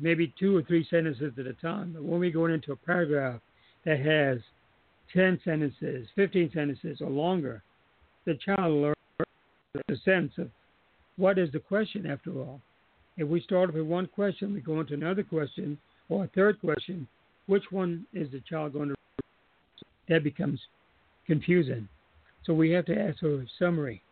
Maybe 0.01 0.33
two 0.39 0.57
or 0.57 0.63
three 0.63 0.87
sentences 0.89 1.33
at 1.39 1.47
a 1.47 1.53
time. 1.55 1.93
But 1.93 2.03
when 2.03 2.19
we 2.19 2.31
go 2.31 2.47
into 2.47 2.73
a 2.73 2.77
paragraph 2.77 3.41
that 3.85 4.01
has 4.01 4.39
10 5.13 5.41
sentences, 5.45 6.09
15 6.17 6.51
sentences, 6.55 7.01
or 7.01 7.11
longer, 7.11 7.63
the 8.25 8.35
child 8.35 8.73
learns 8.75 8.95
the 9.87 9.97
sense 10.05 10.33
of 10.39 10.51
what 11.17 11.39
is 11.39 11.53
the 11.53 11.61
question 11.61 12.07
after 12.07 12.33
all. 12.39 12.61
If 13.17 13.29
we 13.29 13.41
start 13.41 13.75
with 13.75 13.85
one 13.85 14.07
question, 14.07 14.55
we 14.55 14.61
go 14.61 14.81
into 14.81 14.95
another 14.95 15.23
question, 15.23 15.79
or 16.09 16.25
a 16.25 16.29
third 16.29 16.61
question, 16.61 17.07
which 17.47 17.65
one 17.71 18.07
is 18.13 18.31
the 18.31 18.41
child 18.49 18.73
going 18.73 18.89
to? 18.89 18.95
That 20.09 20.25
becomes 20.25 20.61
confusing. 21.27 21.89
So 22.45 22.55
we 22.55 22.71
have 22.71 22.87
to 22.87 22.99
ask 22.99 23.19
for 23.19 23.43
a 23.43 23.47
summary. 23.59 24.03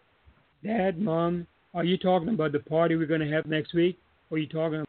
Dad, 0.63 0.99
Mom, 1.01 1.47
are 1.75 1.85
you 1.85 1.97
talking 1.97 2.29
about 2.29 2.53
the 2.53 2.61
party 2.61 2.97
we're 2.97 3.07
going 3.07 3.21
to 3.21 3.31
have 3.31 3.47
next 3.47 3.75
week? 3.75 3.99
Or 4.31 4.37
are 4.37 4.41
you 4.41 4.47
talking 4.47 4.85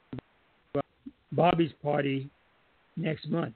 about 0.73 0.85
Bobby's 1.31 1.71
party 1.81 2.29
next 2.95 3.29
month? 3.29 3.53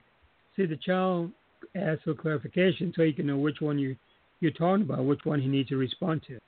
See, 0.56 0.66
the 0.66 0.78
child 0.78 1.32
asks 1.76 2.04
for 2.04 2.14
clarification 2.14 2.93
so 2.95 3.04
he 3.04 3.14
can 3.14 3.28
know 3.28 3.38
which 3.38 3.62
one 3.62 3.80
you, 3.80 3.95
you're 4.39 4.52
talking 4.52 4.84
about, 4.84 5.06
which 5.06 5.22
one 5.24 5.41
he 5.41 5.47
needs 5.47 5.70
to 5.70 5.78
respond 5.78 6.22
to. 6.28 6.39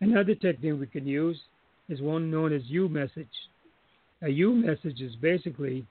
Another 0.00 0.34
technique 0.34 0.78
we 0.78 0.86
can 0.86 1.06
use 1.06 1.38
is 1.88 2.00
one 2.00 2.30
known 2.30 2.52
as 2.52 2.62
U 2.66 2.88
message. 2.88 3.28
A 4.22 4.28
U 4.28 4.52
message 4.52 5.00
is 5.00 5.14
basically 5.16 5.86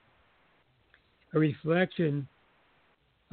a 1.34 1.40
reflection 1.40 2.28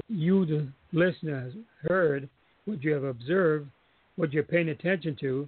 you, 0.07 0.45
the 0.45 0.67
listener, 0.91 1.51
heard, 1.81 2.29
what 2.65 2.83
you 2.83 2.93
have 2.93 3.03
observed, 3.03 3.69
what 4.15 4.33
you're 4.33 4.43
paying 4.43 4.69
attention 4.69 5.15
to, 5.21 5.47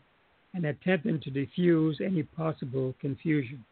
and 0.53 0.65
attempting 0.65 1.19
to 1.21 1.29
diffuse 1.29 1.99
any 2.03 2.23
possible 2.23 2.95
confusion. 2.99 3.63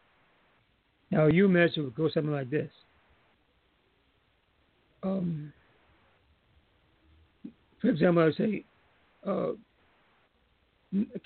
Now, 1.10 1.26
U 1.26 1.48
message 1.48 1.78
would 1.78 1.94
go 1.94 2.08
something 2.08 2.32
like 2.32 2.50
this. 2.50 2.70
Um, 5.02 5.52
for 7.80 7.88
example, 7.88 8.22
I 8.22 8.26
would 8.26 8.36
say, 8.36 8.64
uh, 9.26 9.52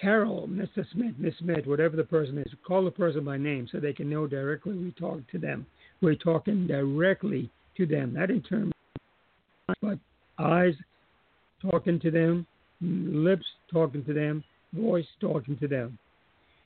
Carol, 0.01 0.49
Mr. 0.49 0.85
Smith, 0.93 1.15
Miss 1.19 1.35
Smith, 1.39 1.67
whatever 1.67 1.97
the 1.97 2.05
person 2.05 2.39
is, 2.39 2.53
call 2.67 2.85
the 2.85 2.91
person 2.91 3.25
by 3.25 3.37
name 3.37 3.69
so 3.71 3.79
they 3.79 3.93
can 3.93 4.11
know 4.11 4.27
directly 4.27 4.77
we 4.77 4.91
talk 4.93 5.21
to 5.31 5.39
them. 5.39 5.67
We're 6.01 6.15
talking 6.15 6.67
directly 6.67 7.51
to 7.77 7.87
them, 7.87 8.15
not 8.15 8.31
in 8.31 8.43
terms, 8.43 8.73
but 9.81 9.99
eyes 10.39 10.75
talking 11.63 12.01
to 12.01 12.11
them, 12.11 12.47
lips 12.81 13.47
talking 13.71 14.05
to 14.05 14.13
them, 14.13 14.43
voice 14.73 15.07
talking 15.21 15.57
to 15.59 15.69
them. 15.69 15.99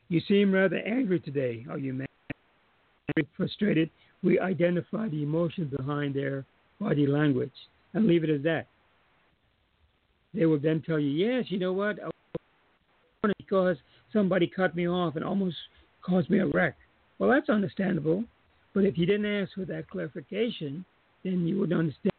You 0.09 0.21
seem 0.29 0.53
rather 0.53 0.77
angry 0.77 1.21
today. 1.21 1.67
Are 1.71 1.79
you 1.79 1.93
mad? 1.93 2.09
Frustrated? 3.37 3.91
We 4.23 4.39
identify 4.39 5.09
the 5.09 5.23
emotion 5.23 5.71
behind 5.77 6.15
their 6.15 6.45
body 6.81 7.07
language 7.07 7.53
and 7.93 8.07
leave 8.07 8.25
it 8.25 8.31
as 8.31 8.43
that. 8.43 8.67
They 10.33 10.47
will 10.47 10.59
then 10.59 10.83
tell 10.85 10.99
you, 10.99 11.11
yes, 11.11 11.47
you 11.49 11.59
know 11.59 11.73
what? 11.73 11.99
because 13.39 13.77
somebody 14.13 14.47
cut 14.47 14.75
me 14.75 14.89
off 14.89 15.17
and 15.17 15.25
almost 15.25 15.57
caused 16.03 16.31
me 16.31 16.39
a 16.41 16.47
wreck. 16.47 16.77
Well, 17.19 17.31
that's 17.31 17.49
understandable. 17.49 18.25
But 18.75 18.85
if 18.85 18.99
you 18.99 19.07
didn't 19.07 19.27
ask 19.27 19.55
for 19.55 19.65
that 19.67 19.89
clarification, 19.89 20.85
then 21.23 21.47
you 21.47 21.59
would 21.61 21.73
understand 21.73 22.14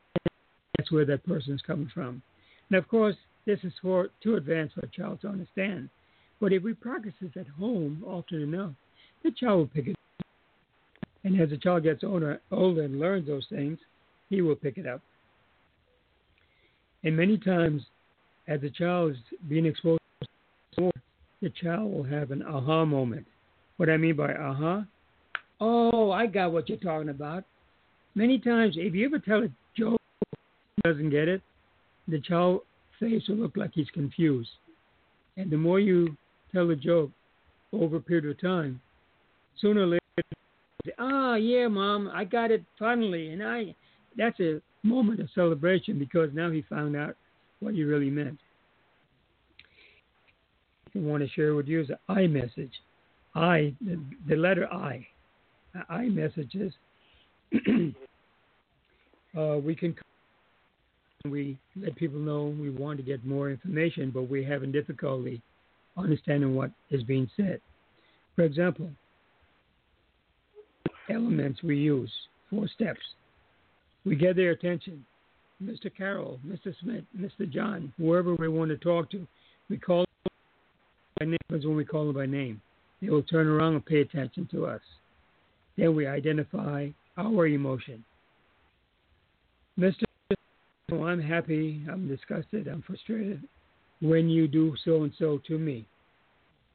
that's 0.77 0.91
where 0.91 1.05
that 1.05 1.25
person 1.25 1.53
is 1.53 1.61
coming 1.61 1.89
from. 1.93 2.21
And 2.69 2.77
of 2.77 2.87
course, 2.87 3.15
this 3.45 3.59
is 3.63 3.73
for 3.81 4.09
too 4.23 4.35
advanced 4.35 4.75
for 4.75 4.85
a 4.85 4.89
child 4.89 5.21
to 5.21 5.27
understand. 5.27 5.89
But 6.39 6.53
if 6.53 6.63
we 6.63 6.73
practice 6.73 7.13
this 7.21 7.31
at 7.35 7.47
home 7.47 8.03
often 8.05 8.41
enough, 8.41 8.71
the 9.23 9.31
child 9.31 9.57
will 9.57 9.67
pick 9.67 9.87
it 9.87 9.91
up. 9.91 10.25
And 11.23 11.39
as 11.39 11.49
the 11.49 11.57
child 11.57 11.83
gets 11.83 12.03
older, 12.03 12.41
older 12.51 12.83
and 12.83 12.99
learns 12.99 13.27
those 13.27 13.47
things, 13.49 13.79
he 14.29 14.41
will 14.41 14.55
pick 14.55 14.77
it 14.77 14.85
up. 14.85 15.01
And 17.03 17.15
many 17.15 17.37
times, 17.37 17.83
as 18.47 18.61
the 18.61 18.69
child 18.69 19.11
is 19.11 19.17
being 19.47 19.65
exposed 19.65 20.01
to 20.77 20.91
the 21.41 21.49
child 21.49 21.91
will 21.91 22.03
have 22.03 22.31
an 22.31 22.43
aha 22.43 22.85
moment. 22.85 23.25
What 23.77 23.89
I 23.89 23.97
mean 23.97 24.15
by 24.15 24.33
aha? 24.33 24.85
Oh, 25.59 26.11
I 26.11 26.25
got 26.25 26.51
what 26.51 26.69
you're 26.69 26.77
talking 26.77 27.09
about. 27.09 27.43
Many 28.15 28.39
times, 28.39 28.75
if 28.77 28.93
you 28.93 29.05
ever 29.05 29.19
tell 29.19 29.43
a 29.43 29.49
doesn't 30.85 31.09
get 31.09 31.27
it, 31.27 31.41
the 32.07 32.21
child 32.21 32.61
face 32.99 33.23
will 33.27 33.37
look 33.37 33.57
like 33.57 33.71
he's 33.73 33.89
confused. 33.93 34.49
And 35.37 35.51
the 35.51 35.57
more 35.57 35.79
you 35.79 36.15
tell 36.53 36.69
a 36.69 36.75
joke 36.75 37.11
over 37.73 37.97
a 37.97 38.01
period 38.01 38.25
of 38.25 38.39
time, 38.39 38.79
sooner 39.59 39.81
or 39.81 39.87
later, 39.87 40.01
ah, 40.99 41.35
yeah, 41.35 41.67
mom, 41.67 42.09
I 42.13 42.23
got 42.23 42.51
it 42.51 42.63
finally, 42.77 43.29
and 43.29 43.43
I. 43.43 43.75
That's 44.17 44.39
a 44.39 44.61
moment 44.83 45.19
of 45.19 45.27
celebration 45.35 45.99
because 45.99 46.29
now 46.33 46.49
he 46.49 46.63
found 46.69 46.95
out 46.95 47.15
what 47.59 47.73
you 47.73 47.87
really 47.87 48.09
meant. 48.09 48.39
I 50.95 50.99
want 50.99 51.21
to 51.21 51.29
share 51.29 51.53
with 51.55 51.67
you 51.67 51.81
is 51.81 51.89
an 51.89 51.97
I 52.07 52.27
message. 52.27 52.71
I, 53.33 53.73
the, 53.81 53.99
the 54.29 54.35
letter 54.37 54.71
I. 54.71 55.05
I 55.89 56.03
messages. 56.03 56.71
uh, 59.37 59.57
we 59.57 59.75
can 59.75 59.93
we 61.31 61.57
let 61.75 61.95
people 61.95 62.19
know 62.19 62.55
we 62.59 62.69
want 62.69 62.97
to 62.97 63.03
get 63.03 63.25
more 63.25 63.49
information, 63.49 64.11
but 64.11 64.23
we're 64.23 64.47
having 64.47 64.71
difficulty 64.71 65.41
understanding 65.97 66.55
what 66.55 66.71
is 66.89 67.03
being 67.03 67.29
said. 67.37 67.61
For 68.35 68.43
example, 68.43 68.89
elements 71.09 71.63
we 71.63 71.77
use, 71.77 72.11
four 72.49 72.67
steps. 72.67 72.99
We 74.05 74.15
get 74.15 74.35
their 74.35 74.51
attention. 74.51 75.05
Mr. 75.63 75.89
Carroll, 75.95 76.39
Mr. 76.45 76.73
Smith, 76.81 77.05
Mr. 77.17 77.49
John, 77.49 77.93
whoever 77.97 78.35
we 78.35 78.49
want 78.49 78.69
to 78.71 78.77
talk 78.77 79.09
to, 79.11 79.25
we 79.69 79.77
call 79.77 80.05
by 81.19 81.25
name 81.25 81.37
is 81.51 81.65
when 81.65 81.77
we 81.77 81.85
call 81.85 82.05
them 82.07 82.15
by 82.15 82.25
name. 82.25 82.61
They 83.01 83.09
will 83.09 83.23
turn 83.23 83.47
around 83.47 83.73
and 83.73 83.85
pay 83.85 84.01
attention 84.01 84.49
to 84.51 84.65
us. 84.65 84.81
Then 85.77 85.95
we 85.95 86.07
identify 86.07 86.89
our 87.17 87.47
emotion. 87.47 88.03
Mr. 89.79 90.04
Oh, 90.91 91.03
I'm 91.03 91.21
happy, 91.21 91.81
I'm 91.91 92.07
disgusted, 92.07 92.67
I'm 92.67 92.83
frustrated 92.83 93.41
when 94.01 94.29
you 94.29 94.47
do 94.47 94.75
so 94.83 95.03
and 95.03 95.11
so 95.17 95.39
to 95.47 95.57
me. 95.57 95.85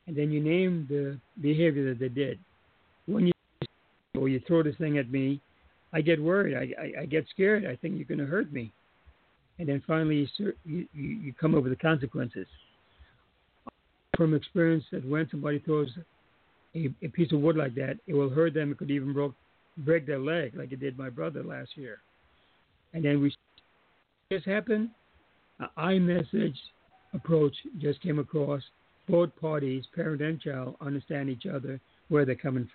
And 0.07 0.17
then 0.17 0.33
you 0.33 0.41
name 0.41 0.87
the 0.89 1.19
behavior 1.41 1.89
that 1.91 2.01
they 2.01 2.09
did. 2.09 2.39
When 3.07 3.27
you 3.27 3.33
or 4.19 4.29
you 4.29 4.41
throw 4.47 4.63
this 4.63 4.77
thing 4.77 4.99
at 4.99 5.11
me, 5.11 5.41
I 5.93 6.01
get 6.01 6.21
worried. 6.21 6.57
I, 6.57 6.83
I, 6.83 7.03
I 7.03 7.07
get 7.07 7.27
scared. 7.31 7.65
I 7.65 7.77
think 7.77 7.97
you're 7.97 8.05
going 8.05 8.19
to 8.19 8.27
hurt 8.27 8.53
me. 8.53 8.73
And 9.59 9.69
then 9.69 9.83
finally, 9.87 10.29
you, 10.39 10.53
you, 10.65 10.87
you 10.95 11.33
come 11.41 11.55
over 11.55 11.69
the 11.69 11.77
consequences 11.77 12.47
from 14.17 14.35
experience 14.35 14.85
that 14.91 15.07
when 15.09 15.29
somebody 15.31 15.61
throws 15.61 15.91
a, 16.75 16.91
a, 17.03 17.09
piece 17.09 17.31
of 17.33 17.41
wood 17.41 17.57
like 17.57 17.75
that, 17.75 17.99
it 18.07 18.15
will 18.15 18.31
hurt 18.31 18.55
them. 18.55 18.73
It 18.73 18.79
could 18.79 18.91
even 18.91 19.13
broke, 19.13 19.35
break 19.79 20.07
their 20.07 20.19
leg, 20.19 20.55
like 20.57 20.73
it 20.73 20.81
did 20.81 20.99
my 20.99 21.11
brother 21.11 21.43
last 21.43 21.71
year. 21.77 21.99
And 22.95 23.05
then 23.05 23.21
we 23.21 23.33
this 24.31 24.45
happened. 24.45 24.91
An 25.59 25.69
I 25.77 25.99
message 25.99 26.57
approach 27.13 27.55
just 27.79 28.01
came 28.01 28.19
across. 28.19 28.63
Both 29.09 29.31
parties, 29.41 29.85
parent 29.95 30.23
and 30.23 30.41
child, 30.41 30.77
understand 30.81 31.29
each 31.29 31.45
other 31.53 31.81
where 32.09 32.25
they're 32.25 32.37
coming 32.37 32.65
from. 32.65 32.73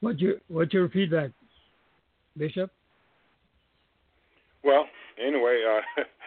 What's 0.00 0.20
your 0.20 0.34
what's 0.48 0.72
your 0.72 0.88
feedback, 0.88 1.32
Bishop? 2.38 2.70
Well, 4.62 4.86
anyway, 5.18 5.64
uh, 5.68 6.02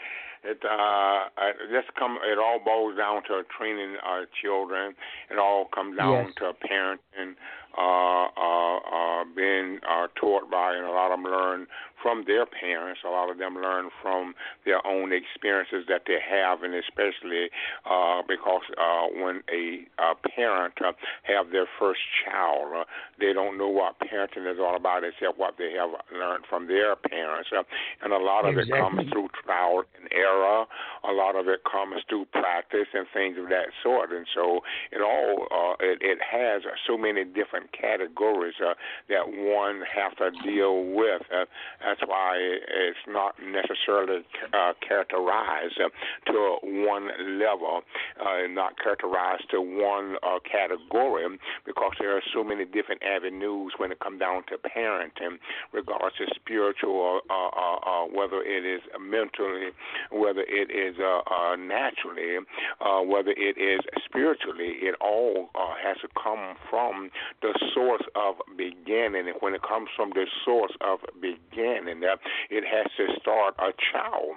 It 0.43 0.59
uh, 0.69 1.23
just 1.71 1.95
come. 1.97 2.17
It 2.21 2.37
all 2.37 2.59
boils 2.59 2.97
down 2.97 3.23
to 3.29 3.43
training 3.57 3.95
our 4.03 4.25
children. 4.43 4.93
It 5.31 5.39
all 5.39 5.69
comes 5.73 5.97
down 5.97 6.25
yes. 6.25 6.33
to 6.39 6.45
a 6.47 6.53
parent 6.53 6.99
and 7.17 7.35
uh, 7.77 8.27
uh, 8.37 8.77
uh, 8.77 9.23
been 9.35 9.79
uh, 9.87 10.07
taught 10.15 10.49
by, 10.49 10.75
and 10.75 10.85
a 10.85 10.91
lot 10.91 11.11
of 11.11 11.17
them 11.17 11.31
learn 11.31 11.67
from 12.03 12.25
their 12.27 12.45
parents. 12.45 12.99
A 13.05 13.09
lot 13.09 13.31
of 13.31 13.37
them 13.37 13.55
learn 13.55 13.89
from 14.01 14.35
their 14.65 14.85
own 14.85 15.13
experiences 15.13 15.85
that 15.87 16.03
they 16.05 16.19
have, 16.19 16.61
and 16.61 16.75
especially 16.75 17.49
uh, 17.89 18.21
because 18.27 18.67
uh, 18.77 19.07
when 19.15 19.41
a, 19.47 19.87
a 19.97 20.13
parent 20.35 20.73
uh, 20.83 20.91
have 21.23 21.51
their 21.51 21.65
first 21.79 22.01
child, 22.25 22.73
uh, 22.75 22.83
they 23.19 23.31
don't 23.31 23.57
know 23.57 23.69
what 23.69 23.95
parenting 23.99 24.51
is 24.51 24.59
all 24.59 24.75
about 24.75 25.03
except 25.03 25.39
what 25.39 25.55
they 25.57 25.71
have 25.71 25.91
learned 26.11 26.43
from 26.49 26.67
their 26.67 26.95
parents. 26.97 27.49
Uh, 27.55 27.63
and 28.03 28.11
a 28.11 28.17
lot 28.17 28.45
of 28.45 28.57
exactly. 28.57 28.77
it 28.77 28.81
comes 28.81 29.09
through 29.11 29.29
trial 29.45 29.83
and 29.97 30.11
error. 30.11 30.65
A 31.07 31.11
lot 31.11 31.35
of 31.35 31.47
it 31.47 31.61
comes 31.63 32.03
through 32.09 32.25
practice 32.33 32.91
and 32.93 33.07
things 33.13 33.37
of 33.39 33.47
that 33.49 33.71
sort. 33.81 34.11
And 34.11 34.27
so 34.35 34.59
it 34.91 35.01
all 35.01 35.47
uh, 35.49 35.75
it, 35.79 35.99
it 36.01 36.19
has 36.19 36.63
so 36.85 36.97
many 36.97 37.23
different 37.23 37.62
categories 37.71 38.55
uh, 38.63 38.73
that 39.09 39.27
one 39.27 39.81
has 39.87 40.13
to 40.17 40.31
deal 40.43 40.83
with. 40.93 41.21
Uh, 41.33 41.45
that's 41.85 42.01
why 42.05 42.35
it's 42.37 42.97
not 43.07 43.35
necessarily 43.41 44.23
uh, 44.53 44.73
characterized 44.87 45.79
uh, 45.79 45.89
to 46.31 46.57
one 46.63 47.39
level, 47.39 47.81
uh, 48.19 48.47
not 48.49 48.77
characterized 48.79 49.49
to 49.51 49.61
one 49.61 50.15
uh, 50.23 50.39
category, 50.49 51.25
because 51.65 51.91
there 51.99 52.15
are 52.15 52.21
so 52.33 52.43
many 52.43 52.65
different 52.65 53.01
avenues 53.03 53.73
when 53.77 53.91
it 53.91 53.99
comes 53.99 54.19
down 54.19 54.43
to 54.47 54.57
parenting, 54.57 55.37
regardless 55.71 56.13
of 56.21 56.27
spiritual, 56.35 57.21
uh, 57.29 57.33
uh, 57.33 57.75
uh, 57.75 58.05
whether 58.05 58.41
it 58.41 58.65
is 58.65 58.81
mentally, 58.99 59.69
whether 60.11 60.41
it 60.47 60.69
is 60.71 60.95
uh, 60.99 61.21
uh, 61.31 61.55
naturally, 61.55 62.37
uh, 62.81 63.01
whether 63.01 63.31
it 63.31 63.57
is 63.57 63.79
spiritually. 64.05 64.73
It 64.81 64.95
all 65.01 65.49
uh, 65.55 65.73
has 65.83 65.97
to 66.01 66.07
come 66.21 66.55
from 66.69 67.09
the 67.41 67.52
source 67.73 68.03
of 68.15 68.35
beginning. 68.57 69.27
And 69.27 69.37
when 69.39 69.53
it 69.53 69.61
comes 69.61 69.89
from 69.95 70.11
the 70.11 70.25
source 70.45 70.73
of 70.81 70.99
beginning, 71.21 72.01
it 72.49 72.63
has 72.65 72.87
to 72.97 73.07
start 73.19 73.55
a 73.59 73.71
child 73.91 74.35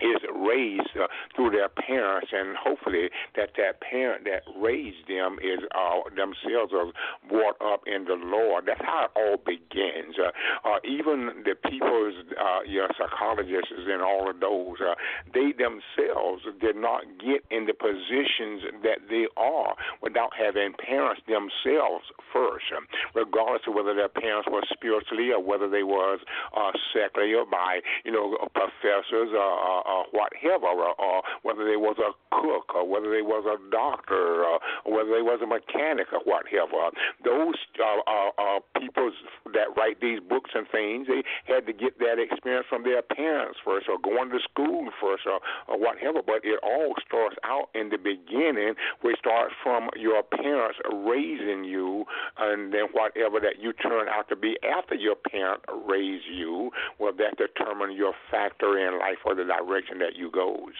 is 0.00 0.20
raised 0.34 0.92
uh, 1.00 1.06
through 1.34 1.50
their 1.50 1.68
parents, 1.68 2.28
and 2.32 2.56
hopefully 2.56 3.08
that 3.36 3.50
that 3.56 3.80
parent 3.80 4.24
that 4.24 4.42
raised 4.60 5.08
them 5.08 5.38
is 5.42 5.60
uh, 5.74 6.04
themselves 6.14 6.72
are 6.72 6.92
brought 7.28 7.56
up 7.64 7.82
in 7.86 8.04
the 8.04 8.14
Lord. 8.14 8.64
That's 8.66 8.80
how 8.84 9.08
it 9.08 9.12
all 9.16 9.36
begins. 9.38 10.16
Uh, 10.20 10.32
uh, 10.68 10.78
even 10.84 11.44
the 11.44 11.54
people's, 11.68 12.14
uh, 12.36 12.60
you 12.66 12.80
know, 12.80 12.88
psychologists 12.98 13.72
and 13.88 14.02
all 14.02 14.28
of 14.28 14.40
those, 14.40 14.76
uh, 14.80 14.94
they 15.32 15.52
themselves 15.56 16.42
did 16.60 16.76
not 16.76 17.02
get 17.18 17.44
in 17.50 17.66
the 17.66 17.74
positions 17.74 18.82
that 18.82 19.00
they 19.08 19.26
are 19.36 19.74
without 20.02 20.32
having 20.36 20.72
parents 20.76 21.22
themselves 21.26 22.04
first, 22.32 22.64
um, 22.76 22.86
regardless 23.14 23.62
of 23.66 23.74
whether 23.74 23.94
their 23.94 24.12
parents 24.12 24.48
were 24.50 24.62
spiritually 24.72 25.30
or 25.32 25.42
whether 25.42 25.68
they 25.68 25.82
was 25.82 26.20
uh, 26.56 26.72
secular 26.92 27.44
by, 27.44 27.80
you 28.04 28.12
know, 28.12 28.36
professors 28.52 29.32
or. 29.32 29.56
Uh, 29.56 29.85
uh, 29.86 30.02
whatever, 30.10 30.66
or, 30.66 30.94
or 30.98 31.22
whether 31.42 31.64
they 31.64 31.76
was 31.76 31.96
a 32.02 32.12
cook, 32.34 32.74
or 32.74 32.86
whether 32.88 33.10
they 33.10 33.22
was 33.22 33.46
a 33.46 33.56
doctor, 33.70 34.44
or, 34.44 34.58
or 34.84 34.90
whether 34.90 35.10
they 35.10 35.22
was 35.22 35.40
a 35.42 35.46
mechanic, 35.46 36.08
or 36.12 36.20
whatever. 36.24 36.90
Those 37.24 37.54
uh, 37.78 38.58
people 38.80 39.12
that 39.54 39.70
write 39.76 40.00
these 40.00 40.20
books 40.20 40.50
and 40.54 40.66
things, 40.68 41.06
they 41.06 41.22
had 41.46 41.66
to 41.66 41.72
get 41.72 41.98
that 41.98 42.18
experience 42.18 42.66
from 42.68 42.82
their 42.82 43.02
parents 43.02 43.58
first, 43.64 43.86
or 43.88 43.98
going 44.02 44.30
to 44.30 44.40
school 44.42 44.88
first, 45.00 45.22
or, 45.26 45.40
or 45.68 45.78
whatever. 45.78 46.20
But 46.24 46.42
it 46.42 46.58
all 46.62 46.94
starts 47.06 47.36
out 47.44 47.70
in 47.74 47.90
the 47.90 47.98
beginning, 47.98 48.74
which 49.02 49.18
starts 49.18 49.54
from 49.62 49.88
your 49.96 50.22
parents 50.22 50.78
raising 50.92 51.64
you, 51.64 52.04
and 52.38 52.72
then 52.72 52.90
whatever 52.92 53.38
that 53.40 53.60
you 53.60 53.72
turn 53.72 54.08
out 54.08 54.28
to 54.28 54.36
be 54.36 54.56
after 54.66 54.94
your 54.94 55.14
parent 55.14 55.62
raised 55.86 56.26
you, 56.26 56.70
well, 56.98 57.12
that 57.12 57.36
determine 57.38 57.92
your 57.92 58.14
factor 58.30 58.78
in 58.78 58.98
life 58.98 59.18
or 59.24 59.34
the 59.34 59.44
direction 59.44 59.75
direction 59.76 59.98
that 59.98 60.16
you 60.16 60.30
goes. 60.30 60.72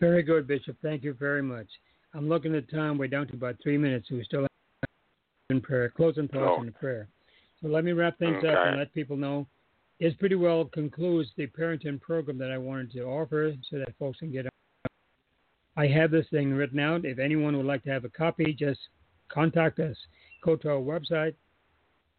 Very 0.00 0.22
good, 0.22 0.46
Bishop. 0.46 0.76
Thank 0.82 1.04
you 1.04 1.14
very 1.14 1.42
much. 1.42 1.66
I'm 2.14 2.28
looking 2.28 2.54
at 2.54 2.70
time. 2.70 2.98
We're 2.98 3.08
down 3.08 3.26
to 3.28 3.34
about 3.34 3.56
three 3.62 3.78
minutes. 3.78 4.10
We 4.10 4.22
still 4.24 4.42
have 4.42 4.48
in 5.50 5.60
prayer, 5.60 5.90
closing 5.90 6.28
thoughts 6.28 6.56
oh. 6.58 6.62
and 6.62 6.74
prayer. 6.74 7.08
So 7.60 7.68
let 7.68 7.84
me 7.84 7.92
wrap 7.92 8.18
things 8.18 8.38
okay. 8.38 8.48
up 8.48 8.66
and 8.66 8.78
let 8.78 8.94
people 8.94 9.16
know. 9.16 9.46
This 10.00 10.14
pretty 10.14 10.34
well 10.34 10.64
concludes 10.66 11.30
the 11.36 11.46
parenting 11.46 12.00
program 12.00 12.38
that 12.38 12.50
I 12.50 12.58
wanted 12.58 12.90
to 12.92 13.02
offer 13.02 13.54
so 13.70 13.78
that 13.78 13.96
folks 13.98 14.18
can 14.18 14.32
get. 14.32 14.46
I 15.76 15.86
have 15.86 16.10
this 16.10 16.26
thing 16.30 16.52
written 16.52 16.80
out. 16.80 17.04
If 17.04 17.18
anyone 17.18 17.54
would 17.56 17.66
like 17.66 17.84
to 17.84 17.90
have 17.90 18.04
a 18.04 18.08
copy, 18.08 18.56
just 18.58 18.80
contact 19.28 19.78
us. 19.80 19.96
Go 20.42 20.56
to 20.56 20.70
our 20.70 20.80
website, 20.80 21.34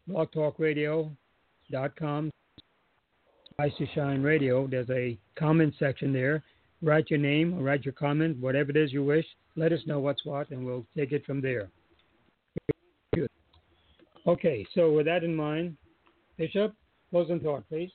blogtalkradio.com 0.08 2.30
Rise 3.58 3.72
to 3.78 3.86
Shine 3.94 4.22
Radio. 4.22 4.66
There's 4.66 4.90
a 4.90 5.16
comment 5.34 5.72
section 5.78 6.12
there. 6.12 6.42
Write 6.82 7.08
your 7.08 7.18
name 7.18 7.54
or 7.54 7.62
write 7.62 7.86
your 7.86 7.94
comment, 7.94 8.36
whatever 8.38 8.68
it 8.68 8.76
is 8.76 8.92
you 8.92 9.02
wish. 9.02 9.24
Let 9.56 9.72
us 9.72 9.80
know 9.86 9.98
what's 9.98 10.26
what, 10.26 10.50
and 10.50 10.66
we'll 10.66 10.84
take 10.94 11.12
it 11.12 11.24
from 11.24 11.40
there. 11.40 11.70
Good. 13.14 13.30
Okay, 14.26 14.66
so 14.74 14.92
with 14.92 15.06
that 15.06 15.24
in 15.24 15.34
mind, 15.34 15.74
Bishop, 16.36 16.74
closing 17.08 17.40
thought, 17.40 17.66
please. 17.70 17.90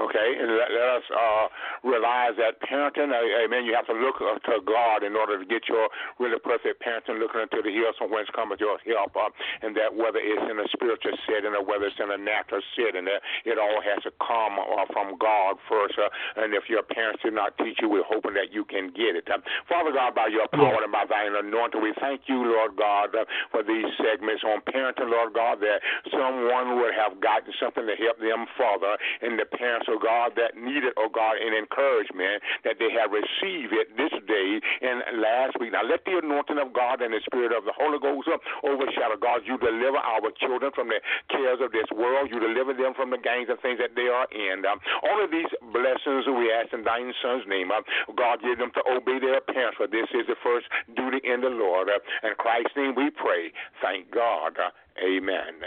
Okay, 0.00 0.34
and 0.40 0.52
let, 0.56 0.70
let 0.70 0.88
us 0.96 1.02
uh, 1.14 1.48
realize 1.82 2.38
that 2.38 2.60
parenting, 2.62 3.10
uh, 3.10 3.44
amen, 3.44 3.64
you 3.64 3.74
have 3.74 3.86
to 3.86 3.96
look 3.96 4.18
to 4.18 4.56
God 4.62 5.02
in 5.02 5.16
order 5.16 5.38
to 5.38 5.46
get 5.46 5.68
your 5.68 5.88
really 6.18 6.38
perfect 6.38 6.82
parenting, 6.82 7.18
looking 7.18 7.42
into 7.42 7.60
the 7.62 7.72
hills 7.72 7.96
from 7.98 8.10
whence 8.10 8.28
cometh 8.34 8.60
your 8.60 8.78
help, 8.86 9.16
uh, 9.16 9.28
and 9.62 9.74
that 9.76 9.90
whether 9.90 10.22
it's 10.22 10.46
in 10.46 10.58
a 10.58 10.68
spiritual 10.70 11.14
setting 11.26 11.52
or 11.52 11.64
whether 11.64 11.90
it's 11.90 11.98
in 11.98 12.10
a 12.10 12.20
natural 12.20 12.62
setting, 12.78 13.04
that 13.04 13.20
it 13.44 13.58
all 13.58 13.82
has 13.82 14.02
to 14.06 14.12
come 14.22 14.58
uh, 14.58 14.86
from 14.94 15.18
God 15.18 15.58
first. 15.66 15.98
Uh, 15.98 16.08
and 16.40 16.54
if 16.54 16.70
your 16.70 16.82
parents 16.82 17.22
did 17.22 17.34
not 17.34 17.56
teach 17.58 17.78
you, 17.82 17.88
we're 17.90 18.06
hoping 18.06 18.34
that 18.34 18.54
you 18.54 18.64
can 18.64 18.94
get 18.94 19.18
it. 19.18 19.26
Uh, 19.26 19.42
Father 19.66 19.90
God, 19.90 20.14
by 20.14 20.30
your 20.30 20.46
power 20.48 20.82
and 20.82 20.92
by 20.92 21.04
thine 21.08 21.34
anointing, 21.34 21.82
we 21.82 21.94
thank 22.00 22.26
you, 22.30 22.38
Lord 22.38 22.76
God, 22.78 23.14
uh, 23.14 23.26
for 23.50 23.62
these 23.62 23.88
segments 23.98 24.42
on 24.46 24.62
parenting, 24.66 25.10
Lord 25.10 25.34
God, 25.34 25.60
that 25.60 25.82
someone 26.10 26.78
would 26.78 26.94
have 26.94 27.20
gotten 27.20 27.52
something 27.58 27.86
to 27.86 27.96
help 27.98 28.18
them 28.18 28.46
further, 28.56 28.94
and 29.22 29.38
the 29.38 29.46
parents 29.46 29.88
oh 29.88 29.98
God, 29.98 30.32
that 30.36 30.56
needed, 30.56 30.92
oh 30.96 31.08
God, 31.08 31.36
an 31.40 31.54
encouragement 31.68 32.40
that 32.64 32.80
they 32.80 32.88
have 32.96 33.12
received 33.12 33.76
it 33.76 33.92
this 34.00 34.12
day 34.24 34.48
and 34.80 35.20
last 35.20 35.60
week. 35.60 35.76
Now 35.76 35.84
let 35.84 36.00
the 36.08 36.18
anointing 36.24 36.56
of 36.56 36.72
God 36.72 37.04
and 37.04 37.12
the 37.12 37.20
Spirit 37.28 37.52
of 37.52 37.68
the 37.68 37.76
Holy 37.76 38.00
Ghost 38.00 38.28
overshadow 38.64 39.20
God. 39.20 39.44
You 39.44 39.60
deliver 39.60 40.00
our 40.00 40.32
children 40.40 40.72
from 40.74 40.88
the 40.88 41.00
cares 41.28 41.60
of 41.60 41.72
this 41.72 41.86
world. 41.92 42.32
You 42.32 42.40
deliver 42.40 42.72
them 42.72 42.96
from 42.96 43.10
the 43.10 43.20
gangs 43.20 43.52
and 43.52 43.60
things 43.60 43.78
that 43.78 43.92
they 43.92 44.08
are 44.08 44.26
in. 44.32 44.64
Um, 44.64 44.80
all 45.04 45.22
of 45.22 45.30
these 45.30 45.50
blessings 45.72 46.24
we 46.26 46.48
ask 46.48 46.72
in 46.72 46.82
thine 46.84 47.12
son's 47.20 47.44
name. 47.46 47.70
Uh, 47.70 47.84
God 48.16 48.40
give 48.40 48.58
them 48.58 48.72
to 48.74 48.82
obey 48.88 49.20
their 49.20 49.40
parents, 49.40 49.76
for 49.76 49.86
this 49.86 50.08
is 50.16 50.26
the 50.26 50.38
first 50.42 50.66
duty 50.96 51.20
in 51.24 51.40
the 51.44 51.52
Lord. 51.52 51.88
Uh, 51.88 52.00
in 52.26 52.34
Christ's 52.38 52.72
name 52.76 52.94
we 52.96 53.10
pray. 53.10 53.52
Thank 53.82 54.10
God. 54.10 54.56
Uh, 54.56 54.72
amen. 55.04 55.60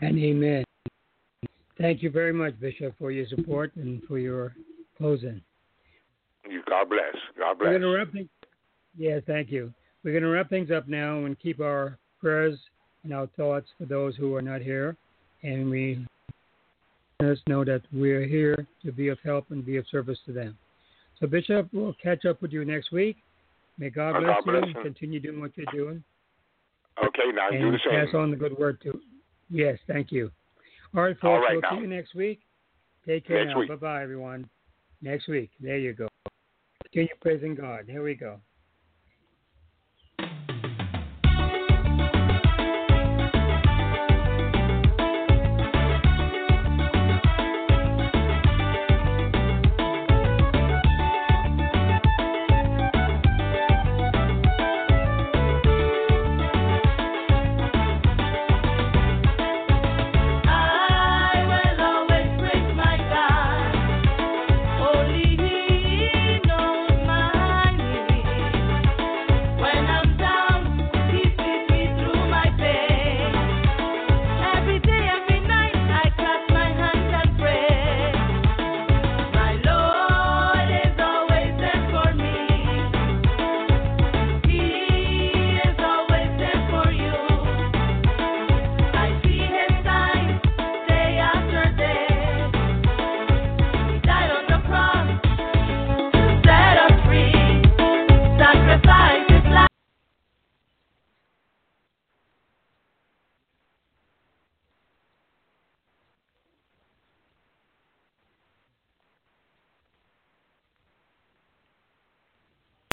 And 0.00 0.18
amen. 0.18 0.64
Thank 1.78 2.02
you 2.02 2.10
very 2.10 2.32
much, 2.32 2.58
Bishop, 2.58 2.94
for 2.98 3.10
your 3.12 3.26
support 3.26 3.74
and 3.76 4.02
for 4.04 4.18
your 4.18 4.54
closing. 4.98 5.40
You 6.48 6.62
God 6.68 6.88
bless. 6.88 7.14
God 7.38 7.58
bless. 7.58 7.66
We're 7.66 7.78
going 7.78 7.82
to 7.82 7.96
wrap 7.98 8.12
things. 8.12 8.28
Yeah, 8.96 9.20
thank 9.26 9.50
you. 9.50 9.72
We're 10.02 10.12
going 10.12 10.22
to 10.22 10.30
wrap 10.30 10.50
things 10.50 10.70
up 10.70 10.88
now 10.88 11.24
and 11.24 11.38
keep 11.38 11.60
our 11.60 11.98
prayers 12.20 12.58
and 13.04 13.12
our 13.12 13.26
thoughts 13.36 13.66
for 13.78 13.84
those 13.84 14.16
who 14.16 14.34
are 14.34 14.42
not 14.42 14.60
here, 14.60 14.96
and 15.42 15.70
we 15.70 16.04
us 17.20 17.38
know 17.48 17.64
that 17.64 17.82
we're 17.92 18.26
here 18.26 18.66
to 18.84 18.92
be 18.92 19.08
of 19.08 19.18
help 19.24 19.50
and 19.50 19.66
be 19.66 19.76
of 19.76 19.84
service 19.90 20.18
to 20.26 20.32
them. 20.32 20.56
So, 21.18 21.26
Bishop, 21.26 21.68
we'll 21.72 21.96
catch 22.00 22.24
up 22.24 22.40
with 22.40 22.52
you 22.52 22.64
next 22.64 22.92
week. 22.92 23.16
May 23.76 23.90
God 23.90 24.16
uh, 24.16 24.20
bless, 24.20 24.34
God 24.36 24.44
bless 24.44 24.68
you 24.68 24.74
and 24.74 24.82
continue 24.82 25.18
doing 25.18 25.40
what 25.40 25.50
you're 25.56 25.66
doing. 25.72 26.02
Okay, 27.04 27.32
now 27.34 27.48
and 27.48 27.60
do 27.60 27.72
the 27.72 27.78
same. 27.84 28.06
Pass 28.06 28.14
on 28.14 28.30
the 28.30 28.36
good 28.36 28.56
word 28.56 28.78
too. 28.82 29.00
Yes, 29.50 29.78
thank 29.86 30.12
you. 30.12 30.30
All 30.94 31.02
right, 31.02 31.14
folks. 31.14 31.24
All 31.24 31.40
right, 31.40 31.52
we'll 31.52 31.60
now. 31.60 31.76
see 31.76 31.82
you 31.82 31.86
next 31.86 32.14
week. 32.14 32.40
Take 33.06 33.26
care 33.26 33.44
next 33.44 33.56
now. 33.56 33.66
Bye 33.66 33.74
bye, 33.76 34.02
everyone. 34.02 34.48
Next 35.00 35.28
week. 35.28 35.50
There 35.60 35.78
you 35.78 35.92
go. 35.92 36.08
Continue 36.84 37.14
praising 37.20 37.54
God. 37.54 37.84
Here 37.86 38.02
we 38.02 38.14
go. 38.14 38.40